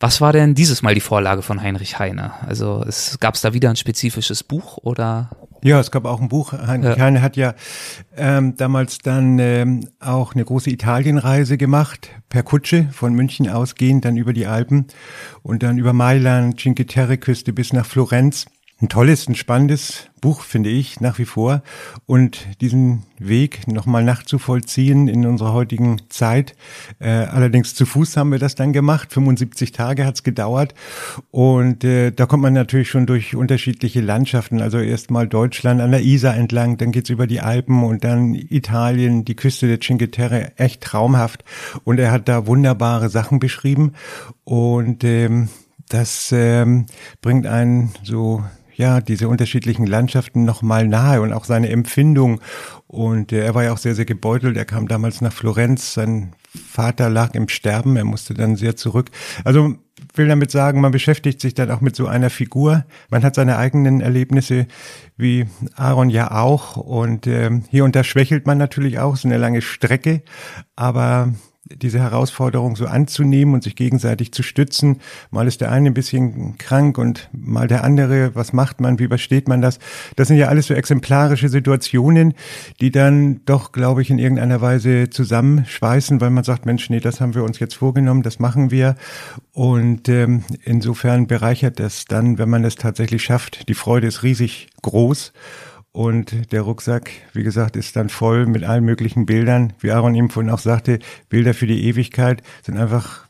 Was 0.00 0.20
war 0.20 0.34
denn 0.34 0.54
dieses 0.54 0.82
Mal 0.82 0.94
die 0.94 1.00
Vorlage 1.00 1.40
von 1.40 1.62
Heinrich 1.62 1.98
Heine? 1.98 2.34
Also 2.46 2.84
gab 3.20 3.36
es 3.36 3.40
da 3.40 3.54
wieder 3.54 3.70
ein 3.70 3.76
spezifisches 3.76 4.44
Buch 4.44 4.76
oder? 4.82 5.30
Ja, 5.66 5.80
es 5.80 5.90
gab 5.90 6.04
auch 6.04 6.20
ein 6.20 6.28
Buch. 6.28 6.52
Heinrich 6.52 6.96
ja. 6.96 7.02
Heine 7.02 7.22
hat 7.22 7.36
ja 7.36 7.54
ähm, 8.16 8.56
damals 8.56 8.98
dann 8.98 9.40
ähm, 9.40 9.88
auch 9.98 10.34
eine 10.34 10.44
große 10.44 10.70
Italienreise 10.70 11.58
gemacht, 11.58 12.10
per 12.28 12.44
Kutsche 12.44 12.88
von 12.92 13.14
München 13.14 13.48
ausgehend, 13.48 14.04
dann 14.04 14.16
über 14.16 14.32
die 14.32 14.46
Alpen 14.46 14.86
und 15.42 15.64
dann 15.64 15.76
über 15.76 15.92
Mailand, 15.92 16.60
Cinque 16.60 16.86
Terre 16.86 17.18
Küste 17.18 17.52
bis 17.52 17.72
nach 17.72 17.84
Florenz 17.84 18.46
ein 18.82 18.90
tolles, 18.90 19.26
ein 19.26 19.34
spannendes 19.34 20.08
Buch, 20.20 20.42
finde 20.42 20.68
ich, 20.68 21.00
nach 21.00 21.18
wie 21.18 21.24
vor. 21.24 21.62
Und 22.04 22.46
diesen 22.60 23.04
Weg 23.18 23.66
nochmal 23.66 24.04
nachzuvollziehen 24.04 25.08
in 25.08 25.24
unserer 25.24 25.54
heutigen 25.54 26.02
Zeit. 26.10 26.54
Äh, 26.98 27.08
allerdings 27.08 27.74
zu 27.74 27.86
Fuß 27.86 28.18
haben 28.18 28.32
wir 28.32 28.38
das 28.38 28.54
dann 28.54 28.74
gemacht. 28.74 29.14
75 29.14 29.72
Tage 29.72 30.04
hat's 30.04 30.24
gedauert. 30.24 30.74
Und 31.30 31.84
äh, 31.84 32.10
da 32.10 32.26
kommt 32.26 32.42
man 32.42 32.52
natürlich 32.52 32.90
schon 32.90 33.06
durch 33.06 33.34
unterschiedliche 33.34 34.02
Landschaften. 34.02 34.60
Also 34.60 34.78
erstmal 34.78 35.26
Deutschland 35.26 35.80
an 35.80 35.92
der 35.92 36.02
Isar 36.02 36.36
entlang, 36.36 36.76
dann 36.76 36.92
geht's 36.92 37.08
über 37.08 37.26
die 37.26 37.40
Alpen 37.40 37.82
und 37.82 38.04
dann 38.04 38.34
Italien, 38.34 39.24
die 39.24 39.36
Küste 39.36 39.68
der 39.68 39.80
Cinque 39.80 40.10
Terre. 40.10 40.52
Echt 40.58 40.82
traumhaft. 40.82 41.44
Und 41.84 41.98
er 41.98 42.12
hat 42.12 42.28
da 42.28 42.46
wunderbare 42.46 43.08
Sachen 43.08 43.38
beschrieben. 43.38 43.94
Und 44.44 45.02
ähm, 45.02 45.48
das 45.88 46.30
ähm, 46.32 46.86
bringt 47.22 47.46
einen 47.46 47.92
so 48.02 48.42
ja, 48.76 49.00
diese 49.00 49.28
unterschiedlichen 49.28 49.86
Landschaften 49.86 50.44
nochmal 50.44 50.86
nahe 50.86 51.22
und 51.22 51.32
auch 51.32 51.44
seine 51.44 51.70
Empfindung. 51.70 52.40
Und 52.86 53.32
äh, 53.32 53.44
er 53.44 53.54
war 53.54 53.64
ja 53.64 53.72
auch 53.72 53.78
sehr, 53.78 53.94
sehr 53.94 54.04
gebeutelt. 54.04 54.56
Er 54.56 54.66
kam 54.66 54.86
damals 54.86 55.20
nach 55.20 55.32
Florenz. 55.32 55.94
Sein 55.94 56.34
Vater 56.48 57.08
lag 57.08 57.34
im 57.34 57.48
Sterben. 57.48 57.96
Er 57.96 58.04
musste 58.04 58.34
dann 58.34 58.56
sehr 58.56 58.76
zurück. 58.76 59.10
Also 59.44 59.74
will 60.14 60.28
damit 60.28 60.50
sagen, 60.50 60.80
man 60.80 60.92
beschäftigt 60.92 61.40
sich 61.40 61.54
dann 61.54 61.70
auch 61.70 61.80
mit 61.80 61.96
so 61.96 62.06
einer 62.06 62.30
Figur. 62.30 62.84
Man 63.10 63.22
hat 63.22 63.34
seine 63.34 63.56
eigenen 63.56 64.00
Erlebnisse, 64.00 64.66
wie 65.16 65.46
Aaron 65.74 66.10
ja 66.10 66.32
auch. 66.32 66.76
Und 66.76 67.26
äh, 67.26 67.50
hier 67.70 67.84
und 67.84 67.96
da 67.96 68.04
schwächelt 68.04 68.46
man 68.46 68.58
natürlich 68.58 68.98
auch. 68.98 69.16
so 69.16 69.26
eine 69.26 69.38
lange 69.38 69.62
Strecke. 69.62 70.22
Aber 70.74 71.32
diese 71.74 71.98
Herausforderung 71.98 72.76
so 72.76 72.86
anzunehmen 72.86 73.54
und 73.54 73.64
sich 73.64 73.76
gegenseitig 73.76 74.32
zu 74.32 74.42
stützen. 74.42 75.00
Mal 75.30 75.46
ist 75.46 75.60
der 75.60 75.72
eine 75.72 75.90
ein 75.90 75.94
bisschen 75.94 76.58
krank 76.58 76.98
und 76.98 77.28
mal 77.32 77.66
der 77.66 77.84
andere. 77.84 78.34
Was 78.34 78.52
macht 78.52 78.80
man? 78.80 78.98
Wie 78.98 79.04
übersteht 79.04 79.48
man 79.48 79.60
das? 79.60 79.78
Das 80.16 80.28
sind 80.28 80.36
ja 80.36 80.48
alles 80.48 80.66
so 80.66 80.74
exemplarische 80.74 81.48
Situationen, 81.48 82.34
die 82.80 82.90
dann 82.90 83.40
doch, 83.46 83.72
glaube 83.72 84.02
ich, 84.02 84.10
in 84.10 84.18
irgendeiner 84.18 84.60
Weise 84.60 85.10
zusammenschweißen, 85.10 86.20
weil 86.20 86.30
man 86.30 86.44
sagt, 86.44 86.66
Mensch, 86.66 86.88
nee, 86.90 87.00
das 87.00 87.20
haben 87.20 87.34
wir 87.34 87.44
uns 87.44 87.58
jetzt 87.58 87.74
vorgenommen, 87.74 88.22
das 88.22 88.38
machen 88.38 88.70
wir. 88.70 88.94
Und 89.52 90.08
ähm, 90.08 90.44
insofern 90.64 91.26
bereichert 91.26 91.80
das 91.80 92.04
dann, 92.04 92.38
wenn 92.38 92.48
man 92.48 92.64
es 92.64 92.76
tatsächlich 92.76 93.24
schafft. 93.24 93.68
Die 93.68 93.74
Freude 93.74 94.06
ist 94.06 94.22
riesig 94.22 94.68
groß. 94.82 95.32
Und 95.96 96.52
der 96.52 96.60
Rucksack, 96.60 97.10
wie 97.32 97.42
gesagt, 97.42 97.74
ist 97.74 97.96
dann 97.96 98.10
voll 98.10 98.44
mit 98.44 98.64
allen 98.64 98.84
möglichen 98.84 99.24
Bildern. 99.24 99.72
Wie 99.80 99.92
Aaron 99.92 100.14
eben 100.14 100.28
vorhin 100.28 100.52
auch 100.52 100.58
sagte, 100.58 100.98
Bilder 101.30 101.54
für 101.54 101.66
die 101.66 101.86
Ewigkeit 101.86 102.42
sind 102.62 102.76
einfach 102.76 103.26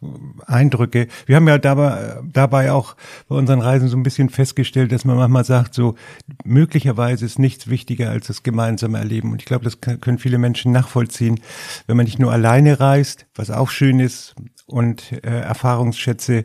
Eindrücke. 0.48 1.07
Wir 1.26 1.37
haben 1.37 1.46
ja 1.46 1.59
dabei, 1.59 2.16
dabei 2.24 2.72
auch 2.72 2.96
bei 3.29 3.37
unseren 3.37 3.61
Reisen 3.61 3.87
so 3.87 3.96
ein 3.96 4.02
bisschen 4.02 4.31
festgestellt, 4.31 4.90
dass 4.90 5.05
man 5.05 5.16
manchmal 5.16 5.44
sagt, 5.44 5.74
so 5.74 5.94
möglicherweise 6.42 7.24
ist 7.24 7.38
nichts 7.38 7.68
wichtiger 7.68 8.11
als 8.11 8.26
das 8.26 8.42
gemeinsame 8.42 8.98
Erleben. 8.98 9.31
Und 9.31 9.42
ich 9.42 9.46
glaube, 9.46 9.62
das 9.62 9.81
können 9.81 10.18
viele 10.18 10.38
Menschen 10.38 10.72
nachvollziehen, 10.72 11.38
wenn 11.87 11.96
man 11.96 12.07
nicht 12.07 12.18
nur 12.18 12.33
alleine 12.33 12.81
reist, 12.81 13.26
was 13.37 13.52
auch 13.52 13.70
schön 13.70 14.00
ist 14.00 14.35
und 14.66 15.12
äh, 15.12 15.42
Erfahrungsschätze 15.42 16.44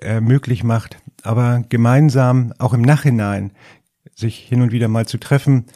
äh, 0.00 0.22
möglich 0.22 0.64
macht, 0.64 0.96
aber 1.22 1.62
gemeinsam 1.68 2.54
auch 2.56 2.72
im 2.72 2.80
Nachhinein 2.80 3.52
sich 4.18 4.38
hin 4.38 4.62
und 4.62 4.72
wieder 4.72 4.88
mal 4.88 5.06
zu 5.06 5.18
treffen. 5.18 5.66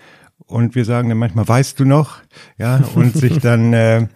Und 0.47 0.75
wir 0.75 0.85
sagen 0.85 1.09
dann 1.09 1.19
manchmal, 1.19 1.47
weißt 1.47 1.79
du 1.79 1.85
noch? 1.85 2.19
Ja, 2.59 2.83
und 2.95 3.17
sich 3.17 3.39
dann 3.41 3.73
äh, 3.73 4.09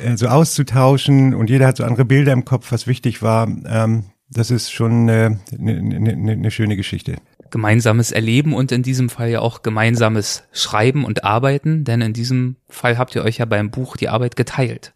äh, 0.00 0.16
so 0.16 0.26
auszutauschen 0.26 1.34
und 1.34 1.48
jeder 1.48 1.68
hat 1.68 1.76
so 1.76 1.84
andere 1.84 2.04
Bilder 2.04 2.32
im 2.32 2.44
Kopf, 2.44 2.72
was 2.72 2.86
wichtig 2.86 3.22
war. 3.22 3.48
Ähm, 3.66 4.04
das 4.28 4.50
ist 4.50 4.70
schon 4.70 5.08
eine 5.08 5.40
äh, 5.52 5.56
ne, 5.56 5.82
ne, 5.82 6.16
ne, 6.16 6.36
ne 6.36 6.50
schöne 6.50 6.76
Geschichte 6.76 7.16
gemeinsames 7.50 8.12
Erleben 8.12 8.52
und 8.52 8.72
in 8.72 8.82
diesem 8.82 9.08
Fall 9.08 9.30
ja 9.30 9.40
auch 9.40 9.62
gemeinsames 9.62 10.44
Schreiben 10.52 11.04
und 11.04 11.24
Arbeiten, 11.24 11.84
denn 11.84 12.00
in 12.00 12.12
diesem 12.12 12.56
Fall 12.68 12.98
habt 12.98 13.14
ihr 13.14 13.24
euch 13.24 13.38
ja 13.38 13.46
beim 13.46 13.70
Buch 13.70 13.96
die 13.96 14.08
Arbeit 14.08 14.36
geteilt. 14.36 14.92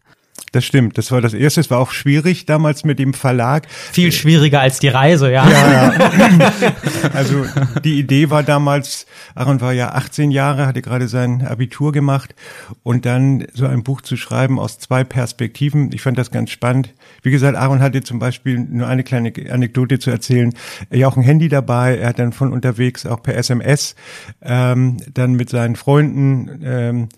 Das 0.53 0.65
stimmt. 0.65 0.99
Das 0.99 1.11
war 1.11 1.19
das 1.19 1.33
erste. 1.33 1.61
Es 1.61 1.71
war 1.71 1.79
auch 1.79 1.89
schwierig 1.89 2.45
damals 2.45 2.83
mit 2.83 2.99
dem 2.99 3.15
Verlag. 3.15 3.67
Viel 3.91 4.11
schwieriger 4.11 4.61
als 4.61 4.77
die 4.77 4.87
Reise, 4.87 5.31
ja. 5.31 5.49
Ja, 5.49 5.93
ja. 5.93 6.53
Also 7.13 7.43
die 7.83 7.97
Idee 7.97 8.29
war 8.29 8.43
damals, 8.43 9.07
Aaron 9.33 9.61
war 9.61 9.73
ja 9.73 9.93
18 9.93 10.29
Jahre, 10.29 10.67
hatte 10.67 10.83
gerade 10.83 11.07
sein 11.07 11.45
Abitur 11.45 11.91
gemacht 11.91 12.35
und 12.83 13.07
dann 13.07 13.47
so 13.53 13.65
ein 13.65 13.81
Buch 13.81 14.01
zu 14.01 14.15
schreiben 14.15 14.59
aus 14.59 14.77
zwei 14.77 15.03
Perspektiven. 15.03 15.91
Ich 15.91 16.03
fand 16.03 16.19
das 16.19 16.29
ganz 16.29 16.51
spannend. 16.51 16.93
Wie 17.23 17.31
gesagt, 17.31 17.57
Aaron 17.57 17.81
hatte 17.81 18.03
zum 18.03 18.19
Beispiel 18.19 18.59
nur 18.59 18.87
eine 18.87 19.03
kleine 19.03 19.33
Anekdote 19.49 19.97
zu 19.97 20.11
erzählen. 20.11 20.53
Er 20.91 20.99
ja 20.99 21.07
auch 21.07 21.17
ein 21.17 21.23
Handy 21.23 21.49
dabei. 21.49 21.97
Er 21.97 22.09
hat 22.09 22.19
dann 22.19 22.31
von 22.31 22.53
unterwegs 22.53 23.07
auch 23.07 23.23
per 23.23 23.35
SMS 23.35 23.95
ähm, 24.43 24.97
dann 25.11 25.33
mit 25.33 25.49
seinen 25.49 25.75
Freunden 25.75 26.61
ähm, 26.63 27.09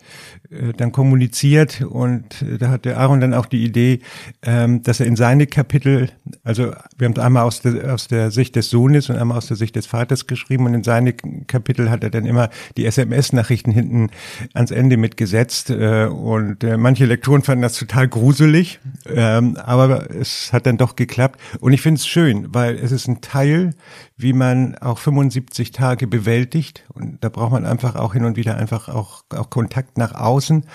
äh, 0.45 0.45
dann 0.78 0.92
kommuniziert 0.92 1.82
und 1.82 2.42
äh, 2.42 2.58
da 2.58 2.70
hatte 2.70 2.98
Aaron 2.98 3.22
dann 3.22 3.34
auch 3.34 3.46
die 3.46 3.64
Idee, 3.64 4.00
ähm, 4.44 4.84
dass 4.84 5.00
er 5.00 5.06
in 5.06 5.16
seine 5.16 5.48
Kapitel, 5.48 6.10
also 6.44 6.72
wir 6.98 7.06
haben 7.06 7.14
es 7.14 7.20
einmal 7.20 7.44
aus 7.44 7.62
der, 7.62 7.94
aus 7.94 8.08
der 8.08 8.32
Sicht 8.32 8.56
des 8.56 8.70
Sohnes 8.70 9.10
und 9.10 9.18
einmal 9.18 9.38
aus 9.38 9.48
der 9.48 9.58
Sicht 9.58 9.76
des 9.76 9.88
Vaters 9.88 10.28
geschrieben 10.28 10.66
und 10.66 10.74
in 10.74 10.84
seine 10.84 11.14
Kapitel 11.14 11.90
hat 11.90 12.04
er 12.04 12.10
dann 12.10 12.26
immer 12.26 12.50
die 12.78 12.86
SMS-Nachrichten 12.86 13.72
hinten 13.72 14.10
ans 14.54 14.72
Ende 14.72 14.98
mitgesetzt 14.98 15.70
äh, 15.70 16.06
und 16.06 16.64
manche 16.78 17.06
Lektoren 17.06 17.42
fanden 17.42 17.62
das 17.62 17.78
total 17.78 18.08
gruselig, 18.08 18.80
ähm, 19.08 19.58
aber 19.58 20.10
es 20.12 20.52
hat 20.54 20.66
dann 20.66 20.78
doch 20.78 20.96
geklappt 20.96 21.40
und 21.60 21.74
ich 21.74 21.82
finde 21.82 22.00
es 22.00 22.08
schön, 22.08 22.48
weil 22.54 22.76
es 22.76 22.92
ist 22.92 23.08
ein 23.08 23.22
Teil 23.22 23.74
wie 24.18 24.34
man 24.34 24.78
auch 24.78 24.98
75 24.98 25.72
Tage 25.72 26.08
bewältigt. 26.08 26.86
Und 26.94 27.24
da 27.24 27.30
braucht 27.30 27.52
man 27.52 27.66
einfach 27.66 27.96
auch 27.96 28.14
hin 28.14 28.24
und 28.24 28.38
wieder 28.38 28.58
einfach 28.58 28.88
auch, 28.88 29.24
auch 29.30 29.50
Kontakt 29.50 29.98
nach 29.98 30.14
außen. 30.36 30.66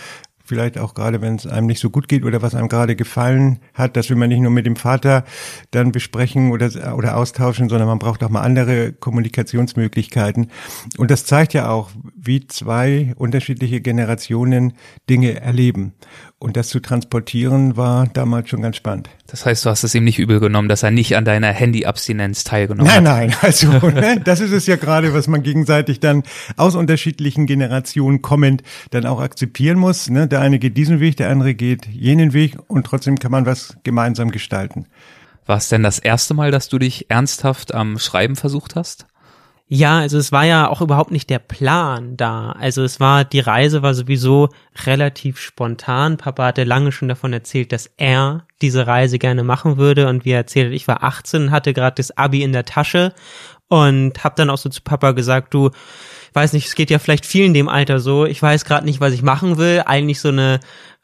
Vielleicht 0.42 0.78
auch 0.78 0.94
gerade, 0.94 1.20
wenn 1.20 1.36
es 1.36 1.46
einem 1.46 1.68
nicht 1.68 1.78
so 1.78 1.90
gut 1.90 2.08
geht 2.08 2.24
oder 2.24 2.42
was 2.42 2.56
einem 2.56 2.66
gerade 2.68 2.96
gefallen 2.96 3.60
hat. 3.72 3.96
Das 3.96 4.10
will 4.10 4.16
man 4.16 4.30
nicht 4.30 4.40
nur 4.40 4.50
mit 4.50 4.66
dem 4.66 4.74
Vater 4.74 5.24
dann 5.70 5.92
besprechen 5.92 6.50
oder, 6.50 6.96
oder 6.96 7.16
austauschen, 7.16 7.68
sondern 7.68 7.86
man 7.86 8.00
braucht 8.00 8.24
auch 8.24 8.30
mal 8.30 8.40
andere 8.40 8.92
Kommunikationsmöglichkeiten. 8.92 10.50
Und 10.98 11.12
das 11.12 11.24
zeigt 11.24 11.52
ja 11.54 11.70
auch, 11.70 11.90
wie 12.16 12.48
zwei 12.48 13.12
unterschiedliche 13.16 13.80
Generationen 13.80 14.72
Dinge 15.08 15.40
erleben. 15.40 15.92
Und 16.42 16.56
das 16.56 16.68
zu 16.68 16.80
transportieren 16.80 17.76
war 17.76 18.06
damals 18.06 18.48
schon 18.48 18.62
ganz 18.62 18.76
spannend. 18.76 19.10
Das 19.26 19.44
heißt, 19.44 19.62
du 19.62 19.68
hast 19.68 19.84
es 19.84 19.94
ihm 19.94 20.04
nicht 20.04 20.18
übel 20.18 20.40
genommen, 20.40 20.70
dass 20.70 20.82
er 20.82 20.90
nicht 20.90 21.14
an 21.14 21.26
deiner 21.26 21.48
Handy-Abstinenz 21.48 22.44
teilgenommen 22.44 22.86
nein, 22.86 23.06
hat. 23.06 23.18
Nein, 23.18 23.28
nein, 23.28 23.38
also 23.42 23.68
ne, 23.90 24.18
das 24.24 24.40
ist 24.40 24.52
es 24.52 24.66
ja 24.66 24.76
gerade, 24.76 25.12
was 25.12 25.28
man 25.28 25.42
gegenseitig 25.42 26.00
dann 26.00 26.22
aus 26.56 26.76
unterschiedlichen 26.76 27.44
Generationen 27.44 28.22
kommend 28.22 28.62
dann 28.88 29.04
auch 29.04 29.20
akzeptieren 29.20 29.78
muss. 29.78 30.08
Ne? 30.08 30.28
Der 30.28 30.40
eine 30.40 30.58
geht 30.58 30.78
diesen 30.78 30.98
Weg, 30.98 31.18
der 31.18 31.28
andere 31.28 31.52
geht 31.52 31.84
jenen 31.88 32.32
Weg 32.32 32.56
und 32.68 32.86
trotzdem 32.86 33.18
kann 33.18 33.32
man 33.32 33.44
was 33.44 33.76
gemeinsam 33.82 34.30
gestalten. 34.30 34.86
War 35.44 35.58
es 35.58 35.68
denn 35.68 35.82
das 35.82 35.98
erste 35.98 36.32
Mal, 36.32 36.50
dass 36.50 36.70
du 36.70 36.78
dich 36.78 37.10
ernsthaft 37.10 37.74
am 37.74 37.98
Schreiben 37.98 38.36
versucht 38.36 38.76
hast? 38.76 39.04
Ja, 39.72 40.00
also 40.00 40.18
es 40.18 40.32
war 40.32 40.44
ja 40.44 40.68
auch 40.68 40.80
überhaupt 40.80 41.12
nicht 41.12 41.30
der 41.30 41.38
Plan 41.38 42.16
da. 42.16 42.50
Also 42.58 42.82
es 42.82 42.98
war, 42.98 43.24
die 43.24 43.38
Reise 43.38 43.82
war 43.82 43.94
sowieso 43.94 44.48
relativ 44.84 45.38
spontan. 45.38 46.16
Papa 46.16 46.46
hatte 46.46 46.64
lange 46.64 46.90
schon 46.90 47.06
davon 47.06 47.32
erzählt, 47.32 47.70
dass 47.70 47.88
er 47.96 48.48
diese 48.62 48.88
Reise 48.88 49.20
gerne 49.20 49.44
machen 49.44 49.76
würde. 49.76 50.08
Und 50.08 50.24
wie 50.24 50.32
er 50.32 50.38
erzählt, 50.38 50.72
ich 50.72 50.88
war 50.88 51.04
18, 51.04 51.52
hatte 51.52 51.72
gerade 51.72 51.94
das 51.94 52.16
Abi 52.18 52.42
in 52.42 52.50
der 52.50 52.64
Tasche 52.64 53.14
und 53.68 54.24
habe 54.24 54.34
dann 54.36 54.50
auch 54.50 54.58
so 54.58 54.68
zu 54.70 54.82
Papa 54.82 55.12
gesagt, 55.12 55.54
du, 55.54 55.70
weiß 56.32 56.52
nicht, 56.52 56.66
es 56.66 56.74
geht 56.74 56.90
ja 56.90 56.98
vielleicht 56.98 57.26
vielen 57.26 57.54
dem 57.54 57.68
Alter 57.68 58.00
so. 58.00 58.24
Ich 58.24 58.40
weiß 58.40 58.64
gerade 58.64 58.86
nicht, 58.86 59.00
was 59.00 59.12
ich 59.12 59.22
machen 59.22 59.58
will. 59.58 59.82
Eigentlich 59.84 60.20
so 60.20 60.28
eine 60.28 60.60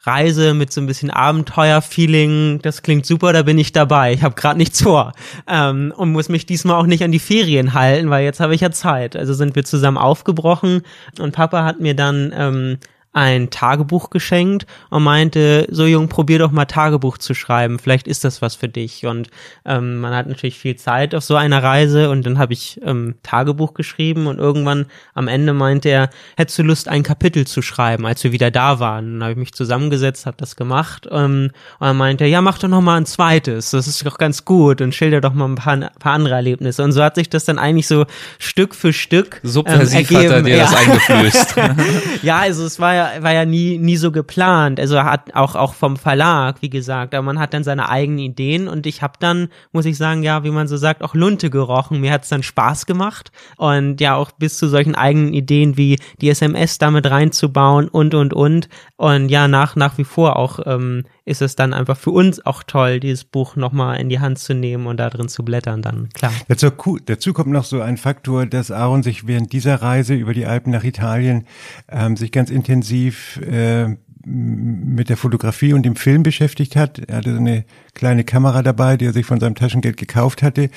Reise 0.07 0.53
mit 0.53 0.71
so 0.71 0.79
ein 0.79 0.87
bisschen 0.87 1.09
Abenteuer-Feeling, 1.09 2.59
das 2.61 2.81
klingt 2.81 3.05
super, 3.05 3.33
da 3.33 3.43
bin 3.43 3.57
ich 3.57 3.73
dabei. 3.73 4.13
Ich 4.13 4.23
habe 4.23 4.35
gerade 4.35 4.57
nichts 4.57 4.81
vor 4.81 5.13
ähm, 5.47 5.93
und 5.95 6.11
muss 6.11 6.29
mich 6.29 6.45
diesmal 6.45 6.79
auch 6.79 6.85
nicht 6.85 7.03
an 7.03 7.11
die 7.11 7.19
Ferien 7.19 7.73
halten, 7.73 8.09
weil 8.09 8.23
jetzt 8.23 8.39
habe 8.39 8.55
ich 8.55 8.61
ja 8.61 8.71
Zeit. 8.71 9.15
Also 9.15 9.33
sind 9.33 9.55
wir 9.55 9.65
zusammen 9.65 9.97
aufgebrochen 9.97 10.81
und 11.19 11.33
Papa 11.33 11.63
hat 11.65 11.79
mir 11.79 11.95
dann 11.95 12.33
ähm, 12.35 12.77
ein 13.17 13.49
Tagebuch 13.49 14.11
geschenkt 14.11 14.67
und 14.91 15.01
meinte, 15.01 15.67
so 15.71 15.87
Jung, 15.87 16.07
probier 16.07 16.37
doch 16.37 16.51
mal 16.51 16.65
Tagebuch 16.65 17.17
zu 17.17 17.33
schreiben, 17.33 17.79
vielleicht 17.79 18.07
ist 18.07 18.23
das 18.23 18.43
was 18.43 18.53
für 18.53 18.69
dich. 18.69 19.07
Und 19.07 19.31
ähm, 19.65 19.99
man 20.01 20.13
hat 20.13 20.27
natürlich 20.27 20.59
viel 20.59 20.75
Zeit 20.75 21.15
auf 21.15 21.23
so 21.23 21.35
einer 21.35 21.63
Reise 21.63 22.11
und 22.11 22.27
dann 22.27 22.37
habe 22.37 22.53
ich 22.53 22.79
ähm, 22.83 23.15
Tagebuch 23.23 23.73
geschrieben 23.73 24.27
und 24.27 24.37
irgendwann 24.37 24.85
am 25.15 25.27
Ende 25.27 25.53
meinte 25.53 25.89
er, 25.89 26.11
hättest 26.35 26.59
du 26.59 26.63
Lust, 26.63 26.87
ein 26.89 27.01
Kapitel 27.01 27.47
zu 27.47 27.63
schreiben, 27.63 28.05
als 28.05 28.23
wir 28.23 28.31
wieder 28.31 28.51
da 28.51 28.79
waren. 28.79 29.13
Dann 29.13 29.23
habe 29.23 29.31
ich 29.31 29.39
mich 29.39 29.53
zusammengesetzt, 29.53 30.27
habe 30.27 30.37
das 30.37 30.55
gemacht 30.55 31.07
ähm, 31.09 31.49
und 31.79 31.87
dann 31.87 31.97
meinte 31.97 32.23
er, 32.23 32.29
ja, 32.29 32.41
mach 32.41 32.59
doch 32.59 32.67
noch 32.67 32.81
mal 32.81 32.97
ein 32.97 33.07
zweites, 33.07 33.71
das 33.71 33.87
ist 33.87 34.05
doch 34.05 34.19
ganz 34.19 34.45
gut 34.45 34.79
und 34.79 34.93
schilder 34.93 35.21
doch 35.21 35.33
mal 35.33 35.45
ein 35.45 35.55
paar, 35.55 35.77
paar 35.97 36.13
andere 36.13 36.35
Erlebnisse. 36.35 36.83
Und 36.83 36.91
so 36.91 37.01
hat 37.01 37.15
sich 37.15 37.29
das 37.29 37.45
dann 37.45 37.57
eigentlich 37.57 37.87
so 37.87 38.05
Stück 38.37 38.75
für 38.75 38.93
Stück 38.93 39.39
Subversiv 39.41 40.11
ähm, 40.11 40.17
ergeben. 40.17 40.33
hat 40.33 40.37
er 40.37 40.43
dir 40.43 40.57
ja. 40.57 40.63
das 40.65 40.75
eingeflößt. 40.75 41.55
ja, 42.21 42.37
also 42.37 42.63
es 42.63 42.79
war 42.79 42.93
ja 42.93 43.06
war 43.19 43.33
ja 43.33 43.45
nie, 43.45 43.77
nie 43.77 43.97
so 43.97 44.11
geplant. 44.11 44.79
Also 44.79 45.03
hat 45.03 45.33
auch, 45.35 45.55
auch 45.55 45.73
vom 45.73 45.97
Verlag, 45.97 46.61
wie 46.61 46.69
gesagt, 46.69 47.13
aber 47.13 47.23
man 47.23 47.39
hat 47.39 47.53
dann 47.53 47.63
seine 47.63 47.89
eigenen 47.89 48.19
Ideen 48.19 48.67
und 48.67 48.85
ich 48.85 49.01
habe 49.01 49.13
dann, 49.19 49.49
muss 49.71 49.85
ich 49.85 49.97
sagen, 49.97 50.23
ja, 50.23 50.43
wie 50.43 50.51
man 50.51 50.67
so 50.67 50.77
sagt, 50.77 51.03
auch 51.03 51.15
Lunte 51.15 51.49
gerochen. 51.49 51.99
Mir 51.99 52.11
hat's 52.11 52.29
dann 52.29 52.43
Spaß 52.43 52.85
gemacht 52.85 53.31
und 53.57 54.01
ja 54.01 54.15
auch 54.15 54.31
bis 54.31 54.57
zu 54.57 54.67
solchen 54.67 54.95
eigenen 54.95 55.33
Ideen 55.33 55.77
wie 55.77 55.99
die 56.21 56.29
SMS 56.29 56.77
damit 56.77 57.09
reinzubauen 57.09 57.87
und 57.87 58.13
und 58.13 58.33
und 58.33 58.69
und 58.95 59.29
ja 59.29 59.47
nach 59.47 59.75
nach 59.75 59.97
wie 59.97 60.03
vor 60.03 60.37
auch 60.37 60.59
ähm, 60.65 61.03
ist 61.27 61.41
es 61.41 61.55
dann 61.55 61.73
einfach 61.73 61.97
für 61.97 62.11
uns 62.11 62.43
auch 62.45 62.63
toll, 62.63 63.01
dieses 63.01 63.25
Buch 63.25 63.57
nochmal 63.57 63.99
in 63.99 64.07
die 64.07 64.19
Hand 64.19 64.39
zu 64.39 64.53
nehmen 64.53 64.87
und 64.87 64.97
da 64.97 65.09
drin 65.09 65.27
zu 65.27 65.43
blättern 65.43 65.81
dann, 65.81 66.09
klar. 66.09 66.31
Dazu, 66.47 66.71
dazu 67.05 67.33
kommt 67.33 67.51
noch 67.51 67.65
so 67.65 67.81
ein 67.81 67.97
Faktor, 67.97 68.45
dass 68.45 68.71
Aaron 68.71 69.03
sich 69.03 69.27
während 69.27 69.51
dieser 69.51 69.75
Reise 69.81 70.13
über 70.13 70.33
die 70.33 70.45
Alpen 70.45 70.71
nach 70.71 70.85
Italien 70.85 71.45
ähm, 71.89 72.15
sich 72.15 72.31
ganz 72.31 72.49
intensiv 72.49 73.37
äh, 73.41 73.97
mit 74.29 75.07
der 75.07 75.15
Fotografie 75.15 75.73
und 75.73 75.83
dem 75.83 75.95
Film 75.95 76.23
beschäftigt 76.23 76.75
hat. 76.75 76.99
Er 76.99 77.17
hatte 77.17 77.31
so 77.31 77.39
eine 77.39 77.63
kleine 77.93 78.25
Kamera 78.25 78.61
dabei, 78.61 78.97
die 78.97 79.05
er 79.05 79.13
sich 79.13 79.25
von 79.25 79.39
seinem 79.39 79.55
Taschengeld 79.55 79.95
gekauft 79.95 80.43
hatte. 80.43 80.69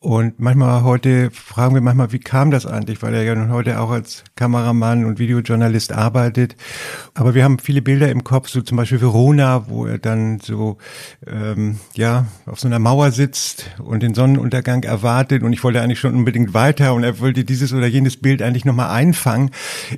Und 0.00 0.40
manchmal 0.40 0.82
heute 0.82 1.30
fragen 1.30 1.74
wir 1.74 1.82
manchmal, 1.82 2.10
wie 2.12 2.18
kam 2.18 2.50
das 2.50 2.66
eigentlich, 2.66 3.02
weil 3.02 3.14
er 3.14 3.22
ja 3.22 3.34
nun 3.34 3.50
heute 3.50 3.80
auch 3.80 3.90
als 3.90 4.24
Kameramann 4.34 5.04
und 5.04 5.18
Videojournalist 5.18 5.92
arbeitet. 5.92 6.56
Aber 7.14 7.34
wir 7.34 7.44
haben 7.44 7.58
viele 7.58 7.82
Bilder 7.82 8.10
im 8.10 8.24
Kopf, 8.24 8.48
so 8.48 8.60
zum 8.62 8.76
Beispiel 8.76 9.00
Verona, 9.00 9.68
wo 9.68 9.86
er 9.86 9.98
dann 9.98 10.40
so 10.40 10.78
ähm, 11.26 11.78
ja 11.94 12.26
auf 12.46 12.58
so 12.58 12.66
einer 12.66 12.78
Mauer 12.78 13.12
sitzt 13.12 13.70
und 13.78 14.02
den 14.02 14.14
Sonnenuntergang 14.14 14.82
erwartet. 14.82 15.42
Und 15.42 15.52
ich 15.52 15.62
wollte 15.62 15.80
eigentlich 15.80 16.00
schon 16.00 16.16
unbedingt 16.16 16.54
weiter 16.54 16.94
und 16.94 17.04
er 17.04 17.20
wollte 17.20 17.44
dieses 17.44 17.72
oder 17.72 17.86
jenes 17.86 18.16
Bild 18.16 18.42
eigentlich 18.42 18.64
nochmal 18.64 18.90
einfangen. 18.90 19.50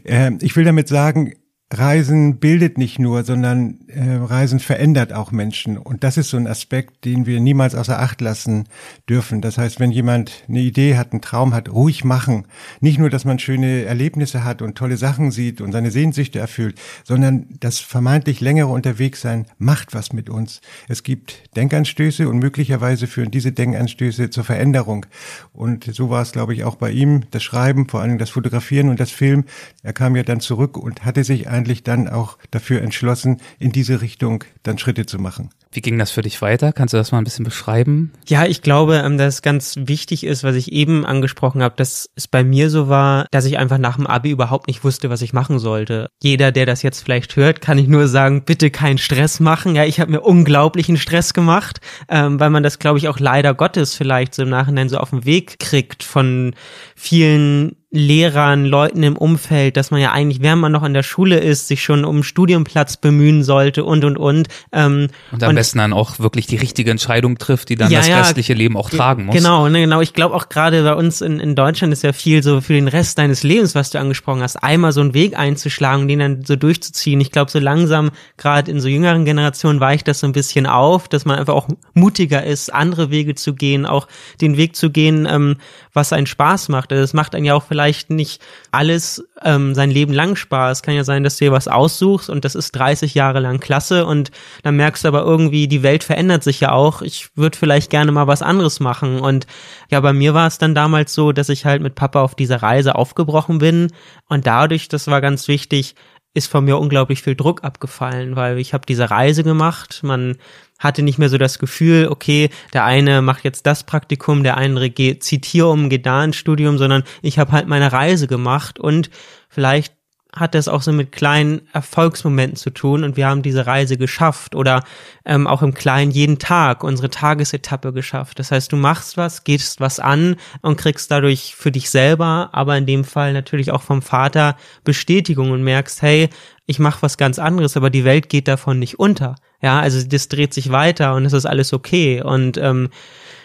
Äh, 0.05 0.33
ich 0.41 0.57
will 0.57 0.65
damit 0.65 0.89
sagen, 0.89 1.33
Reisen 1.79 2.37
bildet 2.37 2.77
nicht 2.77 2.99
nur, 2.99 3.25
sondern 3.25 3.79
äh, 3.89 4.17
Reisen 4.17 4.61
verändert 4.61 5.13
auch 5.13 5.33
Menschen. 5.33 5.79
Und 5.79 6.05
das 6.05 6.17
ist 6.17 6.29
so 6.29 6.37
ein 6.37 6.47
Aspekt, 6.47 7.05
den 7.05 7.25
wir 7.25 7.41
niemals 7.41 7.75
außer 7.75 7.99
Acht 7.99 8.21
lassen 8.21 8.65
dürfen. 9.09 9.41
Das 9.41 9.59
heißt, 9.59 9.81
wenn 9.81 9.91
jemand 9.91 10.45
eine 10.49 10.61
Idee 10.61 10.97
hat, 10.97 11.13
einen 11.13 11.23
Traum 11.23 11.55
hat, 11.55 11.71
ruhig 11.71 12.05
machen. 12.05 12.47
Nicht 12.81 12.99
nur, 12.99 13.11
dass 13.11 13.25
man 13.25 13.39
schöne 13.39 13.85
Erlebnisse 13.85 14.45
hat 14.45 14.61
und 14.61 14.77
tolle 14.77 14.97
Sachen 14.97 15.31
sieht 15.31 15.61
und 15.61 15.73
seine 15.73 15.91
Sehnsüchte 15.91 16.39
erfüllt, 16.39 16.79
sondern 17.05 17.47
das 17.61 17.79
vermeintlich 17.79 18.41
längere 18.41 18.69
Unterwegssein 18.69 19.47
macht 19.59 19.95
was 19.95 20.13
mit 20.13 20.29
uns. 20.29 20.61
Es 20.89 21.03
gibt 21.03 21.57
Denkanstöße 21.57 22.29
und 22.29 22.39
möglicherweise 22.39 23.07
führen 23.07 23.31
diese 23.31 23.53
Denkanstöße 23.53 24.31
zur 24.31 24.45
Veränderung. 24.45 25.07
Und 25.53 25.85
so 25.95 26.11
war 26.11 26.23
es, 26.23 26.33
glaube 26.33 26.55
ich, 26.55 26.65
auch 26.65 26.77
bei 26.77 26.91
ihm. 26.91 27.23
Das 27.31 27.43
Schreiben, 27.43 27.89
vor 27.89 28.01
allem 28.01 28.19
das 28.19 28.31
Fotografieren 28.31 28.89
und 28.89 29.01
das 29.01 29.11
Film. 29.11 29.45
Er 29.83 29.93
kam 29.93 30.17
ja 30.17 30.23
dann 30.23 30.41
zurück 30.41 30.77
und 30.77 31.05
hatte 31.05 31.25
sich 31.25 31.49
ein 31.49 31.62
letztendlich 31.63 31.85
dann 31.85 32.09
auch 32.09 32.39
dafür 32.51 32.83
entschlossen, 32.83 33.41
in 33.59 33.73
diese 33.73 34.01
Richtung 34.01 34.45
dann 34.63 34.79
Schritte 34.79 35.07
zu 35.07 35.19
machen. 35.19 35.51
Wie 35.71 35.81
ging 35.81 35.99
das 35.99 36.11
für 36.11 36.21
dich 36.21 36.43
weiter? 36.43 36.73
Kannst 36.73 36.93
du 36.93 36.99
das 36.99 37.13
mal 37.13 37.19
ein 37.19 37.25
bisschen 37.25 37.45
beschreiben? 37.45 38.13
Ja, 38.27 38.45
ich 38.45 38.61
glaube, 38.61 38.97
ähm, 38.97 39.17
dass 39.17 39.37
es 39.37 39.43
ganz 39.43 39.75
wichtig 39.79 40.25
ist, 40.25 40.45
was 40.45 40.55
ich 40.55 40.71
eben 40.73 41.07
angesprochen 41.07 41.63
habe, 41.63 41.77
dass 41.77 42.11
es 42.15 42.29
bei 42.29 42.45
mir 42.45 42.69
so 42.69 42.89
war, 42.89 43.27
dass 43.31 43.47
ich 43.47 43.59
einfach 43.59 43.79
nach 43.79 43.97
dem 43.97 44.07
Abi 44.07 44.31
überhaupt 44.31 44.67
nicht 44.67 44.85
wusste, 44.85 45.09
was 45.09 45.23
ich 45.23 45.33
machen 45.33 45.59
sollte. 45.59 46.09
Jeder, 46.23 46.53
der 46.53 46.67
das 46.67 46.83
jetzt 46.83 47.01
vielleicht 47.01 47.37
hört, 47.37 47.63
kann 47.63 47.79
ich 47.79 47.89
nur 47.89 48.07
sagen, 48.07 48.45
bitte 48.45 48.71
keinen 48.71 48.99
Stress 48.99 49.41
machen. 49.41 49.75
Ja, 49.75 49.85
ich 49.85 49.99
habe 49.99 50.11
mir 50.11 50.21
unglaublichen 50.21 50.99
Stress 50.99 51.33
gemacht, 51.33 51.81
ähm, 52.09 52.39
weil 52.39 52.51
man 52.51 52.63
das, 52.63 52.79
glaube 52.79 52.99
ich, 52.99 53.09
auch 53.09 53.19
leider 53.19 53.55
Gottes 53.55 53.95
vielleicht 53.95 54.35
so 54.35 54.43
im 54.43 54.51
Nachhinein 54.51 54.91
so 54.91 54.99
auf 54.99 55.11
den 55.11 55.25
Weg 55.25 55.59
kriegt 55.59 56.03
von 56.03 56.55
vielen 56.97 57.77
Lehrern, 57.95 58.65
Leuten 58.65 59.03
im 59.03 59.19
Umfeld, 59.19 59.77
dass 59.77 59.91
man 59.91 60.01
ja 60.01 60.13
eigentlich, 60.13 60.41
während 60.41 60.63
man 60.63 60.73
noch 60.73 60.83
in 60.83 60.95
der 60.95 61.03
Schule 61.03 61.39
ist, 61.39 61.69
sich 61.69 61.83
schon 61.83 62.07
um 62.07 62.23
Studienplatz 62.23 62.97
bemühen 62.97 63.45
sollte 63.45 63.85
und 63.85 64.03
und 64.07 64.17
und. 64.17 64.49
Ähm, 64.73 65.09
und 65.31 65.43
am 65.43 65.51
und, 65.51 65.57
besten 65.57 65.77
dann 65.77 65.93
auch 65.93 66.19
wirklich 66.19 66.47
die 66.47 66.57
richtige 66.57 66.91
Entscheidung 66.91 67.37
trifft, 67.37 67.69
die 67.69 67.77
dann 67.77 67.91
ja, 67.91 67.99
das 67.99 68.09
ja, 68.09 68.19
restliche 68.21 68.55
Leben 68.55 68.79
auch 68.79 68.89
tragen 68.89 69.27
muss. 69.27 69.37
Genau, 69.37 69.69
ne, 69.69 69.83
genau. 69.83 70.01
Ich 70.01 70.15
glaube 70.15 70.35
auch 70.35 70.49
gerade 70.49 70.83
bei 70.85 70.95
uns 70.95 71.21
in, 71.21 71.39
in 71.39 71.55
Deutschland 71.55 71.93
ist 71.93 72.03
ja 72.03 72.15
viel 72.15 72.43
so 72.43 72.63
für 72.63 72.73
den 72.73 72.89
Rest 72.89 73.19
deines 73.19 73.43
Lebens, 73.43 73.75
was 73.75 73.91
du 73.91 74.01
angesprochen 74.01 74.41
hast, 74.41 74.57
einmal 74.57 74.93
so 74.93 75.03
einen 75.03 75.13
Weg 75.13 75.39
einzuschlagen, 75.39 76.09
den 76.09 76.21
dann 76.21 76.45
so 76.47 76.57
durchzuziehen. 76.57 77.21
Ich 77.21 77.31
glaube, 77.31 77.51
so 77.51 77.59
langsam, 77.59 78.11
gerade 78.39 78.71
in 78.71 78.81
so 78.81 78.89
jüngeren 78.89 79.27
Generationen, 79.27 79.81
weicht 79.81 80.09
das 80.09 80.21
so 80.21 80.27
ein 80.27 80.33
bisschen 80.33 80.65
auf, 80.65 81.09
dass 81.09 81.27
man 81.27 81.39
einfach 81.39 81.53
auch 81.53 81.69
mutiger 81.93 82.43
ist, 82.43 82.73
andere 82.73 83.11
Wege 83.11 83.35
zu 83.35 83.53
gehen, 83.53 83.85
auch 83.85 84.09
den 84.41 84.57
Weg 84.57 84.77
zu 84.77 84.89
gehen, 84.89 85.29
ähm, 85.31 85.57
was 85.93 86.15
einen 86.15 86.27
Spaß 86.27 86.71
macht. 86.71 86.91
Also 86.91 87.05
es 87.05 87.13
macht 87.13 87.35
einen 87.35 87.45
ja 87.45 87.55
auch 87.55 87.65
vielleicht 87.65 87.82
vielleicht 87.83 88.11
nicht 88.11 88.41
alles 88.71 89.25
ähm, 89.43 89.75
sein 89.75 89.91
Leben 89.91 90.13
lang 90.13 90.37
Spaß. 90.37 90.83
Kann 90.83 90.95
ja 90.95 91.03
sein, 91.03 91.25
dass 91.25 91.37
du 91.37 91.47
dir 91.47 91.53
was 91.53 91.67
aussuchst 91.67 92.31
und 92.31 92.45
das 92.45 92.55
ist 92.55 92.73
30 92.73 93.15
Jahre 93.15 93.41
lang 93.41 93.59
klasse 93.59 94.07
und 94.07 94.31
dann 94.63 94.77
merkst 94.77 95.05
du 95.05 95.09
aber 95.09 95.23
irgendwie, 95.23 95.67
die 95.67 95.83
Welt 95.83 96.05
verändert 96.05 96.45
sich 96.45 96.61
ja 96.61 96.71
auch. 96.71 97.03
Ich 97.03 97.37
würde 97.37 97.59
vielleicht 97.59 97.91
gerne 97.91 98.13
mal 98.13 98.29
was 98.29 98.41
anderes 98.41 98.79
machen. 98.79 99.19
Und 99.19 99.47
ja, 99.91 99.99
bei 100.01 100.13
mir 100.13 100.33
war 100.33 100.47
es 100.47 100.59
dann 100.59 100.77
damals 100.77 101.13
so, 101.13 101.33
dass 101.33 101.49
ich 101.49 101.65
halt 101.65 101.83
mit 101.83 101.97
Papa 101.97 102.23
auf 102.23 102.37
dieser 102.37 102.63
Reise 102.63 102.95
aufgebrochen 102.95 103.59
bin 103.59 103.89
und 104.29 104.47
dadurch, 104.47 104.89
das 104.89 105.09
war 105.09 105.21
ganz 105.21 105.49
wichtig, 105.49 105.97
ist 106.35 106.47
von 106.47 106.65
mir 106.65 106.79
unglaublich 106.79 107.23
viel 107.23 107.35
Druck 107.35 107.65
abgefallen, 107.65 108.37
weil 108.37 108.59
ich 108.59 108.73
habe 108.73 108.87
diese 108.87 109.11
Reise 109.11 109.43
gemacht. 109.45 110.01
Man 110.03 110.37
hatte 110.83 111.03
nicht 111.03 111.19
mehr 111.19 111.29
so 111.29 111.39
das 111.39 111.59
Gefühl, 111.59 112.09
okay, 112.11 112.51
der 112.73 112.85
eine 112.85 113.23
macht 113.23 113.45
jetzt 113.45 113.67
das 113.67 113.85
Praktikum, 113.85 114.43
der 114.43 114.57
andere 114.57 114.91
geht, 114.91 115.23
zieht 115.23 115.45
hier 115.45 115.69
um, 115.69 115.89
geht 115.89 116.07
da 116.07 116.25
ins 116.25 116.37
Studium, 116.37 116.79
sondern 116.79 117.05
ich 117.23 117.39
habe 117.39 117.53
halt 117.53 117.69
meine 117.69 117.93
Reise 117.93 118.27
gemacht 118.27 118.81
und 118.81 119.11
vielleicht 119.49 119.95
hat 120.35 120.55
das 120.55 120.67
auch 120.67 120.81
so 120.81 120.93
mit 120.93 121.13
kleinen 121.13 121.61
Erfolgsmomenten 121.75 122.57
zu 122.57 122.71
tun 122.71 123.05
und 123.05 123.19
wir 123.19 123.27
haben 123.27 123.43
diese 123.43 123.67
Reise 123.67 123.99
geschafft 123.99 124.55
oder 124.55 124.83
ähm, 125.27 125.47
auch 125.47 125.61
im 125.61 125.75
Kleinen 125.75 126.11
jeden 126.11 126.39
Tag 126.39 126.85
unsere 126.85 127.11
Tagesetappe 127.11 127.93
geschafft. 127.93 128.39
Das 128.39 128.51
heißt, 128.51 128.73
du 128.73 128.77
machst 128.77 129.19
was, 129.19 129.45
gehst 129.45 129.81
was 129.81 130.01
an 130.01 130.37
und 130.63 130.79
kriegst 130.79 131.11
dadurch 131.11 131.55
für 131.55 131.71
dich 131.71 131.91
selber, 131.91 132.49
aber 132.53 132.79
in 132.79 132.87
dem 132.87 133.05
Fall 133.05 133.35
natürlich 133.35 133.71
auch 133.73 133.83
vom 133.83 134.01
Vater 134.01 134.57
Bestätigung 134.85 135.51
und 135.51 135.63
merkst, 135.63 136.01
hey, 136.01 136.31
ich 136.65 136.79
mache 136.79 137.03
was 137.03 137.19
ganz 137.19 137.39
anderes, 137.39 137.77
aber 137.77 137.91
die 137.91 138.05
Welt 138.05 138.31
geht 138.31 138.49
davon 138.49 138.79
nicht 138.79 138.99
unter. 138.99 139.37
Ja, 139.61 139.81
also 139.81 140.03
das 140.07 140.29
dreht 140.29 140.55
sich 140.55 140.73
weiter 140.73 141.15
und 141.15 141.27
es 141.27 141.35
ist 141.35 141.47
alles 141.47 141.75
okay 141.75 142.23
und 142.23 142.57
ähm, 142.57 142.89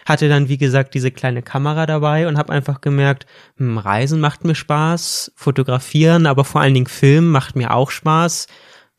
hatte 0.08 0.30
dann, 0.30 0.47
wie 0.47 0.58
gesagt, 0.58 0.93
diese 0.93 1.12
kleine 1.12 1.41
Kamera 1.41 1.86
dabei 1.86 2.28
und 2.30 2.38
habe 2.38 2.53
einfach 2.53 2.80
gemerkt, 2.80 3.26
hm, 3.58 3.78
Reisen 3.78 4.22
macht 4.22 4.45
mir 4.45 4.55
Spaß, 4.55 5.34
fotografieren, 5.36 6.26
aber 6.26 6.45
vor 6.45 6.62
allen 6.62 6.74
Dingen 6.74 6.88
Filmen 6.88 7.30
macht 7.30 7.58
mir 7.58 7.74
auch 7.74 7.91
Spaß. 7.91 8.47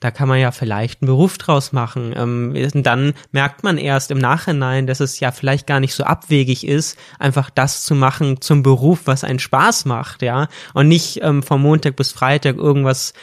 Da 0.00 0.12
kann 0.12 0.28
man 0.28 0.38
ja 0.38 0.52
vielleicht 0.52 1.02
einen 1.02 1.08
Beruf 1.08 1.38
draus 1.38 1.72
machen. 1.72 2.14
Ähm, 2.14 2.54
und 2.74 2.84
dann 2.84 3.14
merkt 3.32 3.64
man 3.64 3.78
erst 3.78 4.10
im 4.10 4.18
Nachhinein, 4.18 4.86
dass 4.86 5.00
es 5.00 5.18
ja 5.18 5.32
vielleicht 5.32 5.66
gar 5.66 5.80
nicht 5.80 5.94
so 5.94 6.04
abwegig 6.04 6.66
ist, 6.66 6.98
einfach 7.18 7.50
das 7.50 7.82
zu 7.82 7.94
machen 7.94 8.40
zum 8.40 8.62
Beruf, 8.62 9.00
was 9.06 9.24
einen 9.24 9.40
Spaß 9.40 9.86
macht, 9.86 10.22
ja. 10.22 10.48
Und 10.74 10.88
nicht 10.88 11.20
ähm, 11.22 11.42
vom 11.42 11.62
Montag 11.62 11.96
bis 11.96 12.12
Freitag 12.12 12.58
irgendwas 12.58 13.14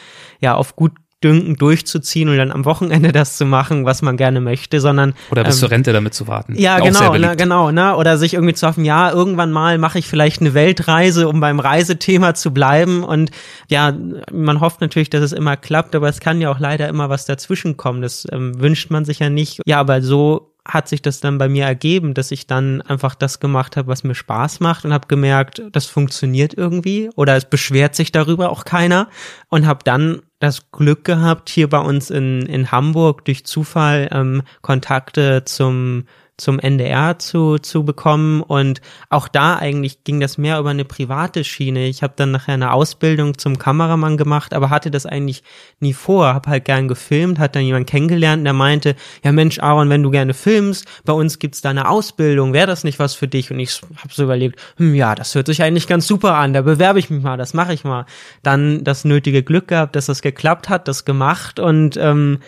ja 0.41 0.55
auf 0.55 0.75
gut 0.75 0.91
gutdünken 1.25 1.55
durchzuziehen 1.55 2.29
und 2.29 2.37
dann 2.37 2.51
am 2.51 2.65
Wochenende 2.65 3.11
das 3.11 3.37
zu 3.37 3.45
machen, 3.45 3.85
was 3.85 4.01
man 4.01 4.17
gerne 4.17 4.41
möchte, 4.41 4.79
sondern 4.79 5.13
oder 5.31 5.43
bis 5.43 5.55
ähm, 5.55 5.59
zur 5.61 5.71
Rente 5.71 5.93
damit 5.93 6.13
zu 6.13 6.27
warten. 6.27 6.55
Ja, 6.55 6.77
Auch 6.77 6.83
genau, 6.83 7.17
na, 7.17 7.35
genau, 7.35 7.71
ne? 7.71 7.95
Oder 7.95 8.17
sich 8.17 8.35
irgendwie 8.35 8.53
zu 8.53 8.67
hoffen, 8.67 8.85
ja, 8.85 9.11
irgendwann 9.11 9.51
mal 9.51 9.77
mache 9.77 9.99
ich 9.99 10.07
vielleicht 10.07 10.41
eine 10.41 10.53
Weltreise, 10.53 11.27
um 11.27 11.39
beim 11.39 11.59
Reisethema 11.59 12.35
zu 12.35 12.53
bleiben. 12.53 13.03
Und 13.03 13.31
ja, 13.69 13.93
man 14.31 14.61
hofft 14.61 14.81
natürlich, 14.81 15.09
dass 15.09 15.21
es 15.21 15.31
immer 15.31 15.57
klappt, 15.57 15.95
aber 15.95 16.09
es 16.09 16.19
kann 16.19 16.41
ja 16.41 16.51
auch 16.51 16.59
leider 16.59 16.87
immer 16.87 17.09
was 17.09 17.25
dazwischen 17.25 17.77
kommen. 17.77 18.01
Das 18.01 18.27
ähm, 18.31 18.59
wünscht 18.59 18.91
man 18.91 19.05
sich 19.05 19.19
ja 19.19 19.29
nicht. 19.29 19.61
Ja, 19.65 19.79
aber 19.79 20.01
so 20.01 20.51
hat 20.67 20.87
sich 20.87 21.01
das 21.01 21.19
dann 21.19 21.37
bei 21.37 21.47
mir 21.47 21.65
ergeben, 21.65 22.15
dass 22.15 22.31
ich 22.31 22.47
dann 22.47 22.81
einfach 22.81 23.13
das 23.13 23.39
gemacht 23.39 23.77
habe, 23.77 23.87
was 23.87 24.03
mir 24.03 24.15
Spaß 24.15 24.61
macht 24.61 24.83
und 24.83 24.93
habe 24.93 25.07
gemerkt, 25.07 25.61
das 25.71 25.85
funktioniert 25.85 26.55
irgendwie 26.55 27.11
oder 27.15 27.35
es 27.35 27.45
beschwert 27.45 27.93
sich 27.95 28.11
darüber 28.11 28.49
auch 28.49 28.65
keiner 28.65 29.07
und 29.49 29.67
habe 29.67 29.81
dann 29.83 30.23
das 30.45 30.71
Glück 30.71 31.03
gehabt, 31.03 31.49
hier 31.49 31.69
bei 31.69 31.79
uns 31.79 32.09
in, 32.09 32.43
in 32.43 32.71
Hamburg 32.71 33.25
durch 33.25 33.45
Zufall 33.45 34.09
ähm, 34.11 34.43
Kontakte 34.61 35.43
zum 35.45 36.05
zum 36.37 36.59
NDR 36.59 37.17
zu, 37.19 37.57
zu 37.59 37.83
bekommen. 37.85 38.41
Und 38.41 38.81
auch 39.09 39.27
da 39.27 39.55
eigentlich 39.55 40.03
ging 40.03 40.19
das 40.19 40.37
mehr 40.37 40.59
über 40.59 40.69
eine 40.69 40.85
private 40.85 41.43
Schiene. 41.43 41.87
Ich 41.87 42.03
habe 42.03 42.13
dann 42.15 42.31
nachher 42.31 42.55
eine 42.55 42.73
Ausbildung 42.73 43.37
zum 43.37 43.57
Kameramann 43.57 44.17
gemacht, 44.17 44.53
aber 44.53 44.69
hatte 44.69 44.91
das 44.91 45.05
eigentlich 45.05 45.43
nie 45.79 45.93
vor. 45.93 46.33
Habe 46.33 46.49
halt 46.49 46.65
gern 46.65 46.87
gefilmt, 46.87 47.39
hat 47.39 47.55
dann 47.55 47.63
jemand 47.63 47.87
kennengelernt, 47.87 48.45
der 48.45 48.53
meinte, 48.53 48.95
ja 49.23 49.31
Mensch, 49.31 49.59
Aaron, 49.59 49.89
wenn 49.89 50.03
du 50.03 50.11
gerne 50.11 50.33
filmst, 50.33 50.85
bei 51.05 51.13
uns 51.13 51.39
gibt's 51.39 51.61
da 51.61 51.69
eine 51.69 51.89
Ausbildung, 51.89 52.53
wäre 52.53 52.67
das 52.67 52.83
nicht 52.83 52.99
was 52.99 53.15
für 53.15 53.27
dich? 53.27 53.51
Und 53.51 53.59
ich 53.59 53.81
habe 53.81 54.13
so 54.13 54.23
überlegt, 54.23 54.59
hm, 54.77 54.93
ja, 54.93 55.15
das 55.15 55.33
hört 55.35 55.47
sich 55.47 55.63
eigentlich 55.63 55.87
ganz 55.87 56.07
super 56.07 56.35
an, 56.35 56.53
da 56.53 56.61
bewerbe 56.61 56.99
ich 56.99 57.09
mich 57.09 57.23
mal, 57.23 57.37
das 57.37 57.53
mache 57.53 57.73
ich 57.73 57.83
mal. 57.83 58.05
Dann 58.43 58.83
das 58.83 59.05
nötige 59.05 59.43
Glück 59.43 59.67
gehabt, 59.67 59.95
dass 59.95 60.07
das 60.07 60.21
geklappt 60.21 60.69
hat, 60.69 60.87
das 60.87 61.05
gemacht 61.05 61.59
und 61.59 61.97
ähm, 61.97 62.39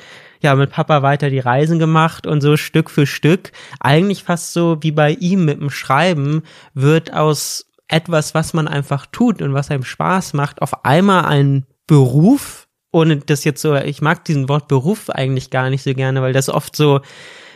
ja 0.42 0.56
mit 0.56 0.72
Papa 0.72 1.02
weiter 1.02 1.30
die 1.30 1.40
Reisen 1.40 1.80
gemacht 1.80 2.28
und 2.28 2.42
so 2.42 2.58
Stück 2.58 2.90
für 2.90 3.06
Stück, 3.06 3.52
eigentlich 3.80 4.24
fast 4.24 4.54
so 4.54 4.78
wie 4.82 4.92
bei 4.92 5.12
ihm 5.12 5.46
mit 5.46 5.60
dem 5.60 5.70
Schreiben, 5.70 6.44
wird 6.74 7.14
aus 7.14 7.66
etwas, 7.88 8.34
was 8.34 8.54
man 8.54 8.68
einfach 8.68 9.06
tut 9.06 9.42
und 9.42 9.54
was 9.54 9.72
einem 9.72 9.84
Spaß 9.84 10.34
macht, 10.34 10.62
auf 10.62 10.86
einmal 10.86 11.26
ein 11.26 11.66
Beruf, 11.88 12.68
ohne 12.92 13.18
das 13.18 13.44
jetzt 13.44 13.62
so, 13.62 13.76
ich 13.76 14.02
mag 14.02 14.26
diesen 14.26 14.50
Wort 14.50 14.68
Beruf 14.68 15.10
eigentlich 15.10 15.50
gar 15.50 15.70
nicht 15.70 15.84
so 15.84 15.94
gerne, 15.94 16.22
weil 16.22 16.34
das 16.34 16.50
oft 16.50 16.76
so 16.76 17.02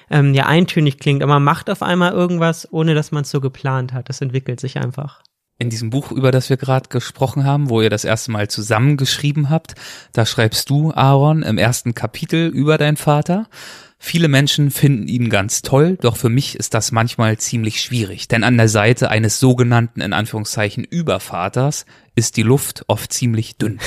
ähm, 0.09 0.33
ja 0.33 0.45
eintönig 0.45 0.99
klingt, 0.99 1.23
aber 1.23 1.33
man 1.33 1.43
macht 1.43 1.69
auf 1.69 1.81
einmal 1.81 2.13
irgendwas, 2.13 2.67
ohne 2.71 2.95
dass 2.95 3.11
man 3.11 3.23
es 3.23 3.31
so 3.31 3.41
geplant 3.41 3.93
hat. 3.93 4.09
Das 4.09 4.21
entwickelt 4.21 4.59
sich 4.59 4.77
einfach 4.77 5.21
in 5.61 5.69
diesem 5.69 5.91
Buch, 5.91 6.11
über 6.11 6.31
das 6.31 6.49
wir 6.49 6.57
gerade 6.57 6.89
gesprochen 6.89 7.45
haben, 7.45 7.69
wo 7.69 7.81
ihr 7.81 7.91
das 7.91 8.03
erste 8.03 8.31
Mal 8.31 8.49
zusammengeschrieben 8.49 9.51
habt, 9.51 9.75
da 10.11 10.25
schreibst 10.25 10.69
du, 10.71 10.91
Aaron, 10.91 11.43
im 11.43 11.59
ersten 11.59 11.93
Kapitel 11.93 12.47
über 12.47 12.79
deinen 12.79 12.97
Vater. 12.97 13.47
Viele 13.99 14.27
Menschen 14.27 14.71
finden 14.71 15.07
ihn 15.07 15.29
ganz 15.29 15.61
toll, 15.61 15.99
doch 16.01 16.17
für 16.17 16.29
mich 16.29 16.55
ist 16.55 16.73
das 16.73 16.91
manchmal 16.91 17.37
ziemlich 17.37 17.79
schwierig, 17.79 18.27
denn 18.27 18.43
an 18.43 18.57
der 18.57 18.69
Seite 18.69 19.11
eines 19.11 19.39
sogenannten, 19.39 20.01
in 20.01 20.13
Anführungszeichen, 20.13 20.83
Übervaters 20.83 21.85
ist 22.15 22.37
die 22.37 22.41
Luft 22.41 22.83
oft 22.87 23.13
ziemlich 23.13 23.57
dünn. 23.57 23.77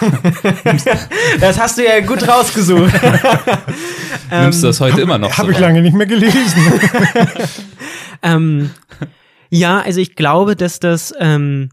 das 1.40 1.58
hast 1.58 1.78
du 1.78 1.84
ja 1.86 2.00
gut 2.00 2.28
rausgesucht. 2.28 2.92
Nimmst 4.30 4.62
du 4.62 4.66
das 4.66 4.80
heute 4.82 5.00
immer 5.00 5.16
noch? 5.16 5.38
Habe 5.38 5.46
so 5.46 5.52
ich 5.52 5.58
lange 5.58 5.80
nicht 5.80 5.96
mehr 5.96 6.06
gelesen. 6.06 6.80
ähm, 8.22 8.70
ja, 9.52 9.80
also 9.80 10.00
ich 10.00 10.16
glaube, 10.16 10.56
dass 10.56 10.80
das 10.80 11.14
ähm, 11.18 11.68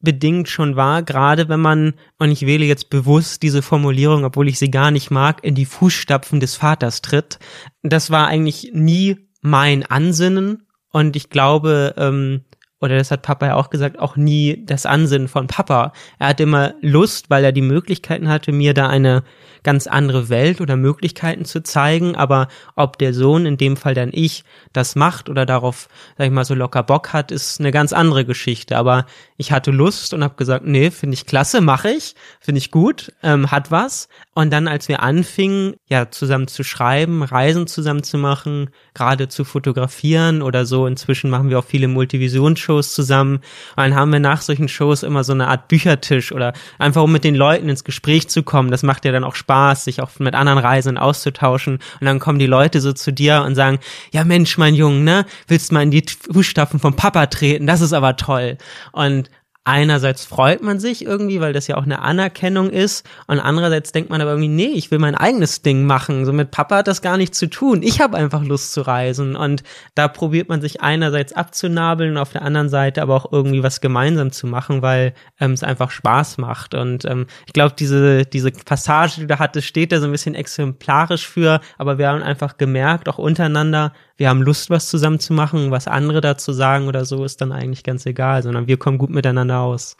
bedingt 0.00 0.48
schon 0.48 0.76
war, 0.76 1.02
gerade 1.02 1.48
wenn 1.48 1.60
man, 1.60 1.94
und 2.18 2.30
ich 2.30 2.44
wähle 2.44 2.66
jetzt 2.66 2.90
bewusst 2.90 3.42
diese 3.42 3.62
Formulierung, 3.62 4.24
obwohl 4.24 4.48
ich 4.48 4.58
sie 4.58 4.70
gar 4.70 4.90
nicht 4.90 5.10
mag, 5.10 5.42
in 5.42 5.54
die 5.54 5.64
Fußstapfen 5.64 6.40
des 6.40 6.56
Vaters 6.56 7.00
tritt. 7.00 7.38
Das 7.82 8.10
war 8.10 8.26
eigentlich 8.26 8.72
nie 8.74 9.28
mein 9.40 9.86
Ansinnen 9.86 10.66
und 10.90 11.16
ich 11.16 11.30
glaube, 11.30 11.94
ähm, 11.96 12.42
oder 12.80 12.98
das 12.98 13.10
hat 13.10 13.22
Papa 13.22 13.46
ja 13.46 13.54
auch 13.54 13.70
gesagt, 13.70 13.98
auch 13.98 14.16
nie 14.16 14.66
das 14.66 14.84
Ansinnen 14.84 15.28
von 15.28 15.46
Papa. 15.46 15.92
Er 16.18 16.28
hatte 16.28 16.42
immer 16.42 16.74
Lust, 16.82 17.30
weil 17.30 17.44
er 17.44 17.52
die 17.52 17.62
Möglichkeiten 17.62 18.28
hatte, 18.28 18.52
mir 18.52 18.74
da 18.74 18.88
eine 18.88 19.22
ganz 19.62 19.86
andere 19.86 20.28
Welt 20.28 20.60
oder 20.60 20.76
Möglichkeiten 20.76 21.44
zu 21.44 21.62
zeigen, 21.62 22.16
aber 22.16 22.48
ob 22.76 22.98
der 22.98 23.14
Sohn, 23.14 23.46
in 23.46 23.56
dem 23.56 23.76
Fall 23.76 23.94
dann 23.94 24.10
ich, 24.12 24.44
das 24.72 24.96
macht 24.96 25.28
oder 25.28 25.46
darauf, 25.46 25.88
sag 26.18 26.26
ich 26.26 26.32
mal, 26.32 26.44
so 26.44 26.54
locker 26.54 26.82
Bock 26.82 27.12
hat, 27.12 27.30
ist 27.30 27.60
eine 27.60 27.70
ganz 27.70 27.92
andere 27.92 28.24
Geschichte. 28.24 28.76
Aber 28.76 29.06
ich 29.36 29.52
hatte 29.52 29.70
Lust 29.70 30.14
und 30.14 30.22
habe 30.24 30.34
gesagt, 30.36 30.64
nee, 30.64 30.90
finde 30.90 31.14
ich 31.14 31.26
klasse, 31.26 31.60
mache 31.60 31.90
ich, 31.90 32.14
finde 32.40 32.58
ich 32.58 32.70
gut, 32.70 33.12
ähm, 33.22 33.50
hat 33.50 33.70
was. 33.70 34.08
Und 34.34 34.52
dann, 34.52 34.68
als 34.68 34.88
wir 34.88 35.02
anfingen, 35.02 35.74
ja, 35.88 36.10
zusammen 36.10 36.48
zu 36.48 36.64
schreiben, 36.64 37.22
Reisen 37.22 37.66
zusammen 37.66 38.02
zu 38.02 38.18
machen, 38.18 38.70
gerade 38.94 39.28
zu 39.28 39.44
fotografieren 39.44 40.42
oder 40.42 40.64
so, 40.64 40.86
inzwischen 40.86 41.28
machen 41.28 41.50
wir 41.50 41.58
auch 41.58 41.64
viele 41.64 41.88
Multivision-Shows 41.88 42.94
zusammen. 42.94 43.36
Und 43.36 43.42
dann 43.76 43.94
haben 43.94 44.12
wir 44.12 44.20
nach 44.20 44.40
solchen 44.40 44.68
Shows 44.68 45.02
immer 45.02 45.24
so 45.24 45.32
eine 45.32 45.48
Art 45.48 45.68
Büchertisch 45.68 46.32
oder 46.32 46.52
einfach 46.78 47.02
um 47.02 47.12
mit 47.12 47.24
den 47.24 47.34
Leuten 47.34 47.68
ins 47.68 47.84
Gespräch 47.84 48.28
zu 48.28 48.42
kommen. 48.42 48.70
Das 48.70 48.82
macht 48.82 49.04
ja 49.04 49.12
dann 49.12 49.24
auch 49.24 49.34
Spaß, 49.34 49.51
sich 49.84 50.00
auch 50.00 50.10
mit 50.18 50.34
anderen 50.34 50.58
Reisenden 50.58 51.02
auszutauschen. 51.02 51.78
Und 52.00 52.06
dann 52.06 52.18
kommen 52.18 52.38
die 52.38 52.46
Leute 52.46 52.80
so 52.80 52.92
zu 52.92 53.12
dir 53.12 53.42
und 53.42 53.54
sagen, 53.54 53.78
ja 54.12 54.24
Mensch, 54.24 54.58
mein 54.58 54.74
Junge, 54.74 55.00
ne, 55.00 55.26
willst 55.48 55.70
du 55.70 55.74
mal 55.74 55.82
in 55.82 55.90
die 55.90 56.04
Fußstapfen 56.32 56.80
vom 56.80 56.96
Papa 56.96 57.26
treten? 57.26 57.66
Das 57.66 57.80
ist 57.80 57.92
aber 57.92 58.16
toll. 58.16 58.58
Und 58.92 59.30
einerseits 59.64 60.24
freut 60.24 60.62
man 60.62 60.80
sich 60.80 61.04
irgendwie, 61.04 61.40
weil 61.40 61.52
das 61.52 61.68
ja 61.68 61.76
auch 61.76 61.84
eine 61.84 62.00
Anerkennung 62.00 62.70
ist 62.70 63.08
und 63.28 63.38
andererseits 63.38 63.92
denkt 63.92 64.10
man 64.10 64.20
aber 64.20 64.30
irgendwie, 64.30 64.48
nee, 64.48 64.72
ich 64.74 64.90
will 64.90 64.98
mein 64.98 65.14
eigenes 65.14 65.62
Ding 65.62 65.84
machen. 65.84 66.24
So 66.24 66.32
mit 66.32 66.50
Papa 66.50 66.78
hat 66.78 66.88
das 66.88 67.00
gar 67.00 67.16
nichts 67.16 67.38
zu 67.38 67.48
tun. 67.48 67.82
Ich 67.82 68.00
habe 68.00 68.16
einfach 68.16 68.42
Lust 68.42 68.72
zu 68.72 68.82
reisen 68.82 69.36
und 69.36 69.62
da 69.94 70.08
probiert 70.08 70.48
man 70.48 70.60
sich 70.60 70.80
einerseits 70.80 71.32
abzunabeln 71.32 72.12
und 72.12 72.18
auf 72.18 72.32
der 72.32 72.42
anderen 72.42 72.68
Seite 72.68 73.02
aber 73.02 73.14
auch 73.14 73.30
irgendwie 73.30 73.62
was 73.62 73.80
gemeinsam 73.80 74.32
zu 74.32 74.48
machen, 74.48 74.82
weil 74.82 75.14
ähm, 75.38 75.52
es 75.52 75.62
einfach 75.62 75.92
Spaß 75.92 76.38
macht 76.38 76.74
und 76.74 77.04
ähm, 77.04 77.26
ich 77.46 77.52
glaube, 77.52 77.74
diese, 77.78 78.24
diese 78.24 78.50
Passage, 78.50 79.14
die 79.16 79.20
du 79.22 79.26
da 79.28 79.38
hattest, 79.38 79.68
steht 79.68 79.92
da 79.92 80.00
so 80.00 80.06
ein 80.06 80.12
bisschen 80.12 80.34
exemplarisch 80.34 81.28
für, 81.28 81.60
aber 81.78 81.98
wir 81.98 82.08
haben 82.08 82.22
einfach 82.22 82.56
gemerkt, 82.56 83.08
auch 83.08 83.18
untereinander, 83.18 83.92
wir 84.22 84.28
haben 84.28 84.42
Lust, 84.42 84.70
was 84.70 84.88
zusammen 84.88 85.18
zu 85.18 85.32
machen, 85.32 85.72
was 85.72 85.88
andere 85.88 86.20
dazu 86.20 86.52
sagen 86.52 86.86
oder 86.86 87.04
so, 87.04 87.24
ist 87.24 87.40
dann 87.40 87.50
eigentlich 87.50 87.82
ganz 87.82 88.06
egal, 88.06 88.44
sondern 88.44 88.68
wir 88.68 88.76
kommen 88.76 88.96
gut 88.96 89.10
miteinander 89.10 89.58
aus. 89.58 89.96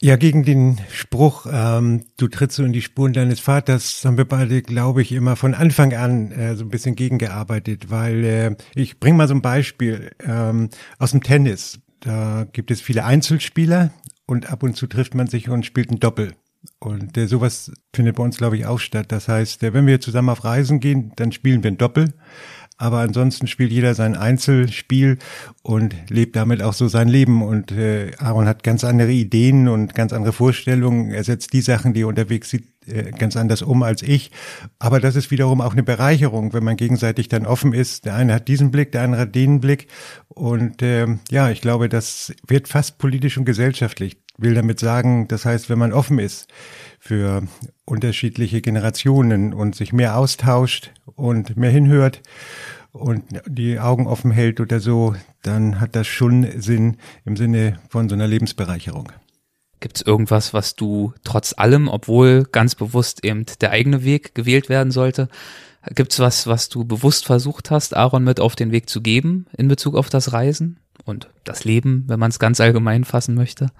Ja, 0.00 0.14
gegen 0.14 0.44
den 0.44 0.78
Spruch, 0.92 1.44
ähm, 1.50 2.04
du 2.18 2.28
trittst 2.28 2.56
so 2.56 2.62
in 2.62 2.72
die 2.72 2.82
Spuren 2.82 3.14
deines 3.14 3.40
Vaters, 3.40 4.04
haben 4.04 4.16
wir 4.16 4.26
beide, 4.26 4.62
glaube 4.62 5.02
ich, 5.02 5.10
immer 5.10 5.34
von 5.34 5.54
Anfang 5.54 5.92
an 5.92 6.30
äh, 6.30 6.54
so 6.54 6.64
ein 6.64 6.68
bisschen 6.68 6.94
gegengearbeitet, 6.94 7.90
weil 7.90 8.24
äh, 8.24 8.56
ich 8.76 9.00
bringe 9.00 9.16
mal 9.16 9.26
so 9.26 9.34
ein 9.34 9.42
Beispiel 9.42 10.12
ähm, 10.24 10.68
aus 11.00 11.10
dem 11.10 11.24
Tennis. 11.24 11.80
Da 11.98 12.46
gibt 12.52 12.70
es 12.70 12.80
viele 12.80 13.04
Einzelspieler 13.04 13.90
und 14.24 14.52
ab 14.52 14.62
und 14.62 14.76
zu 14.76 14.86
trifft 14.86 15.16
man 15.16 15.26
sich 15.26 15.48
und 15.48 15.66
spielt 15.66 15.90
ein 15.90 15.98
Doppel. 15.98 16.34
Und 16.78 17.16
äh, 17.16 17.26
sowas 17.26 17.72
findet 17.92 18.16
bei 18.16 18.22
uns, 18.22 18.36
glaube 18.36 18.56
ich, 18.56 18.66
auch 18.66 18.78
statt. 18.78 19.06
Das 19.10 19.26
heißt, 19.26 19.64
äh, 19.64 19.74
wenn 19.74 19.88
wir 19.88 20.00
zusammen 20.00 20.28
auf 20.28 20.44
Reisen 20.44 20.78
gehen, 20.78 21.12
dann 21.16 21.32
spielen 21.32 21.64
wir 21.64 21.72
ein 21.72 21.78
Doppel 21.78 22.14
aber 22.78 23.00
ansonsten 23.00 23.48
spielt 23.48 23.72
jeder 23.72 23.94
sein 23.94 24.16
Einzelspiel 24.16 25.18
und 25.62 25.96
lebt 26.08 26.36
damit 26.36 26.62
auch 26.62 26.72
so 26.72 26.86
sein 26.86 27.08
Leben. 27.08 27.42
Und 27.42 27.72
äh, 27.72 28.12
Aaron 28.18 28.46
hat 28.46 28.62
ganz 28.62 28.84
andere 28.84 29.10
Ideen 29.10 29.68
und 29.68 29.96
ganz 29.96 30.12
andere 30.12 30.32
Vorstellungen. 30.32 31.10
Er 31.10 31.24
setzt 31.24 31.52
die 31.52 31.60
Sachen, 31.60 31.92
die 31.92 32.02
er 32.02 32.06
unterwegs 32.06 32.50
sieht, 32.50 32.68
äh, 32.86 33.10
ganz 33.10 33.36
anders 33.36 33.62
um 33.62 33.82
als 33.82 34.02
ich. 34.02 34.30
Aber 34.78 35.00
das 35.00 35.16
ist 35.16 35.32
wiederum 35.32 35.60
auch 35.60 35.72
eine 35.72 35.82
Bereicherung, 35.82 36.52
wenn 36.52 36.62
man 36.62 36.76
gegenseitig 36.76 37.28
dann 37.28 37.46
offen 37.46 37.72
ist. 37.72 38.04
Der 38.04 38.14
eine 38.14 38.32
hat 38.32 38.46
diesen 38.46 38.70
Blick, 38.70 38.92
der 38.92 39.02
andere 39.02 39.22
hat 39.22 39.34
den 39.34 39.58
Blick. 39.60 39.88
Und 40.28 40.80
äh, 40.80 41.06
ja, 41.30 41.50
ich 41.50 41.60
glaube, 41.60 41.88
das 41.88 42.32
wird 42.46 42.68
fast 42.68 42.98
politisch 42.98 43.36
und 43.38 43.44
gesellschaftlich. 43.44 44.18
Will 44.40 44.54
damit 44.54 44.78
sagen, 44.78 45.26
das 45.26 45.44
heißt, 45.44 45.68
wenn 45.68 45.78
man 45.78 45.92
offen 45.92 46.20
ist 46.20 46.46
für 47.00 47.42
unterschiedliche 47.84 48.60
Generationen 48.60 49.52
und 49.52 49.74
sich 49.74 49.92
mehr 49.92 50.16
austauscht 50.16 50.92
und 51.16 51.56
mehr 51.56 51.72
hinhört 51.72 52.22
und 52.92 53.24
die 53.46 53.80
Augen 53.80 54.06
offen 54.06 54.30
hält 54.30 54.60
oder 54.60 54.78
so, 54.78 55.16
dann 55.42 55.80
hat 55.80 55.96
das 55.96 56.06
schon 56.06 56.46
Sinn 56.60 56.98
im 57.24 57.36
Sinne 57.36 57.80
von 57.88 58.08
so 58.08 58.14
einer 58.14 58.28
Lebensbereicherung. 58.28 59.10
Gibt 59.80 59.96
es 59.96 60.02
irgendwas, 60.02 60.54
was 60.54 60.76
du 60.76 61.12
trotz 61.24 61.54
allem, 61.56 61.88
obwohl 61.88 62.44
ganz 62.44 62.74
bewusst 62.74 63.24
eben 63.24 63.44
der 63.60 63.70
eigene 63.70 64.04
Weg 64.04 64.34
gewählt 64.34 64.68
werden 64.68 64.92
sollte, 64.92 65.28
gibt 65.94 66.12
es 66.12 66.18
was, 66.18 66.46
was 66.46 66.68
du 66.68 66.84
bewusst 66.84 67.26
versucht 67.26 67.70
hast, 67.70 67.96
Aaron 67.96 68.24
mit 68.24 68.40
auf 68.40 68.56
den 68.56 68.72
Weg 68.72 68.88
zu 68.88 69.00
geben 69.00 69.46
in 69.56 69.68
Bezug 69.68 69.96
auf 69.96 70.08
das 70.08 70.32
Reisen 70.32 70.78
und 71.04 71.28
das 71.44 71.64
Leben, 71.64 72.04
wenn 72.06 72.20
man 72.20 72.30
es 72.30 72.38
ganz 72.38 72.60
allgemein 72.60 73.04
fassen 73.04 73.34
möchte? 73.34 73.70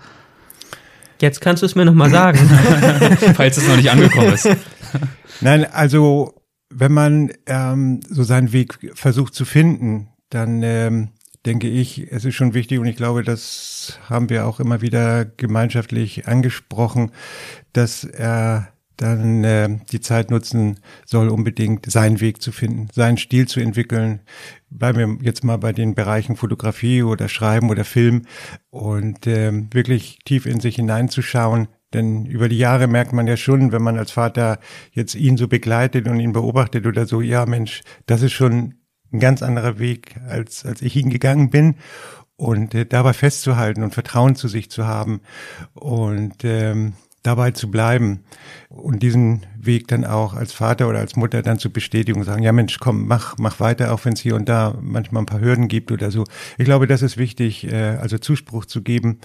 Jetzt 1.21 1.41
kannst 1.41 1.63
du 1.63 1.67
es 1.67 1.75
mir 1.75 1.85
nochmal 1.85 2.11
sagen. 2.11 2.39
Falls 3.35 3.57
es 3.57 3.67
noch 3.67 3.77
nicht 3.77 3.91
angekommen 3.91 4.33
ist. 4.33 4.49
Nein, 5.41 5.65
also 5.65 6.35
wenn 6.71 6.93
man 6.93 7.33
ähm, 7.47 8.01
so 8.09 8.23
seinen 8.23 8.53
Weg 8.53 8.79
versucht 8.95 9.35
zu 9.35 9.45
finden, 9.45 10.09
dann 10.31 10.63
ähm, 10.63 11.11
denke 11.47 11.69
ich, 11.69 12.11
es 12.11 12.25
ist 12.25 12.35
schon 12.35 12.55
wichtig 12.55 12.79
und 12.79 12.87
ich 12.87 12.97
glaube, 12.97 13.23
das 13.23 13.99
haben 14.09 14.29
wir 14.29 14.47
auch 14.47 14.61
immer 14.61 14.81
wieder 14.81 15.25
gemeinschaftlich 15.25 16.29
angesprochen, 16.29 17.13
dass 17.73 18.05
er 18.05 18.69
dann 18.99 19.45
äh, 19.45 19.79
die 19.91 20.01
Zeit 20.01 20.31
nutzen 20.31 20.81
soll, 21.07 21.29
unbedingt 21.29 21.91
seinen 21.91 22.21
Weg 22.21 22.43
zu 22.43 22.53
finden, 22.53 22.89
seinen 22.93 23.17
Stil 23.17 23.49
zu 23.49 23.61
entwickeln. 23.61 24.21
Bleiben 24.71 25.21
wir 25.21 25.25
jetzt 25.25 25.45
mal 25.45 25.57
bei 25.57 25.73
den 25.73 25.95
Bereichen 25.95 26.37
Fotografie 26.37 27.03
oder 27.03 27.29
Schreiben 27.29 27.71
oder 27.71 27.85
Film 27.85 28.23
und 28.71 29.27
äh, 29.27 29.53
wirklich 29.73 30.19
tief 30.25 30.47
in 30.47 30.61
sich 30.61 30.77
hineinzuschauen. 30.77 31.69
Denn 31.95 32.27
über 32.27 32.49
die 32.49 32.59
Jahre 32.59 32.87
merkt 32.87 33.13
man 33.13 33.27
ja 33.27 33.37
schon, 33.37 33.73
wenn 33.73 33.83
man 33.83 33.97
als 33.97 34.11
Vater 34.11 34.59
jetzt 34.93 35.15
ihn 35.15 35.37
so 35.37 35.49
begleitet 35.49 36.07
und 36.07 36.21
ihn 36.21 36.33
beobachtet 36.33 36.87
oder 36.87 37.07
so, 37.07 37.21
ja 37.21 37.47
Mensch, 37.47 37.83
das 38.07 38.23
ist 38.23 38.33
schon 38.33 38.75
ein 39.13 39.21
ganz 39.21 39.43
anderer 39.43 39.79
Weg, 39.79 40.17
als, 40.29 40.67
als 40.67 40.83
ich 40.83 40.97
ihn 40.97 41.09
gegangen 41.09 41.51
bin. 41.51 41.77
Und 42.37 42.75
äh, 42.75 42.85
dabei 42.85 43.15
festzuhalten 43.15 43.83
und 43.83 43.95
Vertrauen 43.95 44.37
zu 44.37 44.49
sich 44.49 44.71
zu 44.71 44.87
haben 44.87 45.23
und 45.75 46.45
ähm, 46.45 46.93
dabei 47.23 47.51
zu 47.51 47.71
bleiben 47.71 48.25
und 48.69 49.03
diesen 49.03 49.45
Weg 49.57 49.89
dann 49.89 50.05
auch 50.05 50.35
als 50.35 50.53
Vater 50.53 50.89
oder 50.89 50.99
als 50.99 51.17
Mutter 51.17 51.43
dann 51.43 51.59
zu 51.59 51.71
bestätigen 51.71 52.21
und 52.21 52.25
sagen, 52.25 52.43
ja 52.43 52.53
Mensch, 52.53 52.79
komm, 52.79 53.07
mach, 53.07 53.37
mach 53.39 53.61
weiter, 53.61 53.93
auch 53.93 54.05
wenn 54.05 54.13
es 54.13 54.21
hier 54.21 54.37
und 54.37 54.49
da 54.49 54.77
manchmal 54.81 55.23
ein 55.23 55.27
paar 55.27 55.41
Hürden 55.41 55.69
gibt 55.69 55.91
oder 55.93 56.11
so. 56.11 56.25
Ich 56.57 56.65
glaube, 56.65 56.87
das 56.87 57.03
ist 57.03 57.17
wichtig, 57.17 57.71
äh, 57.71 57.97
also 58.01 58.19
Zuspruch 58.19 58.65
zu 58.65 58.83
geben, 58.83 59.19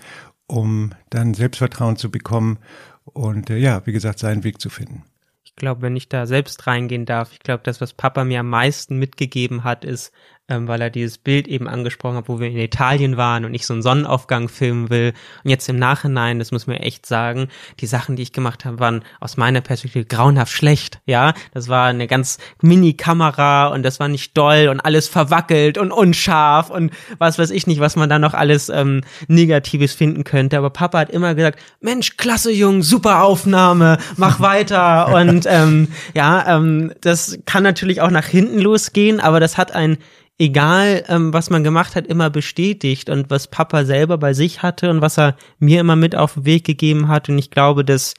um 0.47 0.91
dann 1.09 1.33
Selbstvertrauen 1.33 1.97
zu 1.97 2.09
bekommen 2.11 2.57
und 3.05 3.49
äh, 3.49 3.57
ja, 3.57 3.85
wie 3.85 3.93
gesagt, 3.93 4.19
seinen 4.19 4.43
Weg 4.43 4.59
zu 4.59 4.69
finden. 4.69 5.03
Ich 5.43 5.55
glaube, 5.55 5.83
wenn 5.83 5.95
ich 5.95 6.09
da 6.09 6.25
selbst 6.25 6.65
reingehen 6.65 7.05
darf, 7.05 7.31
ich 7.31 7.39
glaube, 7.39 7.61
das, 7.63 7.79
was 7.79 7.93
Papa 7.93 8.23
mir 8.23 8.39
am 8.39 8.49
meisten 8.49 8.97
mitgegeben 8.97 9.63
hat, 9.63 9.85
ist, 9.85 10.11
ähm, 10.49 10.67
weil 10.67 10.81
er 10.81 10.89
dieses 10.89 11.17
Bild 11.17 11.47
eben 11.47 11.69
angesprochen 11.69 12.17
hat, 12.17 12.27
wo 12.27 12.39
wir 12.39 12.49
in 12.49 12.57
Italien 12.57 13.15
waren 13.15 13.45
und 13.45 13.53
ich 13.53 13.65
so 13.65 13.73
einen 13.73 13.81
Sonnenaufgang 13.81 14.49
filmen 14.49 14.89
will. 14.89 15.13
Und 15.43 15.49
jetzt 15.49 15.69
im 15.69 15.77
Nachhinein, 15.77 16.39
das 16.39 16.51
muss 16.51 16.67
man 16.67 16.75
echt 16.77 17.05
sagen, 17.05 17.47
die 17.79 17.85
Sachen, 17.85 18.17
die 18.17 18.23
ich 18.23 18.33
gemacht 18.33 18.65
habe, 18.65 18.79
waren 18.79 19.03
aus 19.21 19.37
meiner 19.37 19.61
Perspektive 19.61 20.03
grauenhaft 20.03 20.51
schlecht. 20.51 20.99
Ja, 21.05 21.33
das 21.53 21.69
war 21.69 21.87
eine 21.87 22.07
ganz 22.07 22.39
Mini-Kamera 22.61 23.67
und 23.67 23.83
das 23.83 24.01
war 24.01 24.09
nicht 24.09 24.37
doll 24.37 24.67
und 24.69 24.81
alles 24.81 25.07
verwackelt 25.07 25.77
und 25.77 25.91
unscharf 25.91 26.69
und 26.69 26.91
was 27.19 27.39
weiß 27.39 27.51
ich 27.51 27.65
nicht, 27.65 27.79
was 27.79 27.95
man 27.95 28.09
da 28.09 28.19
noch 28.19 28.33
alles 28.33 28.67
ähm, 28.67 29.01
Negatives 29.29 29.93
finden 29.93 30.25
könnte. 30.25 30.57
Aber 30.57 30.71
Papa 30.71 30.99
hat 30.99 31.09
immer 31.09 31.35
gesagt, 31.35 31.59
Mensch, 31.79 32.17
klasse 32.17 32.51
Jung, 32.51 32.83
super 32.83 33.23
Aufnahme, 33.23 33.97
mach 34.17 34.41
weiter. 34.41 35.13
und 35.15 35.45
ähm, 35.47 35.87
ja, 36.13 36.57
ähm, 36.57 36.91
das 36.99 37.39
kann 37.45 37.63
natürlich 37.63 38.01
auch 38.01 38.11
nach 38.11 38.25
hinten 38.25 38.59
losgehen, 38.59 39.21
aber 39.21 39.39
das 39.39 39.57
hat 39.57 39.71
ein 39.71 39.97
egal 40.43 41.05
ähm, 41.07 41.33
was 41.33 41.49
man 41.49 41.63
gemacht 41.63 41.95
hat, 41.95 42.05
immer 42.05 42.29
bestätigt 42.29 43.09
und 43.09 43.29
was 43.29 43.47
Papa 43.47 43.85
selber 43.85 44.17
bei 44.17 44.33
sich 44.33 44.61
hatte 44.61 44.89
und 44.89 45.01
was 45.01 45.17
er 45.17 45.37
mir 45.57 45.79
immer 45.79 45.95
mit 45.95 46.15
auf 46.15 46.33
den 46.33 46.45
Weg 46.45 46.65
gegeben 46.65 47.07
hat. 47.07 47.29
Und 47.29 47.37
ich 47.37 47.49
glaube, 47.49 47.85
das 47.85 48.13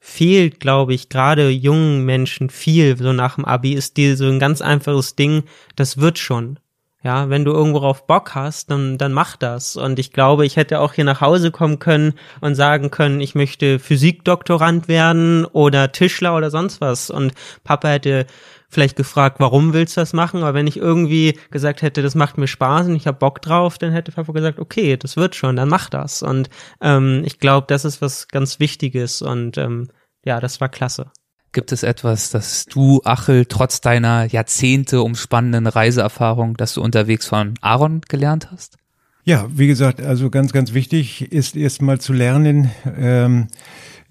fehlt, 0.00 0.58
glaube 0.58 0.92
ich, 0.92 1.08
gerade 1.08 1.50
jungen 1.50 2.04
Menschen 2.04 2.50
viel, 2.50 2.96
so 2.96 3.12
nach 3.12 3.36
dem 3.36 3.44
Abi, 3.44 3.74
ist 3.74 3.96
dir 3.96 4.16
so 4.16 4.26
ein 4.26 4.40
ganz 4.40 4.60
einfaches 4.60 5.14
Ding, 5.14 5.44
das 5.76 5.98
wird 5.98 6.18
schon. 6.18 6.58
Ja, 7.04 7.28
wenn 7.30 7.44
du 7.44 7.50
irgendwo 7.50 7.80
drauf 7.80 8.06
Bock 8.06 8.36
hast, 8.36 8.70
dann, 8.70 8.96
dann 8.96 9.12
mach 9.12 9.36
das. 9.36 9.76
Und 9.76 9.98
ich 9.98 10.12
glaube, 10.12 10.46
ich 10.46 10.56
hätte 10.56 10.78
auch 10.78 10.92
hier 10.92 11.04
nach 11.04 11.20
Hause 11.20 11.50
kommen 11.50 11.80
können 11.80 12.14
und 12.40 12.54
sagen 12.54 12.92
können, 12.92 13.20
ich 13.20 13.34
möchte 13.34 13.80
Physikdoktorand 13.80 14.86
werden 14.86 15.44
oder 15.44 15.90
Tischler 15.90 16.36
oder 16.36 16.50
sonst 16.50 16.80
was. 16.80 17.10
Und 17.10 17.32
Papa 17.64 17.88
hätte 17.88 18.26
vielleicht 18.68 18.94
gefragt, 18.96 19.40
warum 19.40 19.72
willst 19.72 19.96
du 19.96 20.00
das 20.00 20.12
machen? 20.12 20.42
Aber 20.42 20.54
wenn 20.54 20.68
ich 20.68 20.76
irgendwie 20.76 21.38
gesagt 21.50 21.82
hätte, 21.82 22.02
das 22.02 22.14
macht 22.14 22.38
mir 22.38 22.46
Spaß 22.46 22.86
und 22.86 22.94
ich 22.96 23.08
habe 23.08 23.18
Bock 23.18 23.42
drauf, 23.42 23.78
dann 23.78 23.92
hätte 23.92 24.12
Papa 24.12 24.32
gesagt, 24.32 24.60
okay, 24.60 24.96
das 24.96 25.16
wird 25.16 25.34
schon, 25.34 25.56
dann 25.56 25.68
mach 25.68 25.90
das. 25.90 26.22
Und 26.22 26.50
ähm, 26.80 27.22
ich 27.24 27.40
glaube, 27.40 27.66
das 27.68 27.84
ist 27.84 28.00
was 28.00 28.28
ganz 28.28 28.60
Wichtiges 28.60 29.22
und 29.22 29.58
ähm, 29.58 29.88
ja, 30.24 30.38
das 30.38 30.60
war 30.60 30.68
klasse. 30.68 31.10
Gibt 31.52 31.70
es 31.70 31.82
etwas, 31.82 32.30
das 32.30 32.64
du, 32.64 33.02
Achel, 33.04 33.44
trotz 33.44 33.82
deiner 33.82 34.24
Jahrzehnte 34.24 35.02
umspannenden 35.02 35.66
Reiseerfahrung, 35.66 36.56
dass 36.56 36.74
du 36.74 36.82
unterwegs 36.82 37.26
von 37.26 37.54
Aaron 37.60 38.00
gelernt 38.08 38.50
hast? 38.50 38.78
Ja, 39.24 39.46
wie 39.50 39.66
gesagt, 39.66 40.00
also 40.00 40.30
ganz, 40.30 40.52
ganz 40.52 40.72
wichtig 40.72 41.30
ist 41.30 41.54
erstmal 41.54 42.00
zu 42.00 42.12
lernen, 42.12 42.70
ähm, 42.98 43.48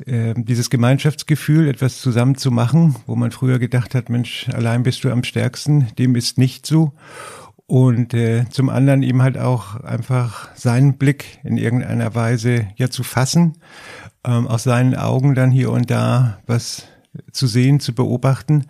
äh, 0.05 0.33
dieses 0.37 0.69
Gemeinschaftsgefühl, 0.69 1.67
etwas 1.67 1.99
zusammen 1.99 2.35
zu 2.35 2.51
machen, 2.51 2.95
wo 3.07 3.15
man 3.15 3.31
früher 3.31 3.59
gedacht 3.59 3.95
hat, 3.95 4.09
Mensch, 4.09 4.47
allein 4.53 4.83
bist 4.83 5.03
du 5.03 5.11
am 5.11 5.23
stärksten, 5.23 5.87
dem 5.97 6.15
ist 6.15 6.37
nicht 6.37 6.65
so. 6.65 6.93
Und 7.65 8.13
äh, 8.13 8.45
zum 8.49 8.69
anderen 8.69 9.01
eben 9.01 9.21
halt 9.21 9.37
auch 9.37 9.79
einfach 9.81 10.49
seinen 10.55 10.97
Blick 10.97 11.39
in 11.43 11.57
irgendeiner 11.57 12.13
Weise 12.15 12.67
ja 12.75 12.89
zu 12.89 13.03
fassen, 13.03 13.57
ähm, 14.25 14.47
aus 14.47 14.63
seinen 14.63 14.95
Augen 14.95 15.35
dann 15.35 15.51
hier 15.51 15.71
und 15.71 15.89
da 15.89 16.39
was 16.45 16.83
zu 17.31 17.47
sehen, 17.47 17.79
zu 17.79 17.93
beobachten. 17.93 18.65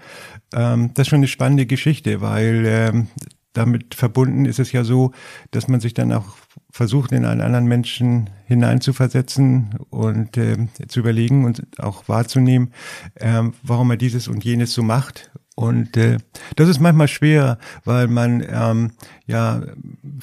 Ähm, 0.54 0.94
das 0.94 1.04
ist 1.04 1.10
schon 1.10 1.18
eine 1.18 1.28
spannende 1.28 1.66
Geschichte, 1.66 2.22
weil 2.22 2.64
ähm, 2.66 3.08
damit 3.54 3.96
verbunden 3.96 4.46
ist 4.46 4.60
es 4.60 4.72
ja 4.72 4.84
so, 4.84 5.12
dass 5.52 5.68
man 5.68 5.82
sich 5.82 5.94
dann 5.94 6.14
auch 6.14 6.38
versucht, 6.70 7.12
in 7.12 7.26
einen 7.26 7.42
anderen 7.42 7.66
Menschen 7.66 8.30
hineinzuversetzen 8.46 9.78
und 9.90 10.38
äh, 10.38 10.68
zu 10.88 11.02
überlegen 11.02 11.46
und 11.46 11.80
auch 11.80 12.08
wahrzunehmen, 12.08 12.72
äh, 13.16 13.44
warum 13.62 13.92
er 13.92 13.98
dieses 13.98 14.28
und 14.28 14.44
jenes 14.44 14.74
so 14.74 14.84
macht 14.84 15.32
und 15.56 15.98
äh, 15.98 16.18
das 16.56 16.70
ist 16.70 16.80
manchmal 16.80 17.10
schwer, 17.10 17.58
weil 17.84 18.08
man 18.08 18.44
ähm, 18.50 18.92
ja 19.28 19.62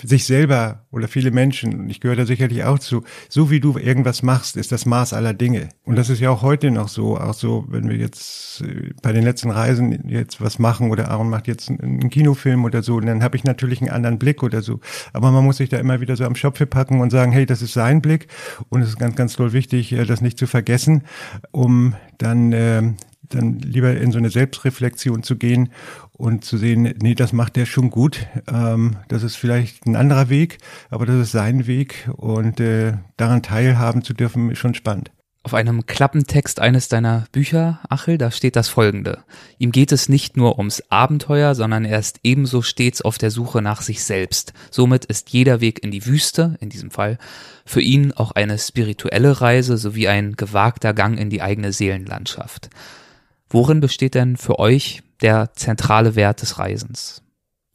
sich 0.02 0.24
selber 0.24 0.86
oder 0.90 1.06
viele 1.06 1.30
Menschen, 1.30 1.80
und 1.80 1.90
ich 1.90 2.00
gehöre 2.00 2.16
da 2.16 2.24
sicherlich 2.24 2.64
auch 2.64 2.78
zu, 2.78 3.04
so 3.28 3.50
wie 3.50 3.60
du 3.60 3.76
irgendwas 3.76 4.22
machst, 4.22 4.56
ist 4.56 4.72
das 4.72 4.86
Maß 4.86 5.12
aller 5.12 5.34
Dinge. 5.34 5.68
Und 5.84 5.96
das 5.96 6.08
ist 6.08 6.20
ja 6.20 6.30
auch 6.30 6.40
heute 6.40 6.70
noch 6.70 6.88
so, 6.88 7.18
auch 7.18 7.34
so, 7.34 7.66
wenn 7.68 7.90
wir 7.90 7.96
jetzt 7.96 8.62
äh, 8.62 8.94
bei 9.02 9.12
den 9.12 9.22
letzten 9.22 9.50
Reisen 9.50 10.08
jetzt 10.08 10.40
was 10.40 10.58
machen 10.58 10.90
oder 10.90 11.10
Aaron 11.10 11.28
macht 11.28 11.46
jetzt 11.46 11.68
einen 11.68 12.08
Kinofilm 12.08 12.64
oder 12.64 12.82
so, 12.82 12.98
dann 12.98 13.22
habe 13.22 13.36
ich 13.36 13.44
natürlich 13.44 13.82
einen 13.82 13.90
anderen 13.90 14.18
Blick 14.18 14.42
oder 14.42 14.62
so. 14.62 14.80
Aber 15.12 15.30
man 15.30 15.44
muss 15.44 15.58
sich 15.58 15.68
da 15.68 15.76
immer 15.76 16.00
wieder 16.00 16.16
so 16.16 16.24
am 16.24 16.36
Schopfe 16.36 16.66
packen 16.66 17.00
und 17.00 17.10
sagen, 17.10 17.32
hey, 17.32 17.44
das 17.44 17.60
ist 17.60 17.74
sein 17.74 18.00
Blick. 18.00 18.28
Und 18.70 18.80
es 18.80 18.88
ist 18.88 18.98
ganz, 18.98 19.14
ganz 19.14 19.34
toll 19.34 19.52
wichtig, 19.52 19.92
äh, 19.92 20.06
das 20.06 20.22
nicht 20.22 20.38
zu 20.38 20.46
vergessen, 20.46 21.02
um 21.50 21.94
dann 22.16 22.52
äh, 22.52 22.82
dann 23.28 23.58
lieber 23.58 23.96
in 23.96 24.12
so 24.12 24.18
eine 24.18 24.30
Selbstreflexion 24.30 25.22
zu 25.22 25.36
gehen 25.36 25.70
und 26.12 26.44
zu 26.44 26.56
sehen, 26.56 26.94
nee, 27.00 27.14
das 27.14 27.32
macht 27.32 27.56
der 27.56 27.66
schon 27.66 27.90
gut. 27.90 28.26
Ähm, 28.46 28.96
das 29.08 29.22
ist 29.22 29.36
vielleicht 29.36 29.86
ein 29.86 29.96
anderer 29.96 30.28
Weg, 30.28 30.58
aber 30.90 31.06
das 31.06 31.16
ist 31.16 31.32
sein 31.32 31.66
Weg 31.66 32.08
und 32.16 32.60
äh, 32.60 32.94
daran 33.16 33.42
teilhaben 33.42 34.02
zu 34.02 34.14
dürfen, 34.14 34.50
ist 34.50 34.58
schon 34.58 34.74
spannend. 34.74 35.10
Auf 35.48 35.54
einem 35.54 35.86
Klappentext 35.86 36.60
eines 36.60 36.88
deiner 36.88 37.24
Bücher, 37.32 37.80
Achel, 37.88 38.18
da 38.18 38.30
steht 38.30 38.54
das 38.54 38.68
folgende. 38.68 39.24
Ihm 39.56 39.72
geht 39.72 39.92
es 39.92 40.10
nicht 40.10 40.36
nur 40.36 40.58
ums 40.58 40.82
Abenteuer, 40.90 41.54
sondern 41.54 41.86
er 41.86 41.98
ist 42.00 42.20
ebenso 42.22 42.60
stets 42.60 43.00
auf 43.00 43.16
der 43.16 43.30
Suche 43.30 43.62
nach 43.62 43.80
sich 43.80 44.04
selbst. 44.04 44.52
Somit 44.70 45.06
ist 45.06 45.30
jeder 45.30 45.62
Weg 45.62 45.82
in 45.82 45.90
die 45.90 46.04
Wüste, 46.04 46.58
in 46.60 46.68
diesem 46.68 46.90
Fall, 46.90 47.16
für 47.64 47.80
ihn 47.80 48.12
auch 48.12 48.32
eine 48.32 48.58
spirituelle 48.58 49.40
Reise 49.40 49.78
sowie 49.78 50.08
ein 50.08 50.34
gewagter 50.34 50.92
Gang 50.92 51.18
in 51.18 51.30
die 51.30 51.40
eigene 51.40 51.72
Seelenlandschaft. 51.72 52.68
Worin 53.50 53.80
besteht 53.80 54.14
denn 54.14 54.36
für 54.36 54.58
euch 54.58 55.02
der 55.22 55.52
zentrale 55.54 56.14
Wert 56.14 56.42
des 56.42 56.58
Reisens? 56.58 57.22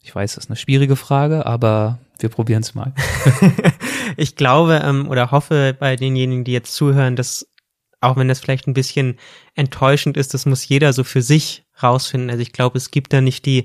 Ich 0.02 0.14
weiß, 0.14 0.34
das 0.34 0.44
ist 0.44 0.50
eine 0.50 0.56
schwierige 0.56 0.96
Frage, 0.96 1.46
aber 1.46 1.98
wir 2.18 2.28
probieren 2.28 2.62
es 2.62 2.74
mal. 2.74 2.92
ich 4.16 4.36
glaube 4.36 4.82
ähm, 4.84 5.08
oder 5.08 5.30
hoffe 5.30 5.74
bei 5.78 5.96
denjenigen, 5.96 6.44
die 6.44 6.52
jetzt 6.52 6.74
zuhören, 6.74 7.16
dass 7.16 7.48
auch 8.00 8.16
wenn 8.16 8.28
das 8.28 8.40
vielleicht 8.40 8.66
ein 8.66 8.74
bisschen 8.74 9.18
enttäuschend 9.54 10.16
ist, 10.16 10.34
das 10.34 10.46
muss 10.46 10.68
jeder 10.68 10.92
so 10.92 11.04
für 11.04 11.22
sich 11.22 11.64
rausfinden. 11.82 12.30
Also 12.30 12.42
ich 12.42 12.52
glaube, 12.52 12.76
es 12.76 12.90
gibt 12.90 13.12
da 13.12 13.20
nicht 13.20 13.46
die 13.46 13.64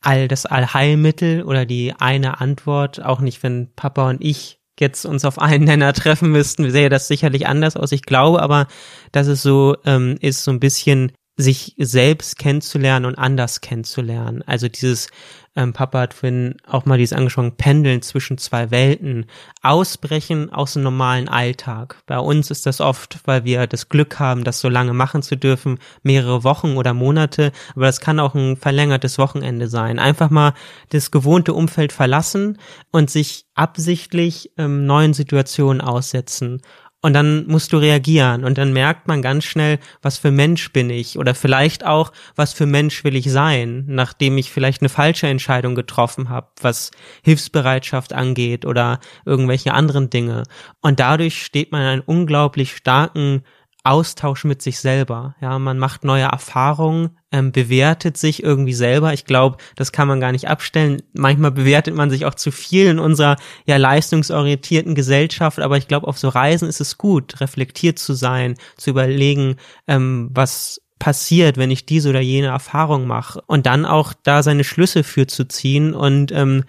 all 0.00 0.28
das 0.28 0.46
Allheilmittel 0.46 1.42
oder 1.44 1.64
die 1.64 1.94
eine 1.98 2.40
Antwort, 2.40 3.02
auch 3.02 3.20
nicht 3.20 3.42
wenn 3.42 3.72
Papa 3.74 4.10
und 4.10 4.22
ich 4.22 4.58
jetzt 4.80 5.04
uns 5.06 5.24
auf 5.24 5.38
einen 5.38 5.64
Nenner 5.64 5.92
treffen 5.92 6.30
müssten, 6.30 6.70
sähe 6.70 6.88
das 6.88 7.08
sicherlich 7.08 7.46
anders 7.46 7.76
aus. 7.76 7.92
Ich 7.92 8.02
glaube 8.02 8.42
aber, 8.42 8.66
dass 9.12 9.26
es 9.26 9.42
so 9.42 9.76
ähm, 9.84 10.16
ist, 10.20 10.44
so 10.44 10.50
ein 10.50 10.60
bisschen 10.60 11.12
sich 11.38 11.74
selbst 11.78 12.36
kennenzulernen 12.36 13.06
und 13.06 13.14
anders 13.14 13.60
kennenzulernen. 13.60 14.42
Also 14.44 14.68
dieses, 14.68 15.06
ähm, 15.54 15.72
Papa 15.72 16.00
hat 16.00 16.14
vorhin 16.14 16.56
auch 16.66 16.84
mal 16.84 16.98
dieses 16.98 17.16
angesprochen, 17.16 17.56
Pendeln 17.56 18.02
zwischen 18.02 18.38
zwei 18.38 18.72
Welten, 18.72 19.26
ausbrechen 19.62 20.52
aus 20.52 20.74
dem 20.74 20.82
normalen 20.82 21.28
Alltag. 21.28 22.02
Bei 22.06 22.18
uns 22.18 22.50
ist 22.50 22.66
das 22.66 22.80
oft, 22.80 23.20
weil 23.24 23.44
wir 23.44 23.68
das 23.68 23.88
Glück 23.88 24.18
haben, 24.18 24.42
das 24.42 24.60
so 24.60 24.68
lange 24.68 24.94
machen 24.94 25.22
zu 25.22 25.36
dürfen, 25.36 25.78
mehrere 26.02 26.42
Wochen 26.42 26.76
oder 26.76 26.92
Monate, 26.92 27.52
aber 27.74 27.86
das 27.86 28.00
kann 28.00 28.20
auch 28.20 28.34
ein 28.34 28.56
verlängertes 28.56 29.16
Wochenende 29.18 29.68
sein. 29.68 30.00
Einfach 30.00 30.30
mal 30.30 30.54
das 30.90 31.12
gewohnte 31.12 31.54
Umfeld 31.54 31.92
verlassen 31.92 32.58
und 32.90 33.10
sich 33.10 33.46
absichtlich 33.54 34.52
ähm, 34.58 34.86
neuen 34.86 35.14
Situationen 35.14 35.80
aussetzen 35.80 36.62
und 37.00 37.12
dann 37.12 37.46
musst 37.46 37.72
du 37.72 37.76
reagieren 37.76 38.44
und 38.44 38.58
dann 38.58 38.72
merkt 38.72 39.06
man 39.06 39.22
ganz 39.22 39.44
schnell, 39.44 39.78
was 40.02 40.18
für 40.18 40.32
Mensch 40.32 40.72
bin 40.72 40.90
ich 40.90 41.18
oder 41.18 41.34
vielleicht 41.34 41.86
auch, 41.86 42.12
was 42.34 42.52
für 42.52 42.66
Mensch 42.66 43.04
will 43.04 43.14
ich 43.14 43.30
sein, 43.30 43.84
nachdem 43.86 44.36
ich 44.36 44.50
vielleicht 44.50 44.82
eine 44.82 44.88
falsche 44.88 45.28
Entscheidung 45.28 45.76
getroffen 45.76 46.28
habe, 46.28 46.48
was 46.60 46.90
Hilfsbereitschaft 47.22 48.12
angeht 48.12 48.64
oder 48.64 48.98
irgendwelche 49.24 49.74
anderen 49.74 50.10
Dinge. 50.10 50.42
Und 50.80 50.98
dadurch 50.98 51.42
steht 51.44 51.70
man 51.70 51.82
einen 51.82 52.02
unglaublich 52.02 52.74
starken 52.74 53.44
Austausch 53.88 54.44
mit 54.44 54.60
sich 54.60 54.80
selber. 54.80 55.34
Ja, 55.40 55.58
man 55.58 55.78
macht 55.78 56.04
neue 56.04 56.24
Erfahrungen, 56.24 57.16
ähm, 57.32 57.52
bewertet 57.52 58.18
sich 58.18 58.42
irgendwie 58.42 58.74
selber. 58.74 59.14
Ich 59.14 59.24
glaube, 59.24 59.56
das 59.76 59.92
kann 59.92 60.06
man 60.06 60.20
gar 60.20 60.32
nicht 60.32 60.48
abstellen. 60.48 61.02
Manchmal 61.14 61.52
bewertet 61.52 61.94
man 61.94 62.10
sich 62.10 62.26
auch 62.26 62.34
zu 62.34 62.50
viel 62.50 62.86
in 62.86 62.98
unserer 62.98 63.36
ja 63.64 63.78
leistungsorientierten 63.78 64.94
Gesellschaft, 64.94 65.58
aber 65.58 65.78
ich 65.78 65.88
glaube, 65.88 66.06
auf 66.06 66.18
so 66.18 66.28
Reisen 66.28 66.68
ist 66.68 66.82
es 66.82 66.98
gut, 66.98 67.40
reflektiert 67.40 67.98
zu 67.98 68.12
sein, 68.12 68.56
zu 68.76 68.90
überlegen, 68.90 69.56
ähm, 69.86 70.28
was 70.32 70.82
passiert, 70.98 71.56
wenn 71.56 71.70
ich 71.70 71.86
diese 71.86 72.10
oder 72.10 72.20
jene 72.20 72.48
Erfahrung 72.48 73.06
mache 73.06 73.40
und 73.46 73.64
dann 73.64 73.86
auch 73.86 74.12
da 74.22 74.42
seine 74.42 74.64
Schlüsse 74.64 75.02
für 75.02 75.26
zu 75.26 75.46
ziehen 75.46 75.94
und 75.94 76.30
ähm, 76.32 76.64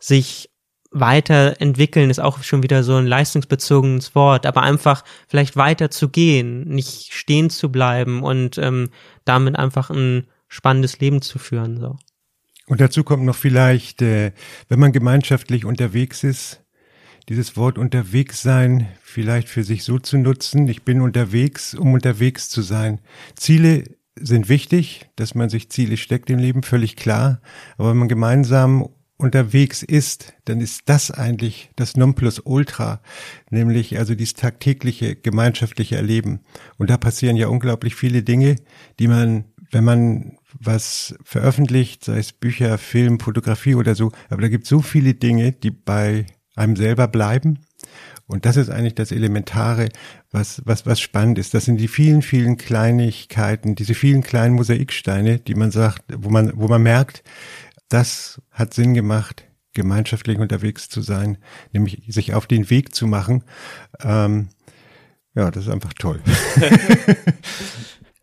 sich 0.00 0.50
weiterentwickeln 1.00 2.10
ist 2.10 2.20
auch 2.20 2.42
schon 2.42 2.62
wieder 2.62 2.82
so 2.82 2.96
ein 2.96 3.06
leistungsbezogenes 3.06 4.14
Wort, 4.14 4.46
aber 4.46 4.62
einfach 4.62 5.04
vielleicht 5.28 5.56
weiter 5.56 5.90
zu 5.90 6.08
gehen, 6.08 6.68
nicht 6.68 7.12
stehen 7.12 7.50
zu 7.50 7.70
bleiben 7.70 8.22
und 8.22 8.58
ähm, 8.58 8.90
damit 9.24 9.56
einfach 9.56 9.90
ein 9.90 10.26
spannendes 10.48 10.98
Leben 11.00 11.22
zu 11.22 11.38
führen. 11.38 11.78
So. 11.78 11.96
Und 12.66 12.80
dazu 12.80 13.04
kommt 13.04 13.24
noch 13.24 13.36
vielleicht, 13.36 14.02
äh, 14.02 14.32
wenn 14.68 14.80
man 14.80 14.92
gemeinschaftlich 14.92 15.64
unterwegs 15.64 16.24
ist, 16.24 16.62
dieses 17.28 17.56
Wort 17.56 17.76
unterwegs 17.76 18.42
sein 18.42 18.88
vielleicht 19.02 19.48
für 19.48 19.64
sich 19.64 19.82
so 19.82 19.98
zu 19.98 20.16
nutzen. 20.16 20.68
Ich 20.68 20.84
bin 20.84 21.00
unterwegs, 21.00 21.74
um 21.74 21.92
unterwegs 21.92 22.48
zu 22.48 22.62
sein. 22.62 23.00
Ziele 23.34 23.84
sind 24.14 24.48
wichtig, 24.48 25.08
dass 25.16 25.34
man 25.34 25.48
sich 25.48 25.70
Ziele 25.70 25.96
steckt 25.96 26.30
im 26.30 26.38
Leben, 26.38 26.62
völlig 26.62 26.96
klar. 26.96 27.40
Aber 27.76 27.90
wenn 27.90 27.98
man 27.98 28.08
gemeinsam 28.08 28.88
unterwegs 29.18 29.82
ist, 29.82 30.34
dann 30.44 30.60
ist 30.60 30.82
das 30.86 31.10
eigentlich 31.10 31.70
das 31.76 31.96
Nonplusultra, 31.96 33.00
nämlich 33.50 33.98
also 33.98 34.14
dieses 34.14 34.34
tagtägliche 34.34 35.16
gemeinschaftliche 35.16 35.96
Erleben. 35.96 36.40
Und 36.76 36.90
da 36.90 36.96
passieren 36.98 37.36
ja 37.36 37.48
unglaublich 37.48 37.94
viele 37.94 38.22
Dinge, 38.22 38.56
die 38.98 39.08
man, 39.08 39.44
wenn 39.70 39.84
man 39.84 40.38
was 40.58 41.14
veröffentlicht, 41.24 42.04
sei 42.04 42.18
es 42.18 42.32
Bücher, 42.32 42.78
Film, 42.78 43.18
Fotografie 43.20 43.74
oder 43.74 43.94
so, 43.94 44.12
aber 44.28 44.42
da 44.42 44.48
gibt 44.48 44.64
es 44.64 44.70
so 44.70 44.80
viele 44.80 45.14
Dinge, 45.14 45.52
die 45.52 45.70
bei 45.70 46.26
einem 46.54 46.76
selber 46.76 47.08
bleiben. 47.08 47.60
Und 48.28 48.44
das 48.44 48.56
ist 48.56 48.70
eigentlich 48.70 48.96
das 48.96 49.12
Elementare, 49.12 49.88
was, 50.32 50.60
was, 50.64 50.84
was 50.84 51.00
spannend 51.00 51.38
ist. 51.38 51.54
Das 51.54 51.64
sind 51.64 51.76
die 51.76 51.86
vielen, 51.86 52.22
vielen 52.22 52.56
Kleinigkeiten, 52.56 53.76
diese 53.76 53.94
vielen 53.94 54.22
kleinen 54.22 54.56
Mosaiksteine, 54.56 55.38
die 55.38 55.54
man 55.54 55.70
sagt, 55.70 56.02
wo 56.12 56.28
man, 56.28 56.52
wo 56.56 56.66
man 56.66 56.82
merkt, 56.82 57.22
das 57.88 58.40
hat 58.50 58.74
Sinn 58.74 58.94
gemacht, 58.94 59.44
gemeinschaftlich 59.74 60.38
unterwegs 60.38 60.88
zu 60.88 61.00
sein, 61.00 61.38
nämlich 61.72 62.02
sich 62.08 62.34
auf 62.34 62.46
den 62.46 62.70
Weg 62.70 62.94
zu 62.94 63.06
machen. 63.06 63.44
Ähm, 64.00 64.48
ja, 65.34 65.50
das 65.50 65.66
ist 65.66 65.72
einfach 65.72 65.92
toll. 65.92 66.20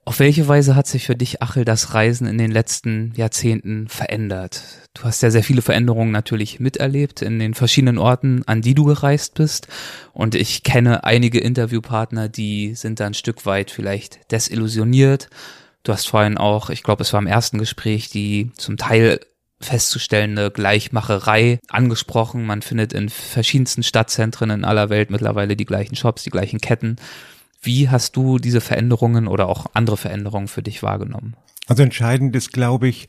Auf 0.05 0.19
welche 0.19 0.49
Weise 0.49 0.75
hat 0.75 0.85
sich 0.85 1.05
für 1.05 1.15
dich, 1.15 1.41
Achel, 1.41 1.63
das 1.63 1.93
Reisen 1.93 2.27
in 2.27 2.37
den 2.37 2.51
letzten 2.51 3.13
Jahrzehnten 3.15 3.87
verändert? 3.87 4.61
Du 4.93 5.03
hast 5.03 5.23
ja 5.23 5.31
sehr 5.31 5.43
viele 5.43 5.61
Veränderungen 5.61 6.11
natürlich 6.11 6.59
miterlebt 6.59 7.21
in 7.21 7.39
den 7.39 7.53
verschiedenen 7.53 7.97
Orten, 7.97 8.43
an 8.45 8.61
die 8.61 8.75
du 8.75 8.83
gereist 8.83 9.35
bist. 9.35 9.69
Und 10.11 10.35
ich 10.35 10.63
kenne 10.63 11.05
einige 11.05 11.39
Interviewpartner, 11.39 12.27
die 12.27 12.75
sind 12.75 12.99
da 12.99 13.05
ein 13.05 13.13
Stück 13.13 13.45
weit 13.45 13.71
vielleicht 13.71 14.29
desillusioniert. 14.29 15.29
Du 15.83 15.93
hast 15.93 16.09
vorhin 16.09 16.37
auch, 16.37 16.69
ich 16.69 16.83
glaube, 16.83 17.03
es 17.03 17.13
war 17.13 17.21
im 17.21 17.27
ersten 17.27 17.57
Gespräch, 17.57 18.09
die 18.09 18.51
zum 18.57 18.75
Teil 18.75 19.21
festzustellende 19.63 20.51
Gleichmacherei 20.51 21.59
angesprochen. 21.69 22.45
Man 22.45 22.61
findet 22.61 22.93
in 22.93 23.09
verschiedensten 23.09 23.83
Stadtzentren 23.83 24.49
in 24.49 24.65
aller 24.65 24.89
Welt 24.89 25.09
mittlerweile 25.09 25.55
die 25.55 25.65
gleichen 25.65 25.95
Shops, 25.95 26.23
die 26.23 26.29
gleichen 26.29 26.59
Ketten. 26.59 26.97
Wie 27.61 27.89
hast 27.89 28.15
du 28.15 28.39
diese 28.39 28.61
Veränderungen 28.61 29.27
oder 29.27 29.47
auch 29.47 29.67
andere 29.73 29.97
Veränderungen 29.97 30.47
für 30.47 30.61
dich 30.61 30.83
wahrgenommen? 30.83 31.35
Also 31.67 31.81
entscheidend 31.81 32.35
ist, 32.35 32.51
glaube 32.51 32.89
ich, 32.89 33.07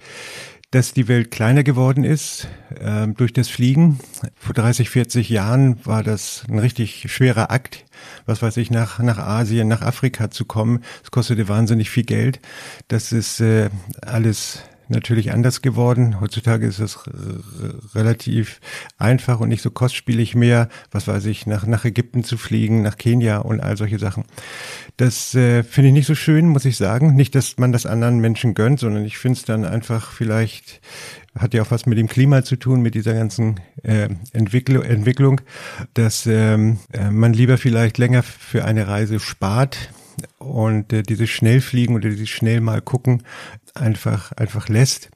dass 0.75 0.93
die 0.93 1.07
Welt 1.07 1.31
kleiner 1.31 1.63
geworden 1.63 2.03
ist 2.03 2.49
äh, 2.81 3.07
durch 3.07 3.33
das 3.33 3.49
Fliegen. 3.49 4.01
Vor 4.37 4.55
30, 4.55 4.91
40 4.91 5.29
Jahren 5.29 5.85
war 5.85 6.03
das 6.03 6.45
ein 6.49 6.59
richtig 6.59 7.13
schwerer 7.13 7.53
Akt, 7.53 7.85
was 8.27 8.43
weiß 8.43 8.57
ich, 8.57 8.73
nach, 8.73 8.99
nach 8.99 9.19
Asien, 9.19 9.69
nach 9.69 9.83
Afrika 9.83 10.31
zu 10.31 10.45
kommen. 10.45 10.83
Es 11.05 11.13
kostete 11.13 11.49
wahnsinnig 11.49 11.91
viel 11.91 12.03
Geld. 12.03 12.41
Das 12.89 13.13
ist 13.13 13.41
äh, 13.41 13.71
alles 14.03 14.63
natürlich 14.89 15.32
anders 15.32 15.62
geworden. 15.62 16.20
Heutzutage 16.20 16.66
ist 16.66 16.78
es 16.78 16.99
relativ 17.95 18.61
einfach 18.99 19.41
und 19.41 19.49
nicht 19.49 19.62
so 19.62 19.70
kostspielig 19.70 20.35
mehr, 20.35 20.68
was 20.91 21.09
weiß 21.09 21.26
ich, 21.26 21.47
nach, 21.47 21.66
nach 21.66 21.85
Ägypten 21.85 22.24
zu 22.24 22.37
fliegen, 22.37 22.82
nach 22.82 22.97
Kenia 22.97 23.39
und 23.39 23.61
all 23.61 23.76
solche 23.76 23.99
Sachen. 23.99 24.24
Das 24.97 25.35
äh, 25.35 25.62
finde 25.62 25.89
ich 25.89 25.95
nicht 25.95 26.07
so 26.07 26.14
schön, 26.14 26.49
muss 26.49 26.64
ich 26.64 26.76
sagen. 26.76 27.14
Nicht, 27.14 27.35
dass 27.35 27.59
man 27.59 27.72
das 27.72 27.87
anderen 27.87 28.18
Menschen 28.18 28.55
gönnt, 28.55 28.80
sondern 28.80 29.05
ich 29.05 29.18
finde 29.18 29.39
es 29.39 29.45
dann 29.45 29.64
einfach 29.64 30.12
vielleicht, 30.12 30.80
hat 31.37 31.55
ja 31.55 31.62
auch 31.62 31.70
was 31.70 31.87
mit 31.87 31.99
dem 31.99 32.09
Klima 32.09 32.45
zu 32.45 32.57
tun, 32.57 32.80
mit 32.80 32.95
dieser 32.95 33.14
ganzen 33.14 33.61
äh, 33.82 34.09
Entwicklung, 34.32 34.82
Entwicklung, 34.82 35.41
dass 35.95 36.26
ähm, 36.26 36.78
äh, 36.93 37.11
man 37.11 37.32
lieber 37.32 37.59
vielleicht 37.59 37.99
länger 37.99 38.22
für 38.22 38.64
eine 38.64 38.87
Reise 38.89 39.18
spart 39.18 39.91
und 40.39 40.93
äh, 40.93 41.03
dieses 41.03 41.30
Schnellfliegen 41.30 41.97
oder 41.97 42.09
dieses 42.09 42.28
schnell 42.28 42.61
mal 42.61 42.80
gucken 42.80 43.22
einfach, 43.75 44.33
einfach 44.33 44.68
lässt. 44.68 45.11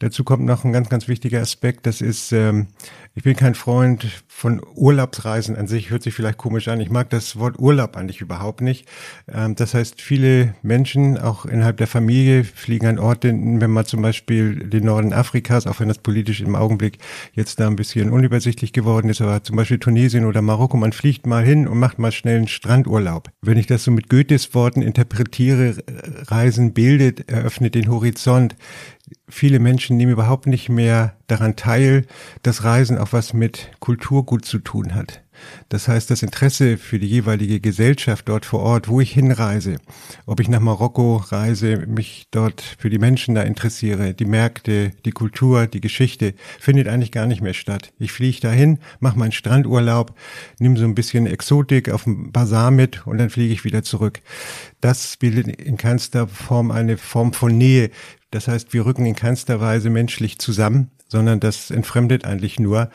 Dazu 0.00 0.24
kommt 0.24 0.44
noch 0.44 0.64
ein 0.64 0.72
ganz, 0.72 0.88
ganz 0.88 1.06
wichtiger 1.06 1.40
Aspekt. 1.40 1.86
Das 1.86 2.00
ist, 2.00 2.32
ähm, 2.32 2.66
ich 3.14 3.22
bin 3.22 3.36
kein 3.36 3.54
Freund 3.54 4.24
von 4.26 4.60
Urlaubsreisen 4.74 5.56
an 5.56 5.68
sich. 5.68 5.90
Hört 5.90 6.02
sich 6.02 6.14
vielleicht 6.14 6.38
komisch 6.38 6.66
an. 6.66 6.80
Ich 6.80 6.90
mag 6.90 7.10
das 7.10 7.38
Wort 7.38 7.58
Urlaub 7.58 7.96
eigentlich 7.96 8.20
überhaupt 8.20 8.60
nicht. 8.60 8.88
Ähm, 9.32 9.54
das 9.54 9.74
heißt, 9.74 10.00
viele 10.00 10.54
Menschen, 10.62 11.18
auch 11.18 11.46
innerhalb 11.46 11.76
der 11.76 11.86
Familie, 11.86 12.42
fliegen 12.42 12.86
an 12.86 12.98
Orte, 12.98 13.28
wenn 13.28 13.70
man 13.70 13.86
zum 13.86 14.02
Beispiel 14.02 14.68
den 14.68 14.84
Norden 14.84 15.12
Afrikas, 15.12 15.68
auch 15.68 15.78
wenn 15.78 15.88
das 15.88 15.98
politisch 15.98 16.40
im 16.40 16.56
Augenblick 16.56 16.98
jetzt 17.32 17.60
da 17.60 17.68
ein 17.68 17.76
bisschen 17.76 18.10
unübersichtlich 18.10 18.72
geworden 18.72 19.08
ist, 19.08 19.20
aber 19.20 19.44
zum 19.44 19.56
Beispiel 19.56 19.78
Tunesien 19.78 20.24
oder 20.24 20.42
Marokko, 20.42 20.76
man 20.76 20.92
fliegt 20.92 21.26
mal 21.26 21.44
hin 21.44 21.68
und 21.68 21.78
macht 21.78 22.00
mal 22.00 22.12
schnell 22.12 22.38
einen 22.38 22.48
Strandurlaub. 22.48 23.30
Wenn 23.42 23.58
ich 23.58 23.68
das 23.68 23.84
so 23.84 23.92
mit 23.92 24.08
Goethes 24.08 24.52
Worten 24.54 24.82
interpretiere, 24.82 25.76
Reisen 26.26 26.72
bildet, 26.72 27.30
eröffnet 27.30 27.76
den 27.76 27.88
Horizont 27.88 28.01
viele 29.28 29.58
Menschen 29.58 29.96
nehmen 29.96 30.12
überhaupt 30.12 30.46
nicht 30.46 30.68
mehr 30.68 31.16
daran 31.26 31.56
teil, 31.56 32.06
dass 32.42 32.64
Reisen 32.64 32.98
auch 32.98 33.12
was 33.12 33.32
mit 33.32 33.70
Kulturgut 33.80 34.44
zu 34.44 34.58
tun 34.58 34.94
hat. 34.94 35.22
Das 35.68 35.88
heißt, 35.88 36.10
das 36.10 36.22
Interesse 36.22 36.78
für 36.78 36.98
die 36.98 37.06
jeweilige 37.06 37.60
Gesellschaft 37.60 38.28
dort 38.28 38.44
vor 38.44 38.60
Ort, 38.60 38.88
wo 38.88 39.00
ich 39.00 39.12
hinreise, 39.12 39.76
ob 40.26 40.40
ich 40.40 40.48
nach 40.48 40.60
Marokko 40.60 41.16
reise, 41.16 41.86
mich 41.86 42.26
dort 42.30 42.60
für 42.78 42.90
die 42.90 42.98
Menschen 42.98 43.34
da 43.34 43.42
interessiere, 43.42 44.14
die 44.14 44.24
Märkte, 44.24 44.92
die 45.04 45.12
Kultur, 45.12 45.66
die 45.66 45.80
Geschichte, 45.80 46.34
findet 46.60 46.88
eigentlich 46.88 47.12
gar 47.12 47.26
nicht 47.26 47.42
mehr 47.42 47.54
statt. 47.54 47.92
Ich 47.98 48.12
fliege 48.12 48.40
dahin, 48.40 48.78
mache 49.00 49.18
meinen 49.18 49.32
Strandurlaub, 49.32 50.14
nehme 50.58 50.78
so 50.78 50.84
ein 50.84 50.94
bisschen 50.94 51.26
Exotik 51.26 51.90
auf 51.90 52.04
dem 52.04 52.32
Bazar 52.32 52.70
mit 52.70 53.06
und 53.06 53.18
dann 53.18 53.30
fliege 53.30 53.52
ich 53.52 53.64
wieder 53.64 53.82
zurück. 53.82 54.20
Das 54.80 55.16
bildet 55.16 55.46
in 55.46 55.76
keinster 55.76 56.28
Form 56.28 56.70
eine 56.70 56.96
Form 56.96 57.32
von 57.32 57.56
Nähe. 57.56 57.90
Das 58.30 58.48
heißt, 58.48 58.72
wir 58.72 58.86
rücken 58.86 59.06
in 59.06 59.14
keinster 59.14 59.60
Weise 59.60 59.90
menschlich 59.90 60.38
zusammen, 60.38 60.90
sondern 61.12 61.38
das 61.38 61.70
entfremdet 61.70 62.24
eigentlich 62.24 62.58
nur. 62.58 62.90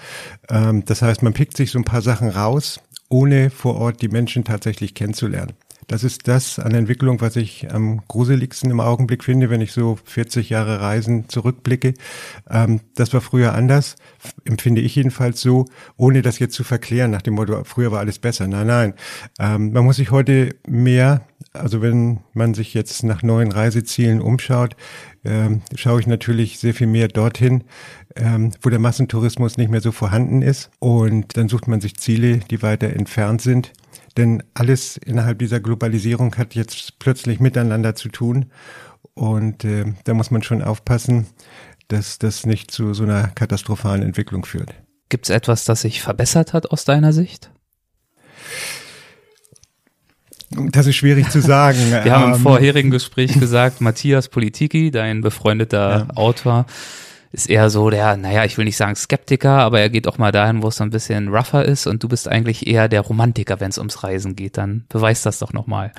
Ähm, 0.49 0.83
das 0.83 1.01
heißt, 1.01 1.23
man 1.23 1.31
pickt 1.31 1.55
sich 1.55 1.71
so 1.71 1.79
ein 1.79 1.85
paar 1.85 2.01
Sachen 2.01 2.27
raus, 2.27 2.81
ohne 3.07 3.49
vor 3.49 3.77
Ort 3.77 4.01
die 4.01 4.09
Menschen 4.09 4.43
tatsächlich 4.43 4.93
kennenzulernen. 4.93 5.53
Das 5.87 6.03
ist 6.03 6.27
das 6.27 6.59
an 6.59 6.73
Entwicklung, 6.73 7.21
was 7.21 7.37
ich 7.37 7.71
am 7.71 8.01
gruseligsten 8.09 8.69
im 8.69 8.81
Augenblick 8.81 9.23
finde, 9.23 9.49
wenn 9.49 9.61
ich 9.61 9.71
so 9.71 9.97
40 10.03 10.49
Jahre 10.49 10.81
Reisen 10.81 11.29
zurückblicke. 11.29 11.93
Ähm, 12.49 12.81
das 12.95 13.13
war 13.13 13.21
früher 13.21 13.53
anders, 13.53 13.95
empfinde 14.43 14.81
ich 14.81 14.95
jedenfalls 14.95 15.39
so, 15.39 15.65
ohne 15.95 16.21
das 16.21 16.39
jetzt 16.39 16.55
zu 16.55 16.65
verklären, 16.65 17.11
nach 17.11 17.21
dem 17.21 17.35
Motto, 17.35 17.63
früher 17.63 17.93
war 17.93 17.99
alles 17.99 18.19
besser. 18.19 18.47
Nein, 18.47 18.67
nein. 18.67 18.93
Ähm, 19.39 19.71
man 19.71 19.85
muss 19.85 19.95
sich 19.95 20.11
heute 20.11 20.55
mehr, 20.67 21.21
also 21.53 21.81
wenn 21.81 22.19
man 22.33 22.53
sich 22.53 22.73
jetzt 22.73 23.03
nach 23.03 23.23
neuen 23.23 23.53
Reisezielen 23.53 24.19
umschaut, 24.19 24.75
ähm, 25.27 25.61
schaue 25.75 25.99
ich 25.99 26.07
natürlich 26.07 26.59
sehr 26.59 26.73
viel 26.73 26.87
mehr 26.87 27.07
dorthin, 27.07 27.63
ähm, 28.15 28.51
wo 28.61 28.69
der 28.69 28.79
Massentourismus 28.79 29.57
nicht 29.57 29.69
mehr 29.69 29.81
so 29.81 29.91
vorhanden 29.91 30.41
ist. 30.41 30.71
Und 30.79 31.37
dann 31.37 31.49
sucht 31.49 31.67
man 31.67 31.81
sich 31.81 31.97
Ziele, 31.97 32.37
die 32.49 32.61
weiter 32.63 32.89
entfernt 32.89 33.41
sind 33.41 33.73
denn 34.17 34.43
alles 34.53 34.97
innerhalb 34.97 35.39
dieser 35.39 35.59
Globalisierung 35.59 36.35
hat 36.37 36.55
jetzt 36.55 36.99
plötzlich 36.99 37.39
miteinander 37.39 37.95
zu 37.95 38.09
tun. 38.09 38.47
Und 39.13 39.63
äh, 39.63 39.85
da 40.03 40.13
muss 40.13 40.31
man 40.31 40.43
schon 40.43 40.61
aufpassen, 40.61 41.27
dass 41.87 42.19
das 42.19 42.45
nicht 42.45 42.71
zu 42.71 42.93
so 42.93 43.03
einer 43.03 43.27
katastrophalen 43.29 44.03
Entwicklung 44.03 44.45
führt. 44.45 44.73
Gibt 45.09 45.25
es 45.25 45.29
etwas, 45.29 45.65
das 45.65 45.81
sich 45.81 46.01
verbessert 46.01 46.53
hat 46.53 46.71
aus 46.71 46.83
deiner 46.83 47.13
Sicht? 47.13 47.51
Das 50.49 50.87
ist 50.87 50.95
schwierig 50.95 51.29
zu 51.29 51.41
sagen. 51.41 51.77
Wir 52.03 52.11
haben 52.11 52.29
im 52.31 52.35
ähm, 52.35 52.41
vorherigen 52.41 52.91
Gespräch 52.91 53.37
gesagt, 53.39 53.81
Matthias 53.81 54.29
Politiki, 54.29 54.91
dein 54.91 55.21
befreundeter 55.21 56.07
ja. 56.07 56.15
Autor, 56.15 56.65
ist 57.31 57.49
eher 57.49 57.69
so 57.69 57.89
der, 57.89 58.15
naja, 58.15 58.45
ich 58.45 58.57
will 58.57 58.65
nicht 58.65 58.77
sagen 58.77 58.95
Skeptiker, 58.95 59.59
aber 59.59 59.81
er 59.81 59.89
geht 59.89 60.07
auch 60.07 60.17
mal 60.17 60.31
dahin, 60.31 60.63
wo 60.63 60.69
es 60.69 60.77
so 60.77 60.83
ein 60.83 60.89
bisschen 60.89 61.27
rougher 61.27 61.65
ist 61.65 61.85
und 61.85 62.01
du 62.01 62.07
bist 62.07 62.27
eigentlich 62.27 62.65
eher 62.67 62.87
der 62.87 63.01
Romantiker, 63.01 63.59
wenn 63.59 63.69
es 63.69 63.77
ums 63.77 64.03
Reisen 64.03 64.35
geht. 64.35 64.57
Dann 64.57 64.85
beweist 64.89 65.25
das 65.25 65.39
doch 65.39 65.51
nochmal. 65.51 65.91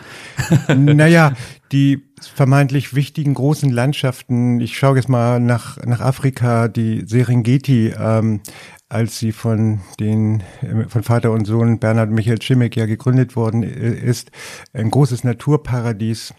naja, 0.75 1.35
die 1.71 2.03
vermeintlich 2.35 2.95
wichtigen 2.95 3.35
großen 3.35 3.71
Landschaften, 3.71 4.61
ich 4.61 4.79
schaue 4.79 4.97
jetzt 4.97 5.09
mal 5.09 5.39
nach, 5.39 5.77
nach 5.85 6.01
Afrika, 6.01 6.69
die 6.69 7.05
Serengeti, 7.07 7.93
ähm, 7.99 8.41
als 8.89 9.19
sie 9.19 9.33
von 9.33 9.81
den 10.01 10.43
von 10.89 11.03
Vater 11.03 11.33
und 11.33 11.45
Sohn 11.45 11.79
Bernhard 11.79 12.11
Michael 12.11 12.41
Schimek 12.41 12.77
ja 12.77 12.87
gegründet 12.87 13.37
worden 13.37 13.63
äh, 13.63 13.93
ist, 13.93 14.31
ein 14.73 14.91
großes 14.91 15.25
Naturparadies 15.25 16.35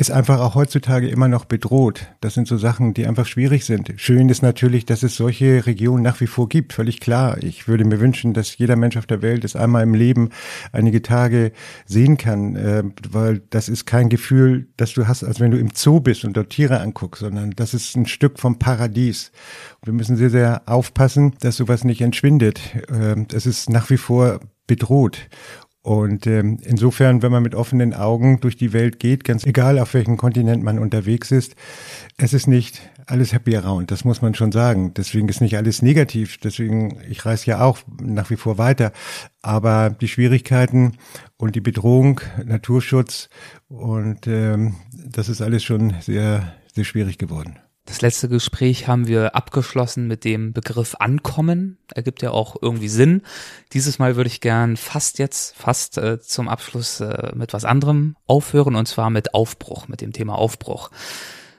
ist 0.00 0.10
einfach 0.10 0.40
auch 0.40 0.54
heutzutage 0.54 1.08
immer 1.08 1.28
noch 1.28 1.44
bedroht. 1.44 2.06
Das 2.20 2.34
sind 2.34 2.48
so 2.48 2.56
Sachen, 2.56 2.94
die 2.94 3.06
einfach 3.06 3.26
schwierig 3.26 3.64
sind. 3.64 3.92
Schön 3.96 4.28
ist 4.28 4.42
natürlich, 4.42 4.86
dass 4.86 5.02
es 5.02 5.16
solche 5.16 5.66
Regionen 5.66 6.02
nach 6.02 6.20
wie 6.20 6.26
vor 6.26 6.48
gibt, 6.48 6.72
völlig 6.72 7.00
klar. 7.00 7.42
Ich 7.42 7.68
würde 7.68 7.84
mir 7.84 8.00
wünschen, 8.00 8.32
dass 8.32 8.56
jeder 8.56 8.76
Mensch 8.76 8.96
auf 8.96 9.06
der 9.06 9.22
Welt 9.22 9.44
es 9.44 9.56
einmal 9.56 9.82
im 9.82 9.94
Leben 9.94 10.30
einige 10.72 11.02
Tage 11.02 11.52
sehen 11.84 12.16
kann, 12.16 12.56
äh, 12.56 12.82
weil 13.10 13.42
das 13.50 13.68
ist 13.68 13.84
kein 13.84 14.08
Gefühl, 14.08 14.68
das 14.76 14.92
du 14.94 15.06
hast, 15.06 15.22
als 15.22 15.40
wenn 15.40 15.50
du 15.50 15.58
im 15.58 15.70
Zoo 15.74 16.00
bist 16.00 16.24
und 16.24 16.36
dort 16.36 16.50
Tiere 16.50 16.80
anguckst, 16.80 17.20
sondern 17.20 17.50
das 17.50 17.74
ist 17.74 17.96
ein 17.96 18.06
Stück 18.06 18.38
vom 18.38 18.58
Paradies. 18.58 19.32
wir 19.84 19.92
müssen 19.92 20.16
sehr, 20.16 20.30
sehr 20.30 20.62
aufpassen, 20.66 21.34
dass 21.40 21.56
sowas 21.56 21.84
nicht 21.84 22.00
entschwindet. 22.00 22.60
Äh, 22.90 23.26
es 23.32 23.46
ist 23.46 23.68
nach 23.68 23.90
wie 23.90 23.98
vor 23.98 24.40
bedroht. 24.66 25.28
Und 25.82 26.26
ähm, 26.26 26.58
insofern, 26.62 27.22
wenn 27.22 27.32
man 27.32 27.42
mit 27.42 27.54
offenen 27.54 27.94
Augen 27.94 28.40
durch 28.40 28.56
die 28.56 28.74
Welt 28.74 29.00
geht, 29.00 29.24
ganz 29.24 29.46
egal 29.46 29.78
auf 29.78 29.94
welchem 29.94 30.18
Kontinent 30.18 30.62
man 30.62 30.78
unterwegs 30.78 31.30
ist, 31.30 31.56
es 32.18 32.34
ist 32.34 32.46
nicht 32.46 32.82
alles 33.06 33.32
happy 33.32 33.56
around, 33.56 33.90
das 33.90 34.04
muss 34.04 34.20
man 34.20 34.34
schon 34.34 34.52
sagen. 34.52 34.92
Deswegen 34.94 35.28
ist 35.28 35.40
nicht 35.40 35.56
alles 35.56 35.80
negativ. 35.80 36.36
Deswegen, 36.38 37.00
ich 37.08 37.24
reise 37.24 37.46
ja 37.46 37.64
auch 37.64 37.78
nach 38.00 38.28
wie 38.28 38.36
vor 38.36 38.58
weiter. 38.58 38.92
Aber 39.40 39.88
die 39.88 40.08
Schwierigkeiten 40.08 40.98
und 41.38 41.56
die 41.56 41.62
Bedrohung, 41.62 42.20
Naturschutz 42.44 43.30
und 43.68 44.26
ähm, 44.26 44.74
das 44.92 45.30
ist 45.30 45.40
alles 45.40 45.64
schon 45.64 45.94
sehr, 46.00 46.52
sehr 46.74 46.84
schwierig 46.84 47.16
geworden. 47.16 47.58
Das 47.90 48.02
letzte 48.02 48.28
Gespräch 48.28 48.86
haben 48.86 49.08
wir 49.08 49.34
abgeschlossen 49.34 50.06
mit 50.06 50.22
dem 50.22 50.52
Begriff 50.52 50.94
Ankommen. 51.00 51.76
Ergibt 51.92 52.22
ja 52.22 52.30
auch 52.30 52.54
irgendwie 52.62 52.88
Sinn. 52.88 53.22
Dieses 53.72 53.98
Mal 53.98 54.14
würde 54.14 54.28
ich 54.28 54.40
gern 54.40 54.76
fast 54.76 55.18
jetzt, 55.18 55.56
fast 55.56 55.98
äh, 55.98 56.20
zum 56.20 56.46
Abschluss 56.46 57.00
äh, 57.00 57.32
mit 57.34 57.52
was 57.52 57.64
anderem 57.64 58.14
aufhören 58.28 58.76
und 58.76 58.86
zwar 58.86 59.10
mit 59.10 59.34
Aufbruch, 59.34 59.88
mit 59.88 60.02
dem 60.02 60.12
Thema 60.12 60.36
Aufbruch. 60.36 60.92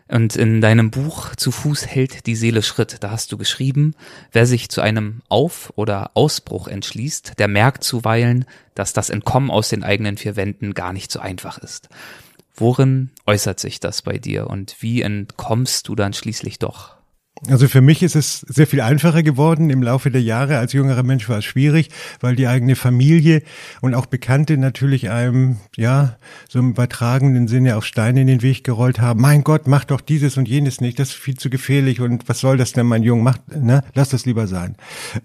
Und 0.08 0.38
in 0.38 0.62
deinem 0.62 0.90
Buch 0.90 1.36
Zu 1.36 1.52
Fuß 1.52 1.86
hält 1.88 2.26
die 2.28 2.38
Seele 2.38 2.64
Schritt, 2.64 3.04
da 3.04 3.12
hast 3.12 3.34
du 3.34 3.38
geschrieben, 3.38 3.94
wer 4.32 4.46
sich 4.46 4.70
zu 4.70 4.80
einem 4.80 5.24
Auf- 5.28 5.74
oder 5.76 6.12
Ausbruch 6.14 6.70
entschließt, 6.70 7.40
der 7.40 7.50
merkt 7.50 7.84
zuweilen, 7.84 8.46
dass 8.74 8.94
das 8.94 9.10
Entkommen 9.10 9.52
aus 9.52 9.68
den 9.68 9.84
eigenen 9.84 10.16
vier 10.16 10.38
Wänden 10.38 10.74
gar 10.74 10.94
nicht 10.94 11.12
so 11.12 11.20
einfach 11.20 11.58
ist. 11.58 11.90
Worin 12.56 13.12
äußert 13.26 13.60
sich 13.60 13.80
das 13.80 14.02
bei 14.02 14.18
dir 14.18 14.48
und 14.48 14.76
wie 14.82 15.02
entkommst 15.02 15.88
du 15.88 15.96
dann 15.96 16.14
schließlich 16.14 16.60
doch? 16.60 17.01
Also 17.48 17.68
für 17.68 17.82
mich 17.82 18.04
ist 18.04 18.16
es 18.16 18.42
sehr 18.42 18.68
viel 18.68 18.82
einfacher 18.82 19.24
geworden 19.24 19.72
im 19.72 19.82
Laufe 19.82 20.12
der 20.12 20.22
Jahre. 20.22 20.60
Als 20.60 20.74
jüngerer 20.74 21.02
Mensch 21.02 21.28
war 21.28 21.40
es 21.40 21.46
schwierig, 21.46 21.90
weil 22.20 22.36
die 22.36 22.46
eigene 22.46 22.76
Familie 22.76 23.42
und 23.80 23.96
auch 23.96 24.06
Bekannte 24.06 24.58
natürlich 24.58 25.10
einem, 25.10 25.58
ja, 25.76 26.18
so 26.48 26.60
im 26.60 26.72
übertragenen 26.72 27.48
Sinne 27.48 27.78
auf 27.78 27.86
Steine 27.86 28.22
in 28.22 28.28
den 28.28 28.44
Weg 28.44 28.64
gerollt 28.64 29.00
haben. 29.00 29.22
Mein 29.22 29.44
Gott, 29.44 29.66
mach 29.66 29.86
doch 29.86 30.02
dieses 30.02 30.38
und 30.38 30.48
jenes 30.48 30.82
nicht, 30.82 31.00
das 31.00 31.10
ist 31.10 31.16
viel 31.16 31.36
zu 31.36 31.50
gefährlich 31.50 32.00
und 32.00 32.30
was 32.30 32.42
soll 32.42 32.58
das 32.58 32.74
denn, 32.74 32.86
mein 32.86 33.02
Junge, 33.02 33.24
mach, 33.24 33.38
ne, 33.48 33.84
lass 33.96 34.10
das 34.10 34.28
lieber 34.28 34.46
sein. 34.46 34.76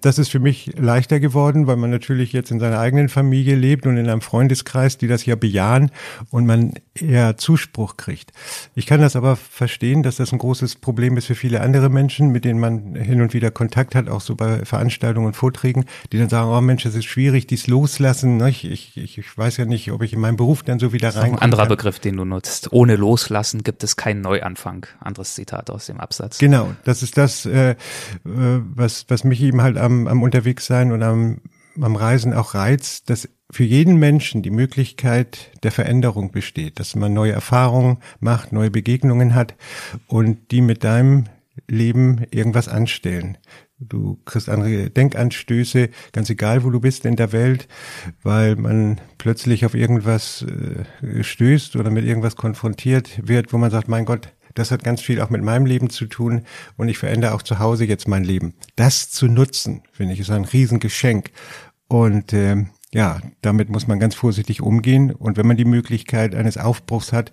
Das 0.00 0.18
ist 0.18 0.30
für 0.30 0.40
mich 0.40 0.72
leichter 0.78 1.20
geworden, 1.20 1.66
weil 1.66 1.76
man 1.76 1.90
natürlich 1.90 2.32
jetzt 2.32 2.50
in 2.50 2.60
seiner 2.60 2.78
eigenen 2.78 3.10
Familie 3.10 3.56
lebt 3.56 3.84
und 3.84 3.98
in 3.98 4.08
einem 4.08 4.22
Freundeskreis, 4.22 4.96
die 4.96 5.08
das 5.08 5.26
ja 5.26 5.34
bejahen 5.34 5.90
und 6.30 6.46
man 6.46 6.74
eher 6.94 7.36
Zuspruch 7.36 7.98
kriegt. 7.98 8.32
Ich 8.74 8.86
kann 8.86 9.02
das 9.02 9.16
aber 9.16 9.36
verstehen, 9.36 10.02
dass 10.02 10.16
das 10.16 10.32
ein 10.32 10.38
großes 10.38 10.76
Problem 10.76 11.18
ist 11.18 11.26
für 11.26 11.34
viele 11.34 11.60
andere 11.60 11.90
Menschen 11.96 12.30
mit 12.30 12.44
denen 12.44 12.60
man 12.60 12.94
hin 12.94 13.22
und 13.22 13.32
wieder 13.32 13.50
Kontakt 13.50 13.94
hat, 13.94 14.08
auch 14.08 14.20
so 14.20 14.36
bei 14.36 14.64
Veranstaltungen 14.64 15.28
und 15.28 15.34
Vorträgen, 15.34 15.86
die 16.12 16.18
dann 16.18 16.28
sagen, 16.28 16.50
oh 16.50 16.60
Mensch, 16.60 16.82
das 16.82 16.94
ist 16.94 17.06
schwierig, 17.06 17.46
dies 17.46 17.66
loslassen. 17.66 18.36
Ne? 18.36 18.50
Ich, 18.50 18.64
ich, 18.70 18.96
ich 18.96 19.38
weiß 19.38 19.56
ja 19.56 19.64
nicht, 19.64 19.90
ob 19.92 20.02
ich 20.02 20.12
in 20.12 20.20
meinen 20.20 20.36
Beruf 20.36 20.62
dann 20.62 20.78
so 20.78 20.92
wieder 20.92 21.14
rein. 21.16 21.32
Ein 21.32 21.38
anderer 21.38 21.62
kann. 21.62 21.70
Begriff, 21.70 21.98
den 21.98 22.18
du 22.18 22.24
nutzt. 22.26 22.72
Ohne 22.72 22.96
Loslassen 22.96 23.62
gibt 23.62 23.82
es 23.82 23.96
keinen 23.96 24.20
Neuanfang. 24.20 24.86
Anderes 25.00 25.34
Zitat 25.34 25.70
aus 25.70 25.86
dem 25.86 25.98
Absatz. 25.98 26.38
Genau, 26.38 26.72
das 26.84 27.02
ist 27.02 27.16
das, 27.16 27.46
äh, 27.46 27.70
äh 27.70 27.76
was, 28.24 29.06
was 29.08 29.24
mich 29.24 29.40
eben 29.40 29.62
halt 29.62 29.78
am, 29.78 30.06
am 30.06 30.22
Unterwegssein 30.22 30.92
und 30.92 31.02
am, 31.02 31.38
am 31.80 31.96
Reisen 31.96 32.34
auch 32.34 32.54
reizt, 32.54 33.08
dass 33.08 33.28
für 33.50 33.64
jeden 33.64 33.96
Menschen 33.96 34.42
die 34.42 34.50
Möglichkeit 34.50 35.50
der 35.62 35.72
Veränderung 35.72 36.32
besteht, 36.32 36.80
dass 36.80 36.96
man 36.96 37.12
neue 37.14 37.32
Erfahrungen 37.32 37.98
macht, 38.20 38.52
neue 38.52 38.70
Begegnungen 38.70 39.34
hat 39.34 39.54
und 40.08 40.50
die 40.50 40.60
mit 40.60 40.84
deinem 40.84 41.24
Leben 41.68 42.24
irgendwas 42.30 42.68
anstellen. 42.68 43.38
Du 43.78 44.18
kriegst 44.24 44.48
andere 44.48 44.90
Denkanstöße, 44.90 45.90
ganz 46.12 46.30
egal, 46.30 46.64
wo 46.64 46.70
du 46.70 46.80
bist 46.80 47.04
in 47.04 47.16
der 47.16 47.32
Welt, 47.32 47.68
weil 48.22 48.56
man 48.56 49.00
plötzlich 49.18 49.66
auf 49.66 49.74
irgendwas 49.74 50.42
äh, 50.42 51.22
stößt 51.22 51.76
oder 51.76 51.90
mit 51.90 52.04
irgendwas 52.04 52.36
konfrontiert 52.36 53.26
wird, 53.28 53.52
wo 53.52 53.58
man 53.58 53.70
sagt, 53.70 53.88
mein 53.88 54.06
Gott, 54.06 54.32
das 54.54 54.70
hat 54.70 54.82
ganz 54.82 55.02
viel 55.02 55.20
auch 55.20 55.28
mit 55.28 55.42
meinem 55.42 55.66
Leben 55.66 55.90
zu 55.90 56.06
tun 56.06 56.42
und 56.76 56.88
ich 56.88 56.96
verändere 56.96 57.34
auch 57.34 57.42
zu 57.42 57.58
Hause 57.58 57.84
jetzt 57.84 58.08
mein 58.08 58.24
Leben. 58.24 58.54
Das 58.74 59.10
zu 59.10 59.26
nutzen, 59.26 59.82
finde 59.92 60.14
ich, 60.14 60.20
ist 60.20 60.30
ein 60.30 60.44
Riesengeschenk. 60.44 61.30
Und 61.88 62.32
äh, 62.32 62.64
ja, 62.92 63.20
damit 63.42 63.68
muss 63.68 63.86
man 63.86 64.00
ganz 64.00 64.14
vorsichtig 64.14 64.62
umgehen. 64.62 65.12
Und 65.12 65.36
wenn 65.36 65.46
man 65.46 65.58
die 65.58 65.66
Möglichkeit 65.66 66.34
eines 66.34 66.56
Aufbruchs 66.56 67.12
hat, 67.12 67.32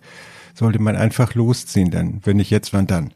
sollte 0.53 0.79
man 0.79 0.95
einfach 0.95 1.35
losziehen 1.35 1.91
dann. 1.91 2.21
Wenn 2.23 2.37
nicht 2.37 2.49
jetzt, 2.49 2.73
wann 2.73 2.87
dann? 2.87 3.13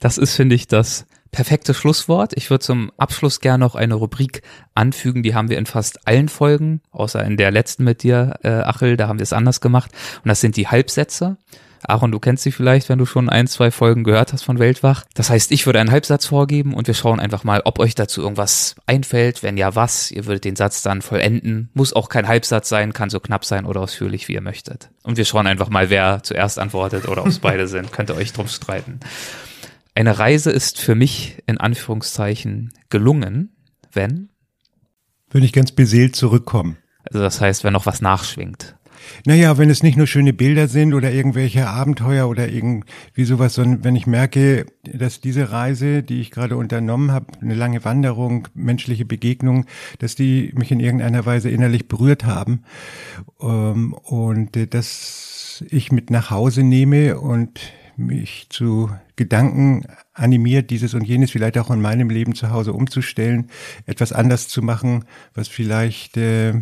Das 0.00 0.18
ist, 0.18 0.34
finde 0.34 0.54
ich, 0.54 0.68
das 0.68 1.06
perfekte 1.32 1.74
Schlusswort. 1.74 2.32
Ich 2.34 2.48
würde 2.48 2.64
zum 2.64 2.90
Abschluss 2.96 3.40
gerne 3.40 3.64
noch 3.64 3.74
eine 3.74 3.94
Rubrik 3.94 4.42
anfügen, 4.74 5.22
die 5.22 5.34
haben 5.34 5.50
wir 5.50 5.58
in 5.58 5.66
fast 5.66 6.06
allen 6.06 6.28
Folgen, 6.28 6.80
außer 6.92 7.22
in 7.24 7.36
der 7.36 7.50
letzten 7.50 7.84
mit 7.84 8.02
dir, 8.02 8.36
äh, 8.42 8.48
Achel, 8.48 8.96
da 8.96 9.08
haben 9.08 9.18
wir 9.18 9.24
es 9.24 9.32
anders 9.32 9.60
gemacht. 9.60 9.90
Und 10.24 10.28
das 10.28 10.40
sind 10.40 10.56
die 10.56 10.68
Halbsätze. 10.68 11.36
Aaron, 11.82 12.12
du 12.12 12.18
kennst 12.18 12.42
sie 12.42 12.52
vielleicht, 12.52 12.88
wenn 12.88 12.98
du 12.98 13.06
schon 13.06 13.28
ein, 13.28 13.46
zwei 13.46 13.70
Folgen 13.70 14.04
gehört 14.04 14.32
hast 14.32 14.42
von 14.42 14.58
Weltwach. 14.58 15.04
Das 15.14 15.30
heißt, 15.30 15.52
ich 15.52 15.66
würde 15.66 15.80
einen 15.80 15.90
Halbsatz 15.90 16.26
vorgeben 16.26 16.74
und 16.74 16.86
wir 16.86 16.94
schauen 16.94 17.20
einfach 17.20 17.44
mal, 17.44 17.62
ob 17.64 17.78
euch 17.78 17.94
dazu 17.94 18.22
irgendwas 18.22 18.76
einfällt. 18.86 19.42
Wenn 19.42 19.56
ja, 19.56 19.74
was? 19.74 20.10
Ihr 20.10 20.26
würdet 20.26 20.44
den 20.44 20.56
Satz 20.56 20.82
dann 20.82 21.02
vollenden. 21.02 21.70
Muss 21.74 21.92
auch 21.92 22.08
kein 22.08 22.28
Halbsatz 22.28 22.68
sein, 22.68 22.92
kann 22.92 23.10
so 23.10 23.20
knapp 23.20 23.44
sein 23.44 23.66
oder 23.66 23.80
ausführlich, 23.80 24.28
wie 24.28 24.34
ihr 24.34 24.40
möchtet. 24.40 24.90
Und 25.02 25.16
wir 25.16 25.24
schauen 25.24 25.46
einfach 25.46 25.68
mal, 25.68 25.90
wer 25.90 26.22
zuerst 26.22 26.58
antwortet 26.58 27.08
oder 27.08 27.22
ob 27.22 27.28
es 27.28 27.38
beide 27.38 27.68
sind. 27.68 27.92
Könnt 27.92 28.10
ihr 28.10 28.16
euch 28.16 28.32
drum 28.32 28.48
streiten. 28.48 29.00
Eine 29.94 30.18
Reise 30.18 30.50
ist 30.50 30.78
für 30.78 30.94
mich 30.94 31.42
in 31.46 31.58
Anführungszeichen 31.58 32.72
gelungen, 32.90 33.56
wenn? 33.92 34.28
Wenn 35.30 35.42
ich 35.42 35.52
ganz 35.52 35.72
beseelt 35.72 36.14
zurückkomme. 36.14 36.76
Also 37.04 37.20
das 37.20 37.40
heißt, 37.40 37.64
wenn 37.64 37.72
noch 37.72 37.86
was 37.86 38.02
nachschwingt. 38.02 38.75
Naja, 39.24 39.58
wenn 39.58 39.70
es 39.70 39.82
nicht 39.82 39.96
nur 39.96 40.06
schöne 40.06 40.32
Bilder 40.32 40.68
sind 40.68 40.94
oder 40.94 41.12
irgendwelche 41.12 41.68
Abenteuer 41.68 42.28
oder 42.28 42.48
irgendwie 42.48 43.24
sowas, 43.24 43.54
sondern 43.54 43.84
wenn 43.84 43.96
ich 43.96 44.06
merke, 44.06 44.66
dass 44.84 45.20
diese 45.20 45.50
Reise, 45.52 46.02
die 46.02 46.20
ich 46.20 46.30
gerade 46.30 46.56
unternommen 46.56 47.12
habe, 47.12 47.26
eine 47.40 47.54
lange 47.54 47.84
Wanderung, 47.84 48.48
menschliche 48.54 49.04
Begegnung, 49.04 49.66
dass 49.98 50.14
die 50.14 50.52
mich 50.54 50.70
in 50.70 50.80
irgendeiner 50.80 51.26
Weise 51.26 51.50
innerlich 51.50 51.88
berührt 51.88 52.24
haben 52.24 52.62
ähm, 53.40 53.92
und 53.92 54.56
äh, 54.56 54.66
dass 54.66 55.64
ich 55.70 55.92
mit 55.92 56.10
nach 56.10 56.30
Hause 56.30 56.62
nehme 56.62 57.18
und 57.18 57.60
mich 57.96 58.46
zu 58.50 58.90
Gedanken 59.16 59.86
animiert, 60.12 60.70
dieses 60.70 60.94
und 60.94 61.04
jenes 61.04 61.30
vielleicht 61.30 61.58
auch 61.58 61.70
in 61.70 61.80
meinem 61.80 62.10
Leben 62.10 62.34
zu 62.34 62.50
Hause 62.50 62.72
umzustellen, 62.72 63.50
etwas 63.86 64.12
anders 64.12 64.48
zu 64.48 64.62
machen, 64.62 65.04
was 65.34 65.48
vielleicht 65.48 66.16
äh, 66.16 66.54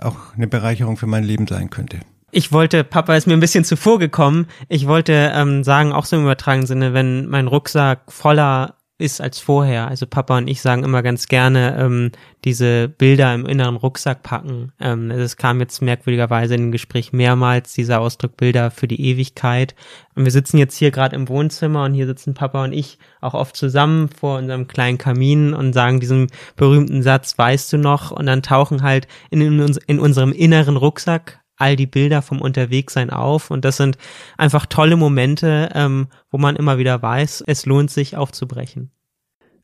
auch 0.00 0.34
eine 0.36 0.46
Bereicherung 0.46 0.96
für 0.96 1.06
mein 1.06 1.24
Leben 1.24 1.46
sein 1.46 1.70
könnte. 1.70 2.00
Ich 2.32 2.52
wollte, 2.52 2.84
Papa 2.84 3.16
ist 3.16 3.26
mir 3.26 3.34
ein 3.34 3.40
bisschen 3.40 3.64
zuvor 3.64 3.98
gekommen. 3.98 4.46
Ich 4.68 4.86
wollte 4.86 5.32
ähm, 5.34 5.64
sagen, 5.64 5.92
auch 5.92 6.04
so 6.04 6.16
im 6.16 6.22
übertragenen 6.22 6.66
Sinne, 6.66 6.94
wenn 6.94 7.26
mein 7.26 7.48
Rucksack 7.48 8.12
voller 8.12 8.76
ist 9.00 9.20
als 9.20 9.38
vorher. 9.38 9.88
Also 9.88 10.06
Papa 10.06 10.38
und 10.38 10.48
ich 10.48 10.60
sagen 10.60 10.84
immer 10.84 11.02
ganz 11.02 11.28
gerne 11.28 11.76
ähm, 11.78 12.12
diese 12.44 12.88
Bilder 12.88 13.34
im 13.34 13.46
inneren 13.46 13.76
Rucksack 13.76 14.22
packen. 14.22 14.72
Ähm, 14.80 15.10
es 15.10 15.36
kam 15.36 15.60
jetzt 15.60 15.82
merkwürdigerweise 15.82 16.54
in 16.54 16.62
dem 16.62 16.72
Gespräch 16.72 17.12
mehrmals 17.12 17.72
dieser 17.72 18.00
Ausdruck 18.00 18.36
Bilder 18.36 18.70
für 18.70 18.88
die 18.88 19.00
Ewigkeit. 19.00 19.74
Und 20.14 20.24
wir 20.24 20.32
sitzen 20.32 20.58
jetzt 20.58 20.76
hier 20.76 20.90
gerade 20.90 21.16
im 21.16 21.28
Wohnzimmer 21.28 21.84
und 21.84 21.94
hier 21.94 22.06
sitzen 22.06 22.34
Papa 22.34 22.64
und 22.64 22.72
ich 22.72 22.98
auch 23.20 23.34
oft 23.34 23.56
zusammen 23.56 24.08
vor 24.08 24.38
unserem 24.38 24.68
kleinen 24.68 24.98
Kamin 24.98 25.54
und 25.54 25.72
sagen 25.72 26.00
diesen 26.00 26.28
berühmten 26.56 27.02
Satz, 27.02 27.36
weißt 27.36 27.72
du 27.72 27.78
noch? 27.78 28.10
Und 28.10 28.26
dann 28.26 28.42
tauchen 28.42 28.82
halt 28.82 29.08
in, 29.30 29.40
in, 29.40 29.60
uns, 29.60 29.76
in 29.76 29.98
unserem 29.98 30.32
inneren 30.32 30.76
Rucksack 30.76 31.39
all 31.60 31.76
die 31.76 31.86
Bilder 31.86 32.22
vom 32.22 32.40
Unterwegssein 32.40 33.10
auf 33.10 33.50
und 33.50 33.64
das 33.64 33.76
sind 33.76 33.98
einfach 34.36 34.66
tolle 34.66 34.96
Momente, 34.96 35.70
ähm, 35.74 36.08
wo 36.30 36.38
man 36.38 36.56
immer 36.56 36.78
wieder 36.78 37.00
weiß, 37.02 37.44
es 37.46 37.66
lohnt 37.66 37.90
sich 37.90 38.16
aufzubrechen. 38.16 38.90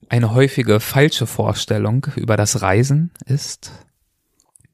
Eine 0.08 0.32
häufige 0.34 0.78
falsche 0.78 1.26
Vorstellung 1.26 2.06
über 2.14 2.36
das 2.36 2.62
Reisen 2.62 3.10
ist, 3.24 3.72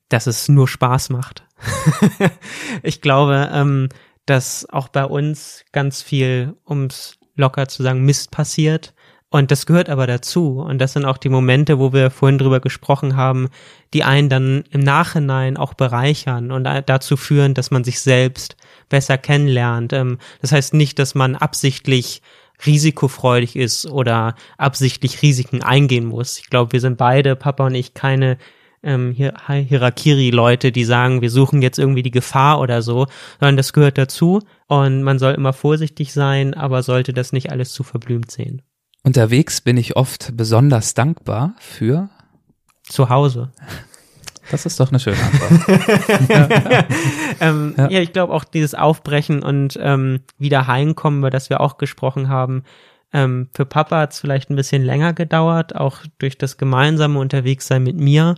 dass 0.09 0.27
es 0.27 0.49
nur 0.49 0.69
Spaß 0.69 1.11
macht. 1.11 1.45
ich 2.83 3.01
glaube, 3.01 3.51
ähm, 3.53 3.89
dass 4.27 4.69
auch 4.69 4.89
bei 4.89 5.05
uns 5.05 5.65
ganz 5.73 6.03
viel, 6.03 6.55
ums 6.69 7.19
locker 7.35 7.69
zu 7.69 7.83
sagen, 7.83 8.05
Mist 8.05 8.31
passiert. 8.31 8.95
Und 9.33 9.51
das 9.51 9.65
gehört 9.65 9.89
aber 9.89 10.07
dazu. 10.07 10.61
Und 10.61 10.79
das 10.79 10.93
sind 10.93 11.07
auch 11.07 11.17
die 11.17 11.31
Momente, 11.31 11.79
wo 11.79 11.95
wir 11.95 12.11
vorhin 12.11 12.37
drüber 12.37 12.61
gesprochen 12.61 13.17
haben, 13.17 13.49
die 13.95 14.05
einen 14.05 14.29
dann 14.29 14.65
im 14.71 14.81
Nachhinein 14.81 15.57
auch 15.57 15.73
bereichern 15.73 16.53
und 16.53 16.65
dazu 16.65 17.17
führen, 17.17 17.55
dass 17.55 17.71
man 17.71 17.83
sich 17.83 18.01
selbst 18.01 18.57
besser 18.91 19.17
kennenlernt. 19.17 19.95
Ähm, 19.95 20.19
das 20.43 20.53
heißt 20.53 20.75
nicht, 20.75 20.99
dass 20.99 21.15
man 21.15 21.35
absichtlich 21.35 22.21
risikofreudig 22.67 23.57
ist 23.57 23.87
oder 23.87 24.35
absichtlich 24.59 25.23
Risiken 25.23 25.63
eingehen 25.63 26.05
muss. 26.05 26.39
Ich 26.39 26.51
glaube, 26.51 26.73
wir 26.75 26.81
sind 26.81 26.99
beide, 26.99 27.35
Papa 27.35 27.65
und 27.65 27.75
ich, 27.75 27.95
keine 27.95 28.37
ähm, 28.83 29.15
Hirakiri-Leute, 29.15 30.73
die 30.73 30.85
sagen, 30.85 31.23
wir 31.23 31.31
suchen 31.31 31.63
jetzt 31.63 31.79
irgendwie 31.79 32.03
die 32.03 32.11
Gefahr 32.11 32.61
oder 32.61 32.83
so, 32.83 33.07
sondern 33.41 33.57
das 33.57 33.73
gehört 33.73 33.97
dazu 33.97 34.43
und 34.67 35.03
man 35.03 35.19
soll 35.19 35.33
immer 35.33 35.55
vorsichtig 35.55 36.13
sein, 36.13 36.53
aber 36.53 36.83
sollte 36.83 37.15
das 37.15 37.33
nicht 37.33 37.51
alles 37.51 37.73
zu 37.73 37.83
verblümt 37.83 38.31
sehen. 38.31 38.61
Unterwegs 39.03 39.61
bin 39.61 39.77
ich 39.77 39.97
oft 39.97 40.37
besonders 40.37 40.95
dankbar 40.95 41.55
für 41.59 42.09
zu 42.85 43.09
Hause. 43.09 43.53
Das 44.51 44.67
ist 44.67 44.79
doch 44.79 44.91
eine 44.91 45.01
schöne 45.01 45.19
Antwort. 45.19 46.29
ja. 46.29 46.85
Ähm, 47.41 47.75
ja. 47.77 47.91
ja. 47.91 48.01
ich 48.01 48.13
glaube 48.13 48.33
auch 48.33 48.45
dieses 48.45 48.75
Aufbrechen 48.75 49.43
und 49.43 49.79
ähm, 49.81 50.21
wieder 50.39 50.67
heimkommen, 50.69 51.21
über 51.21 51.31
das 51.31 51.51
wir 51.51 51.61
auch 51.61 51.77
gesprochen 51.79 52.29
haben. 52.29 52.63
Ähm, 53.13 53.49
für 53.53 53.65
Papa 53.65 53.99
hat 53.99 54.13
es 54.13 54.21
vielleicht 54.21 54.51
ein 54.51 54.57
bisschen 54.57 54.83
länger 54.83 55.13
gedauert, 55.13 55.75
auch 55.75 55.99
durch 56.19 56.39
das 56.39 56.57
gemeinsame 56.57 57.19
Unterwegssein 57.19 57.83
mit 57.83 57.97
mir 57.97 58.37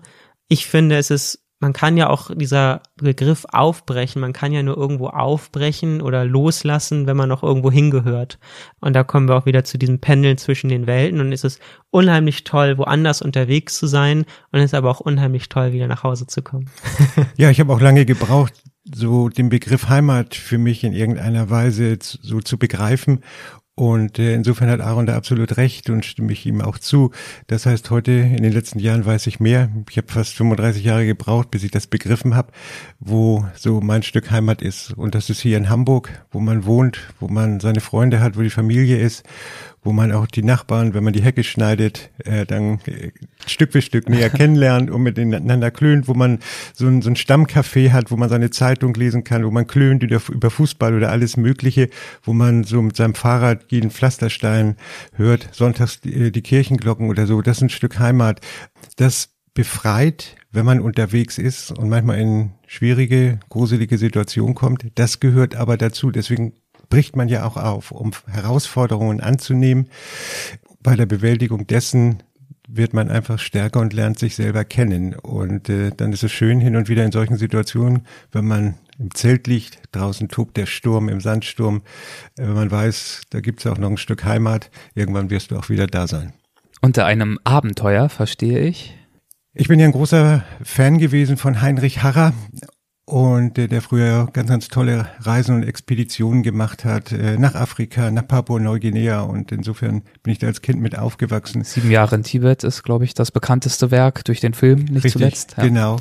ich 0.49 0.67
finde, 0.67 0.97
es 0.97 1.11
ist, 1.11 1.44
man 1.61 1.73
kann 1.73 1.97
ja 1.97 2.11
auch 2.11 2.31
dieser 2.35 2.83
Begriff 2.97 3.47
aufbrechen, 3.51 4.21
man 4.21 4.33
kann 4.33 4.53
ja 4.53 4.63
nur 4.63 4.77
irgendwo 4.77 5.09
aufbrechen 5.09 6.03
oder 6.03 6.25
loslassen, 6.25 7.07
wenn 7.07 7.17
man 7.17 7.29
noch 7.29 7.43
irgendwo 7.43 7.71
hingehört. 7.71 8.39
Und 8.81 8.95
da 8.95 9.05
kommen 9.05 9.29
wir 9.29 9.37
auch 9.37 9.47
wieder 9.47 9.65
zu 9.65 9.79
diesem 9.79 10.01
Pendeln 10.01 10.37
zwischen 10.37 10.69
den 10.69 10.87
Welten 10.87 11.21
und 11.21 11.33
es 11.33 11.45
ist 11.45 11.61
unheimlich 11.91 12.45
toll, 12.45 12.77
woanders 12.77 13.23
unterwegs 13.23 13.79
zu 13.79 13.87
sein 13.87 14.25
und 14.53 14.59
es 14.59 14.67
ist 14.67 14.75
aber 14.75 14.91
auch 14.91 15.01
unheimlich 15.01 15.49
toll, 15.49 15.73
wieder 15.73 15.87
nach 15.87 16.03
Hause 16.03 16.27
zu 16.27 16.43
kommen. 16.43 16.69
ja, 17.37 17.51
ich 17.51 17.61
habe 17.61 17.73
auch 17.73 17.81
lange 17.81 18.05
gebraucht, 18.05 18.53
so 18.85 19.29
den 19.29 19.49
Begriff 19.49 19.89
Heimat 19.89 20.35
für 20.35 20.59
mich 20.59 20.85
in 20.85 20.93
irgendeiner 20.93 21.49
Weise 21.49 21.99
so 22.01 22.41
zu 22.41 22.59
begreifen. 22.59 23.21
Und 23.77 24.21
äh, 24.21 24.35
insofern 24.35 24.71
hat 24.71 24.81
Aaron 24.81 25.07
da 25.07 25.17
absolut 25.17 25.57
recht 25.57 25.91
und 25.91 26.05
stimme 26.05 26.33
ich 26.33 26.47
ihm 26.47 26.61
auch 26.61 26.79
zu. 26.79 27.11
Das 27.49 27.67
heißt, 27.67 27.91
heute 27.91 28.13
in 28.13 28.43
den 28.45 28.53
letzten 28.53 28.79
Jahren 28.79 29.05
weiß 29.05 29.27
ich 29.27 29.41
mehr. 29.41 29.69
Ich 29.91 29.97
habe 29.97 30.07
fast 30.13 30.35
35 30.35 30.85
Jahre 30.85 31.07
gebraucht, 31.07 31.51
bis 31.51 31.65
ich 31.65 31.73
das 31.73 31.89
begriffen 31.89 32.37
habe, 32.37 32.53
wo 33.01 33.45
so 33.57 33.81
mein 33.81 34.05
Stück 34.05 34.31
Heimat 34.31 34.63
ist. 34.63 34.93
Und 34.93 35.17
das 35.17 35.29
ist 35.29 35.41
hier 35.41 35.57
in 35.57 35.71
Hamburg, 35.71 36.25
wo 36.31 36.39
man 36.39 36.67
wohnt, 36.67 37.01
wo 37.19 37.27
man 37.27 37.59
seine 37.59 37.81
Freunde 37.81 38.21
hat, 38.21 38.37
wo 38.39 38.43
die 38.43 38.51
Familie 38.51 38.99
ist 38.99 39.25
wo 39.85 39.93
man 39.93 40.11
auch 40.13 40.27
die 40.27 40.43
Nachbarn, 40.43 40.95
wenn 40.95 41.05
man 41.05 41.13
die 41.13 41.23
Hecke 41.23 41.45
schneidet, 41.45 42.11
äh, 42.25 42.47
dann 42.47 42.81
äh, 42.87 43.13
Stück 43.47 43.73
für 43.73 43.83
Stück 43.83 44.09
näher 44.09 44.31
kennenlernt 44.31 44.91
und 44.91 45.03
miteinander 45.03 45.71
klönt, 45.71 46.09
wo 46.09 46.15
man 46.15 46.39
so 46.73 46.87
ein, 46.87 47.03
so 47.03 47.11
ein 47.11 47.17
Stammcafé 47.17 47.93
hat, 47.93 48.11
wo 48.11 48.17
man 48.17 48.31
seine 48.31 48.51
Zeitung 48.51 48.95
lesen 48.95 49.23
kann, 49.23 49.45
wo 49.45 49.51
man 49.51 49.67
klönt 49.67 50.03
über, 50.03 50.21
über 50.33 50.51
Fußball 50.51 50.95
oder 50.95 51.11
alles 51.11 51.37
Mögliche, 51.37 51.91
wo 52.23 52.33
man 52.33 52.65
so 52.65 52.81
mit 52.81 52.97
seinem 52.97 53.15
Fahrrad 53.15 53.67
jeden 53.69 53.91
Pflasterstein 53.91 54.77
hört, 55.13 55.49
sonntags 55.53 56.01
die, 56.01 56.15
äh, 56.15 56.31
die 56.31 56.43
Kirchenglocken 56.43 57.11
oder 57.11 57.27
so. 57.27 57.43
Das 57.43 57.59
ist 57.59 57.63
ein 57.63 57.69
Stück 57.69 57.99
Heimat. 57.99 58.41
Das 58.97 59.35
befreit, 59.53 60.35
wenn 60.51 60.67
man 60.67 60.81
unterwegs 60.81 61.39
ist 61.39 61.71
und 61.71 61.89
manchmal 61.89 62.19
in 62.19 62.53
schwierige, 62.67 63.39
gruselige 63.49 63.99
Situationen 63.99 64.55
kommt. 64.55 64.87
Das 64.97 65.21
gehört 65.21 65.55
aber 65.55 65.77
dazu. 65.77 66.11
Deswegen 66.11 66.55
bricht 66.95 67.17
man 67.17 67.29
ja 67.29 67.45
auch 67.45 67.57
auf, 67.57 67.91
um 67.91 68.13
Herausforderungen 68.29 69.21
anzunehmen. 69.21 69.89
Bei 70.81 70.95
der 70.95 71.07
Bewältigung 71.07 71.67
dessen 71.67 72.23
wird 72.69 72.95
man 72.95 73.11
einfach 73.11 73.41
stärker 73.41 73.81
und 73.81 73.93
lernt 73.93 74.21
sich 74.21 74.37
selber 74.37 74.65
kennen. 74.65 75.17
Und 75.17 75.69
äh, 75.69 75.91
dann 75.97 76.13
ist 76.13 76.23
es 76.23 76.31
schön 76.31 76.61
hin 76.61 76.77
und 76.77 76.89
wieder 76.89 77.05
in 77.05 77.11
solchen 77.11 77.37
Situationen, 77.37 78.07
wenn 78.31 78.45
man 78.45 78.75
im 79.01 79.13
Zelt 79.13 79.49
liegt, 79.49 79.81
draußen 79.91 80.29
tobt 80.29 80.57
der 80.57 80.67
Sturm 80.67 81.09
im 81.09 81.21
Sandsturm, 81.21 81.83
äh, 82.39 82.43
wenn 82.43 82.55
man 82.55 82.71
weiß, 82.71 83.23
da 83.31 83.41
gibt's 83.41 83.67
auch 83.67 83.77
noch 83.77 83.91
ein 83.91 83.97
Stück 83.97 84.25
Heimat, 84.25 84.71
irgendwann 84.95 85.31
wirst 85.31 85.51
du 85.51 85.59
auch 85.59 85.71
wieder 85.71 85.89
da 85.89 86.07
sein. 86.07 86.33
Unter 86.81 87.07
einem 87.07 87.41
Abenteuer 87.43 88.09
verstehe 88.09 88.61
ich. 88.61 88.97
Ich 89.53 89.67
bin 89.67 89.81
ja 89.81 89.87
ein 89.87 89.93
großer 89.93 90.45
Fan 90.63 90.99
gewesen 90.99 91.39
von 91.39 91.61
Heinrich 91.61 92.05
Harrer 92.05 92.35
und 93.07 93.57
der, 93.57 93.69
der 93.69 93.83
früher 93.83 94.29
ganz, 94.33 94.49
ganz 94.49 94.69
tolle 94.69 95.09
Reisen 95.21 95.57
und 95.57 95.63
Expeditionen 95.63 96.43
gemacht 96.43 96.85
hat 96.85 97.13
äh, 97.13 97.37
nach 97.37 97.55
Afrika, 97.55 98.11
nach 98.11 98.27
Papua-Neuguinea 98.27 99.21
und 99.21 99.53
insofern 99.53 100.03
bin 100.23 100.33
ich 100.33 100.39
da 100.39 100.47
als 100.47 100.63
Kind 100.63 100.81
mit 100.81 100.99
aufgewachsen. 100.99 101.65
Sieben 101.65 101.91
Jahre 101.91 102.17
in 102.17 102.23
Tibet 102.23 102.65
ist, 102.65 102.83
glaube 102.83 103.05
ich, 103.05 103.13
das 103.15 103.31
bekannteste 103.31 103.91
Werk 103.91 104.25
durch 104.25 104.41
den 104.41 104.55
Film, 104.55 104.85
nicht 104.85 105.05
Richtig, 105.05 105.13
zuletzt. 105.13 105.55
Ja. 105.57 105.65
Genau. 105.65 105.97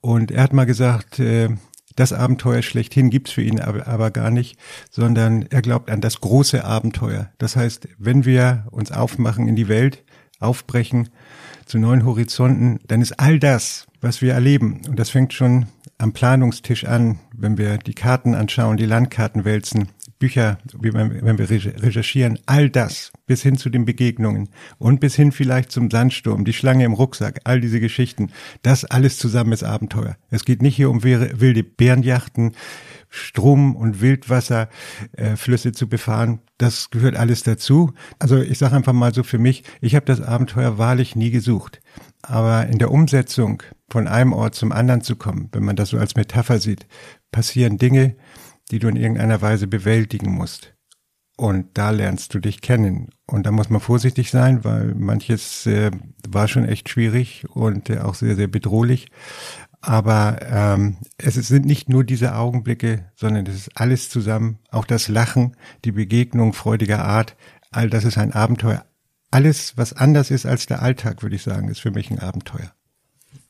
Und 0.00 0.30
er 0.30 0.42
hat 0.42 0.52
mal 0.52 0.64
gesagt, 0.64 1.18
äh, 1.18 1.50
das 1.96 2.12
Abenteuer 2.12 2.62
schlechthin 2.62 3.10
gibt's 3.10 3.32
für 3.32 3.42
ihn 3.42 3.60
aber, 3.60 3.86
aber 3.88 4.10
gar 4.10 4.30
nicht, 4.30 4.56
sondern 4.88 5.42
er 5.50 5.62
glaubt 5.62 5.90
an 5.90 6.00
das 6.00 6.20
große 6.20 6.64
Abenteuer. 6.64 7.30
Das 7.38 7.56
heißt, 7.56 7.88
wenn 7.98 8.24
wir 8.24 8.66
uns 8.70 8.92
aufmachen 8.92 9.48
in 9.48 9.56
die 9.56 9.68
Welt, 9.68 10.04
aufbrechen 10.38 11.08
zu 11.66 11.78
neuen 11.78 12.04
Horizonten, 12.04 12.78
dann 12.86 13.02
ist 13.02 13.18
all 13.18 13.38
das, 13.40 13.86
was 14.00 14.22
wir 14.22 14.32
erleben, 14.32 14.80
und 14.88 14.98
das 14.98 15.10
fängt 15.10 15.34
schon 15.34 15.66
am 15.98 16.12
Planungstisch 16.12 16.84
an, 16.84 17.18
wenn 17.36 17.58
wir 17.58 17.78
die 17.78 17.94
Karten 17.94 18.34
anschauen, 18.34 18.76
die 18.76 18.86
Landkarten 18.86 19.44
wälzen, 19.44 19.88
Bücher, 20.18 20.58
wenn 20.72 21.38
wir 21.38 21.48
recherchieren, 21.48 22.40
all 22.46 22.70
das 22.70 23.12
bis 23.26 23.42
hin 23.42 23.56
zu 23.56 23.70
den 23.70 23.84
Begegnungen 23.84 24.48
und 24.78 24.98
bis 24.98 25.14
hin 25.14 25.30
vielleicht 25.30 25.70
zum 25.70 25.90
Sandsturm, 25.90 26.44
die 26.44 26.52
Schlange 26.52 26.84
im 26.84 26.92
Rucksack, 26.92 27.40
all 27.44 27.60
diese 27.60 27.78
Geschichten, 27.78 28.30
das 28.62 28.84
alles 28.84 29.18
zusammen 29.18 29.52
ist 29.52 29.62
Abenteuer. 29.62 30.16
Es 30.30 30.44
geht 30.44 30.60
nicht 30.60 30.74
hier 30.74 30.90
um 30.90 31.04
wilde 31.04 31.62
Bärenjachten, 31.62 32.52
Strom- 33.10 33.76
und 33.76 34.00
Wildwasserflüsse 34.00 35.68
äh, 35.68 35.72
zu 35.72 35.88
befahren. 35.88 36.40
Das 36.58 36.90
gehört 36.90 37.16
alles 37.16 37.42
dazu. 37.42 37.92
Also 38.18 38.38
ich 38.38 38.58
sage 38.58 38.76
einfach 38.76 38.92
mal 38.92 39.14
so 39.14 39.22
für 39.22 39.38
mich, 39.38 39.62
ich 39.80 39.94
habe 39.94 40.04
das 40.06 40.20
Abenteuer 40.20 40.78
wahrlich 40.78 41.16
nie 41.16 41.30
gesucht. 41.30 41.80
Aber 42.22 42.66
in 42.66 42.78
der 42.78 42.90
Umsetzung 42.90 43.62
von 43.90 44.06
einem 44.06 44.32
Ort 44.32 44.54
zum 44.54 44.72
anderen 44.72 45.02
zu 45.02 45.16
kommen, 45.16 45.48
wenn 45.52 45.64
man 45.64 45.76
das 45.76 45.90
so 45.90 45.98
als 45.98 46.16
Metapher 46.16 46.58
sieht, 46.58 46.86
passieren 47.30 47.78
Dinge, 47.78 48.16
die 48.70 48.78
du 48.78 48.88
in 48.88 48.96
irgendeiner 48.96 49.40
Weise 49.40 49.66
bewältigen 49.66 50.32
musst. 50.32 50.74
Und 51.36 51.78
da 51.78 51.90
lernst 51.90 52.34
du 52.34 52.40
dich 52.40 52.60
kennen. 52.60 53.10
Und 53.26 53.46
da 53.46 53.52
muss 53.52 53.70
man 53.70 53.80
vorsichtig 53.80 54.30
sein, 54.30 54.64
weil 54.64 54.94
manches 54.94 55.66
äh, 55.66 55.92
war 56.28 56.48
schon 56.48 56.64
echt 56.64 56.88
schwierig 56.88 57.46
und 57.50 57.90
äh, 57.90 58.00
auch 58.00 58.16
sehr, 58.16 58.34
sehr 58.34 58.48
bedrohlich. 58.48 59.08
Aber 59.80 60.40
ähm, 60.50 60.96
es 61.16 61.34
sind 61.34 61.64
nicht 61.64 61.88
nur 61.88 62.02
diese 62.02 62.34
Augenblicke, 62.34 63.12
sondern 63.14 63.46
es 63.46 63.54
ist 63.54 63.76
alles 63.76 64.10
zusammen, 64.10 64.58
auch 64.72 64.84
das 64.84 65.06
Lachen, 65.06 65.56
die 65.84 65.92
Begegnung 65.92 66.52
freudiger 66.52 67.04
Art, 67.04 67.36
all 67.70 67.88
das 67.88 68.04
ist 68.04 68.18
ein 68.18 68.32
Abenteuer. 68.32 68.84
Alles, 69.30 69.76
was 69.76 69.92
anders 69.92 70.30
ist 70.30 70.46
als 70.46 70.66
der 70.66 70.82
Alltag, 70.82 71.22
würde 71.22 71.36
ich 71.36 71.42
sagen, 71.42 71.68
ist 71.68 71.80
für 71.80 71.90
mich 71.90 72.10
ein 72.10 72.18
Abenteuer. 72.18 72.72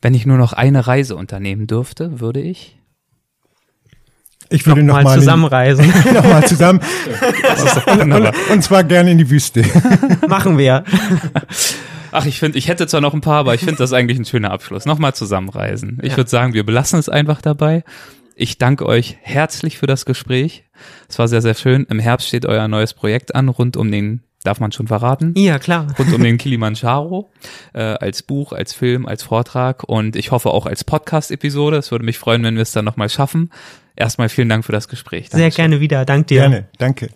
Wenn 0.03 0.15
ich 0.15 0.27
nur 0.27 0.39
noch 0.39 0.53
eine 0.53 0.87
Reise 0.87 1.17
unternehmen 1.17 1.67
dürfte, 1.67 2.21
würde 2.21 2.41
ich 2.41 2.79
ich 4.51 4.67
würde 4.67 4.83
noch, 4.83 4.97
noch 4.97 5.05
mal, 5.05 5.19
zusammenreisen. 5.19 5.93
Nochmal 6.15 6.47
zusammen. 6.47 6.81
und, 7.87 8.13
und, 8.13 8.33
und 8.51 8.63
zwar 8.63 8.83
gerne 8.83 9.11
in 9.11 9.19
die 9.19 9.29
Wüste. 9.29 9.63
Machen 10.29 10.57
wir. 10.57 10.85
Ach, 12.13 12.25
ich 12.25 12.39
finde, 12.39 12.57
ich 12.57 12.69
hätte 12.69 12.87
zwar 12.87 13.03
noch 13.03 13.13
ein 13.13 13.21
paar, 13.21 13.41
aber 13.41 13.55
ich 13.55 13.61
finde 13.61 13.77
das 13.77 13.93
eigentlich 13.93 14.19
ein 14.19 14.25
schöner 14.25 14.51
Abschluss. 14.51 14.87
Nochmal 14.87 15.15
zusammenreisen. 15.15 15.99
Ich 16.03 16.13
ja. 16.13 16.17
würde 16.17 16.31
sagen, 16.31 16.55
wir 16.55 16.65
belassen 16.65 16.99
es 16.99 17.11
einfach 17.11 17.43
dabei. 17.43 17.85
Ich 18.35 18.57
danke 18.57 18.87
euch 18.87 19.19
herzlich 19.21 19.79
für 19.79 19.87
das 19.87 20.07
Gespräch. 20.07 20.65
Es 21.09 21.19
war 21.19 21.29
sehr, 21.29 21.43
sehr 21.43 21.55
schön. 21.55 21.87
Im 21.91 21.99
Herbst 21.99 22.29
steht 22.29 22.47
euer 22.47 22.69
neues 22.69 22.95
Projekt 22.95 23.35
an, 23.35 23.49
rund 23.49 23.77
um 23.77 23.91
den 23.91 24.23
darf 24.49 24.61
man 24.61 24.73
schon 24.73 24.89
verraten? 24.89 25.35
Ja, 25.37 25.59
klar. 25.59 25.87
Rund 25.99 26.13
um 26.13 26.23
den 26.23 26.39
Kilimanjaro, 26.39 27.31
äh, 27.75 27.81
als 27.81 28.23
Buch, 28.23 28.53
als 28.53 28.73
Film, 28.73 29.07
als 29.07 29.23
Vortrag 29.23 29.85
und 29.85 30.17
ich 30.17 30.31
hoffe 30.31 30.51
auch 30.51 30.67
als 30.67 30.85
Podcast-Episode. 30.85 31.77
Es 31.77 31.91
würde 31.91 32.05
mich 32.05 32.19
freuen, 32.19 32.43
wenn 32.43 32.57
wir 32.57 32.63
es 32.63 32.73
dann 32.73 32.85
nochmal 32.85 33.09
schaffen. 33.09 33.51
Erstmal 33.95 34.29
vielen 34.29 34.49
Dank 34.49 34.65
für 34.65 34.73
das 34.73 34.89
Gespräch. 34.89 35.29
Dankeschön. 35.29 35.39
Sehr 35.39 35.51
gerne 35.51 35.81
wieder. 35.81 36.05
Dank 36.05 36.29
dir. 36.29 36.41
Gerne. 36.41 36.69
Danke. 36.79 37.11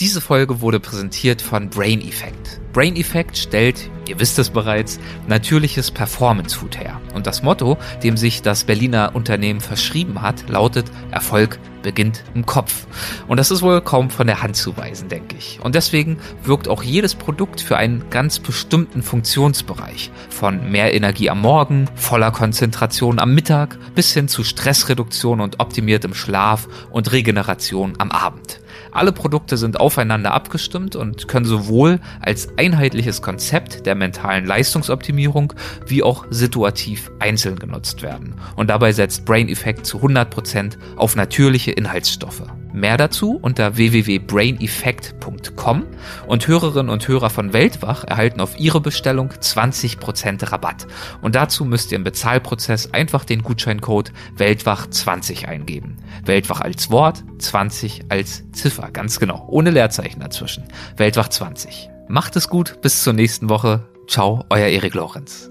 Diese 0.00 0.20
Folge 0.20 0.62
wurde 0.62 0.80
präsentiert 0.80 1.42
von 1.42 1.68
Brain 1.68 2.00
Effect. 2.00 2.60
Brain 2.72 2.96
Effect 2.96 3.36
stellt, 3.36 3.90
ihr 4.08 4.18
wisst 4.18 4.38
es 4.38 4.48
bereits, 4.48 4.98
natürliches 5.28 5.90
Performance 5.90 6.56
Food 6.56 6.78
her. 6.78 7.00
Und 7.14 7.26
das 7.26 7.42
Motto, 7.42 7.76
dem 8.02 8.16
sich 8.16 8.40
das 8.40 8.64
Berliner 8.64 9.14
Unternehmen 9.14 9.60
verschrieben 9.60 10.22
hat, 10.22 10.48
lautet 10.48 10.90
Erfolg 11.10 11.58
beginnt 11.82 12.24
im 12.34 12.46
Kopf. 12.46 12.86
Und 13.28 13.36
das 13.36 13.50
ist 13.50 13.62
wohl 13.62 13.80
kaum 13.80 14.10
von 14.10 14.26
der 14.26 14.42
Hand 14.42 14.56
zu 14.56 14.76
weisen, 14.76 15.08
denke 15.08 15.36
ich. 15.36 15.60
Und 15.62 15.74
deswegen 15.74 16.18
wirkt 16.44 16.68
auch 16.68 16.82
jedes 16.82 17.14
Produkt 17.14 17.60
für 17.60 17.76
einen 17.76 18.08
ganz 18.10 18.38
bestimmten 18.38 19.02
Funktionsbereich. 19.02 20.10
Von 20.30 20.70
mehr 20.70 20.94
Energie 20.94 21.28
am 21.28 21.40
Morgen, 21.40 21.88
voller 21.94 22.30
Konzentration 22.30 23.18
am 23.18 23.34
Mittag 23.34 23.78
bis 23.94 24.12
hin 24.14 24.28
zu 24.28 24.44
Stressreduktion 24.44 25.40
und 25.40 25.60
optimiertem 25.60 26.14
Schlaf 26.14 26.68
und 26.90 27.12
Regeneration 27.12 27.94
am 27.98 28.10
Abend. 28.10 28.61
Alle 28.92 29.12
Produkte 29.12 29.56
sind 29.56 29.80
aufeinander 29.80 30.32
abgestimmt 30.32 30.96
und 30.96 31.26
können 31.26 31.46
sowohl 31.46 31.98
als 32.20 32.48
einheitliches 32.58 33.22
Konzept 33.22 33.86
der 33.86 33.94
mentalen 33.94 34.44
Leistungsoptimierung 34.44 35.54
wie 35.86 36.02
auch 36.02 36.26
situativ 36.30 37.10
einzeln 37.18 37.58
genutzt 37.58 38.02
werden. 38.02 38.34
Und 38.54 38.68
dabei 38.68 38.92
setzt 38.92 39.24
Brain 39.24 39.48
Effect 39.48 39.86
zu 39.86 39.98
100% 39.98 40.76
auf 40.96 41.16
natürliche 41.16 41.72
Inhaltsstoffe. 41.72 42.42
Mehr 42.72 42.96
dazu 42.96 43.38
unter 43.40 43.76
www.braineffect.com 43.76 45.86
und 46.26 46.48
Hörerinnen 46.48 46.90
und 46.90 47.06
Hörer 47.06 47.30
von 47.30 47.52
Weltwach 47.52 48.04
erhalten 48.04 48.40
auf 48.40 48.58
ihre 48.58 48.80
Bestellung 48.80 49.30
20% 49.30 50.50
Rabatt. 50.50 50.86
Und 51.20 51.34
dazu 51.34 51.64
müsst 51.64 51.92
ihr 51.92 51.96
im 51.96 52.04
Bezahlprozess 52.04 52.92
einfach 52.92 53.24
den 53.24 53.42
Gutscheincode 53.42 54.12
Weltwach20 54.38 55.46
eingeben. 55.46 55.96
Weltwach 56.24 56.60
als 56.60 56.90
Wort, 56.90 57.24
20 57.38 58.06
als 58.08 58.44
Ziffer, 58.52 58.90
ganz 58.90 59.18
genau, 59.18 59.46
ohne 59.48 59.70
Leerzeichen 59.70 60.20
dazwischen. 60.20 60.64
Weltwach 60.96 61.28
20. 61.28 61.90
Macht 62.08 62.36
es 62.36 62.48
gut, 62.48 62.80
bis 62.80 63.02
zur 63.02 63.12
nächsten 63.12 63.48
Woche. 63.48 63.88
Ciao, 64.06 64.44
euer 64.50 64.68
Erik 64.68 64.94
Lorenz. 64.94 65.50